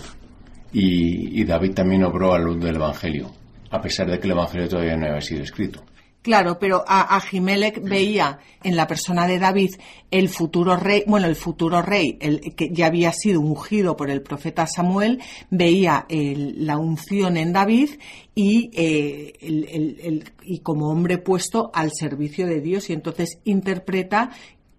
y, 0.71 1.43
David 1.45 1.73
también 1.73 2.03
obró 2.03 2.33
a 2.33 2.39
luz 2.39 2.59
del 2.59 2.75
Evangelio, 2.75 3.31
a 3.71 3.81
pesar 3.81 4.09
de 4.09 4.19
que 4.19 4.27
el 4.27 4.31
Evangelio 4.31 4.67
todavía 4.67 4.97
no 4.97 5.07
había 5.07 5.21
sido 5.21 5.41
escrito. 5.41 5.81
Claro, 6.21 6.57
pero 6.57 6.83
a 6.87 7.17
Ahimelech 7.17 7.83
veía 7.83 8.39
en 8.63 8.75
la 8.75 8.87
persona 8.87 9.27
de 9.27 9.37
David 9.37 9.75
el 10.09 10.27
futuro 10.27 10.75
rey, 10.75 11.03
bueno, 11.05 11.27
el 11.27 11.35
futuro 11.35 11.83
rey, 11.83 12.17
el 12.19 12.55
que 12.55 12.69
ya 12.71 12.87
había 12.87 13.11
sido 13.11 13.39
ungido 13.39 13.95
por 13.95 14.09
el 14.09 14.23
profeta 14.23 14.65
Samuel, 14.65 15.21
veía 15.51 16.07
la 16.09 16.79
unción 16.79 17.37
en 17.37 17.53
David 17.53 17.91
y, 18.33 18.71
eh, 18.73 19.33
el, 19.39 20.23
y 20.41 20.59
como 20.61 20.89
hombre 20.89 21.19
puesto 21.19 21.69
al 21.71 21.91
servicio 21.93 22.47
de 22.47 22.59
Dios 22.59 22.89
y 22.89 22.93
entonces 22.93 23.37
interpreta 23.43 24.31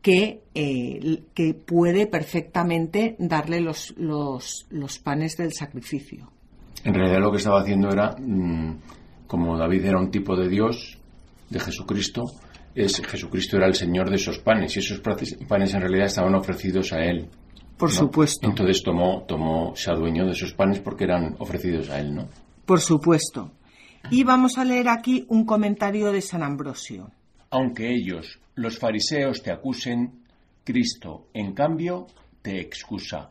que, 0.06 0.44
eh, 0.54 1.24
que 1.34 1.52
puede 1.54 2.06
perfectamente 2.06 3.16
darle 3.18 3.60
los, 3.60 3.92
los, 3.96 4.64
los, 4.70 5.00
panes 5.00 5.36
del 5.36 5.52
sacrificio. 5.52 6.30
En 6.84 6.94
realidad 6.94 7.18
lo 7.18 7.32
que 7.32 7.38
estaba 7.38 7.60
haciendo 7.60 7.88
era, 7.88 8.14
mm, 8.16 8.78
como 9.26 9.58
David 9.58 9.84
era 9.84 9.98
un 9.98 10.12
tipo 10.12 10.36
de 10.36 10.48
Dios, 10.48 10.96
de 11.50 11.58
Jesucristo, 11.58 12.22
es 12.72 13.04
Jesucristo 13.04 13.56
era 13.56 13.66
el 13.66 13.74
Señor 13.74 14.08
de 14.08 14.14
esos 14.14 14.38
panes 14.38 14.76
y 14.76 14.78
esos 14.78 15.00
panes 15.00 15.74
en 15.74 15.80
realidad 15.80 16.06
estaban 16.06 16.36
ofrecidos 16.36 16.92
a 16.92 17.02
Él. 17.02 17.28
Por 17.76 17.90
supuesto. 17.90 18.48
Entonces 18.48 18.84
tomó, 18.84 19.24
tomó, 19.26 19.74
se 19.74 19.90
adueñó 19.90 20.24
de 20.24 20.34
esos 20.34 20.52
panes 20.52 20.78
porque 20.78 21.02
eran 21.02 21.34
ofrecidos 21.40 21.90
a 21.90 21.98
Él, 21.98 22.14
¿no? 22.14 22.28
Por 22.64 22.80
supuesto. 22.80 23.50
Y 24.12 24.22
vamos 24.22 24.56
a 24.56 24.64
leer 24.64 24.88
aquí 24.88 25.26
un 25.30 25.44
comentario 25.44 26.12
de 26.12 26.20
San 26.20 26.44
Ambrosio. 26.44 27.10
Aunque 27.50 27.92
ellos, 27.92 28.38
los 28.56 28.78
fariseos, 28.78 29.42
te 29.42 29.52
acusen, 29.52 30.24
Cristo, 30.64 31.28
en 31.32 31.52
cambio, 31.52 32.08
te 32.42 32.60
excusa 32.60 33.30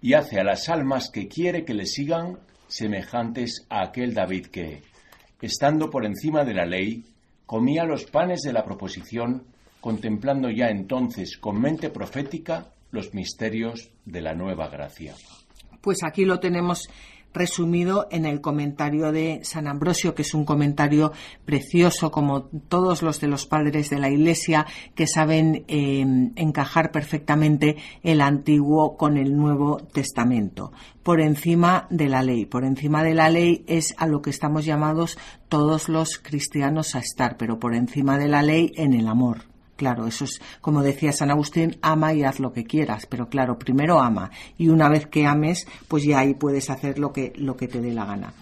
y 0.00 0.14
hace 0.14 0.38
a 0.38 0.44
las 0.44 0.68
almas 0.68 1.10
que 1.10 1.28
quiere 1.28 1.64
que 1.64 1.74
le 1.74 1.86
sigan 1.86 2.38
semejantes 2.68 3.66
a 3.68 3.82
aquel 3.82 4.14
David 4.14 4.46
que, 4.46 4.82
estando 5.40 5.90
por 5.90 6.04
encima 6.04 6.44
de 6.44 6.54
la 6.54 6.66
ley, 6.66 7.04
comía 7.46 7.84
los 7.84 8.04
panes 8.04 8.42
de 8.42 8.52
la 8.52 8.64
proposición, 8.64 9.44
contemplando 9.80 10.50
ya 10.50 10.68
entonces 10.68 11.38
con 11.38 11.60
mente 11.60 11.90
profética 11.90 12.66
los 12.90 13.14
misterios 13.14 13.90
de 14.04 14.20
la 14.20 14.34
nueva 14.34 14.68
gracia. 14.68 15.14
Pues 15.80 15.98
aquí 16.04 16.24
lo 16.24 16.40
tenemos 16.40 16.88
resumido 17.38 18.08
en 18.10 18.26
el 18.26 18.40
comentario 18.40 19.12
de 19.12 19.40
San 19.44 19.66
Ambrosio, 19.66 20.14
que 20.14 20.22
es 20.22 20.34
un 20.34 20.44
comentario 20.44 21.12
precioso, 21.44 22.10
como 22.10 22.42
todos 22.42 23.02
los 23.02 23.20
de 23.20 23.28
los 23.28 23.46
padres 23.46 23.88
de 23.88 23.98
la 23.98 24.10
Iglesia, 24.10 24.66
que 24.94 25.06
saben 25.06 25.64
em, 25.68 26.32
encajar 26.36 26.90
perfectamente 26.92 27.76
el 28.02 28.20
Antiguo 28.20 28.96
con 28.96 29.16
el 29.16 29.36
Nuevo 29.36 29.78
Testamento, 29.78 30.72
por 31.02 31.20
encima 31.20 31.86
de 31.88 32.08
la 32.08 32.22
ley. 32.22 32.44
Por 32.44 32.64
encima 32.64 33.02
de 33.02 33.14
la 33.14 33.30
ley 33.30 33.64
es 33.66 33.94
a 33.96 34.06
lo 34.06 34.20
que 34.20 34.30
estamos 34.30 34.64
llamados 34.64 35.16
todos 35.48 35.88
los 35.88 36.18
cristianos 36.18 36.94
a 36.94 36.98
estar, 36.98 37.36
pero 37.36 37.58
por 37.58 37.74
encima 37.74 38.18
de 38.18 38.28
la 38.28 38.42
ley 38.42 38.72
en 38.76 38.92
el 38.92 39.08
amor. 39.08 39.57
Claro, 39.78 40.08
eso 40.08 40.24
es, 40.24 40.40
como 40.60 40.82
decía 40.82 41.12
San 41.12 41.30
Agustín, 41.30 41.78
ama 41.82 42.12
y 42.12 42.24
haz 42.24 42.40
lo 42.40 42.52
que 42.52 42.64
quieras, 42.64 43.06
pero 43.06 43.28
claro, 43.28 43.60
primero 43.60 44.00
ama 44.00 44.32
y 44.58 44.70
una 44.70 44.88
vez 44.88 45.06
que 45.06 45.24
ames, 45.24 45.68
pues 45.86 46.02
ya 46.02 46.18
ahí 46.18 46.34
puedes 46.34 46.68
hacer 46.68 46.98
lo 46.98 47.12
que, 47.12 47.32
lo 47.36 47.56
que 47.56 47.68
te 47.68 47.80
dé 47.80 47.92
la 47.92 48.04
gana. 48.04 48.32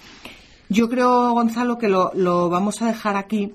Yo 0.71 0.89
creo, 0.89 1.33
Gonzalo, 1.33 1.77
que 1.77 1.91
lo, 1.91 2.11
lo 2.15 2.49
vamos 2.49 2.81
a 2.81 2.87
dejar 2.87 3.17
aquí, 3.17 3.53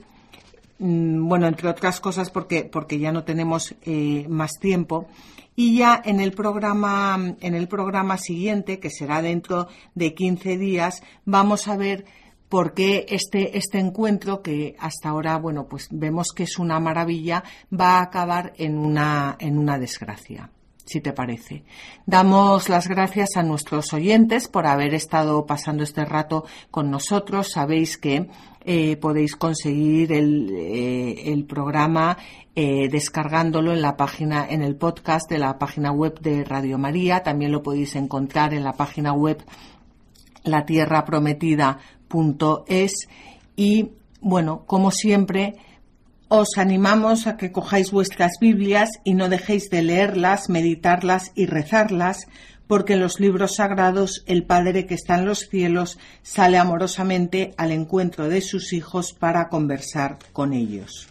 mm, 0.78 1.28
bueno, 1.28 1.48
entre 1.48 1.70
otras 1.70 2.00
cosas 2.00 2.30
porque, 2.30 2.66
porque 2.66 3.00
ya 3.00 3.12
no 3.12 3.24
tenemos 3.24 3.74
eh, 3.82 4.28
más 4.30 4.60
tiempo. 4.60 5.08
Y 5.56 5.78
ya 5.78 6.00
en 6.06 6.20
el 6.20 6.34
programa, 6.34 7.18
en 7.42 7.56
el 7.56 7.68
programa 7.68 8.20
siguiente, 8.20 8.80
que 8.80 8.92
será 8.92 9.24
dentro 9.24 9.70
de 9.96 10.14
15 10.14 10.60
días, 10.60 11.02
vamos 11.26 11.68
a 11.68 11.78
ver 11.78 12.06
porque 12.52 13.06
este, 13.08 13.58
este 13.58 13.80
encuentro, 13.80 14.42
que 14.42 14.76
hasta 14.78 15.08
ahora, 15.08 15.38
bueno, 15.38 15.70
pues 15.70 15.88
vemos 15.90 16.34
que 16.36 16.44
es 16.44 16.60
una 16.60 16.82
maravilla, 16.82 17.46
va 17.72 18.00
a 18.00 18.02
acabar 18.02 18.52
en 18.58 18.78
una, 18.78 19.38
en 19.40 19.58
una 19.58 19.80
desgracia 19.80 20.52
si 20.84 21.00
te 21.00 21.14
parece. 21.14 21.64
Damos 22.06 22.68
las 22.68 22.90
gracias 22.90 23.38
a 23.38 23.44
nuestros 23.44 23.94
oyentes 23.94 24.50
por 24.50 24.68
haber 24.68 24.94
estado 24.94 25.46
pasando 25.46 25.84
este 25.84 26.04
rato 26.04 26.44
con 26.70 26.92
nosotros. 26.92 27.52
Sabéis 27.54 27.98
que 27.98 28.28
eh, 28.66 28.98
podéis 28.98 29.38
conseguir 29.38 30.12
el, 30.12 30.50
eh, 30.54 31.32
el 31.32 31.46
programa 31.46 32.18
eh, 32.54 32.90
descargándolo 32.90 33.72
en 33.72 33.82
la 33.82 33.96
página, 33.96 34.46
en 34.50 34.62
el 34.62 34.76
podcast 34.76 35.30
de 35.30 35.40
la 35.40 35.58
página 35.58 35.94
web 35.94 36.20
de 36.20 36.44
Radio 36.44 36.78
María. 36.78 37.24
También 37.24 37.54
lo 37.54 37.64
podéis 37.64 37.96
encontrar 37.96 38.54
en 38.54 38.66
la 38.66 38.74
página 38.74 39.14
web 39.14 39.42
La 40.44 40.66
Tierra 40.66 41.06
Prometida 41.06 41.78
es 42.68 43.08
y 43.56 43.92
bueno, 44.22 44.64
como 44.66 44.92
siempre, 44.92 45.56
os 46.28 46.58
animamos 46.58 47.28
a 47.28 47.38
que 47.38 47.52
cojáis 47.52 47.92
vuestras 47.92 48.34
Biblias 48.40 48.90
y 49.04 49.16
no 49.16 49.30
dejéis 49.30 49.70
de 49.70 49.82
leerlas, 49.82 50.48
meditarlas 50.48 51.32
y 51.36 51.46
rezarlas, 51.46 52.28
porque 52.68 52.94
en 52.94 53.02
los 53.02 53.20
libros 53.20 53.56
sagrados 53.56 54.24
el 54.28 54.46
Padre 54.46 54.86
que 54.86 54.94
está 54.94 55.16
en 55.16 55.26
los 55.26 55.50
cielos 55.50 55.98
sale 56.22 56.58
amorosamente 56.58 57.54
al 57.58 57.72
encuentro 57.72 58.30
de 58.30 58.42
sus 58.42 58.72
hijos 58.72 59.12
para 59.12 59.50
conversar 59.50 60.20
con 60.32 60.54
ellos. 60.54 61.11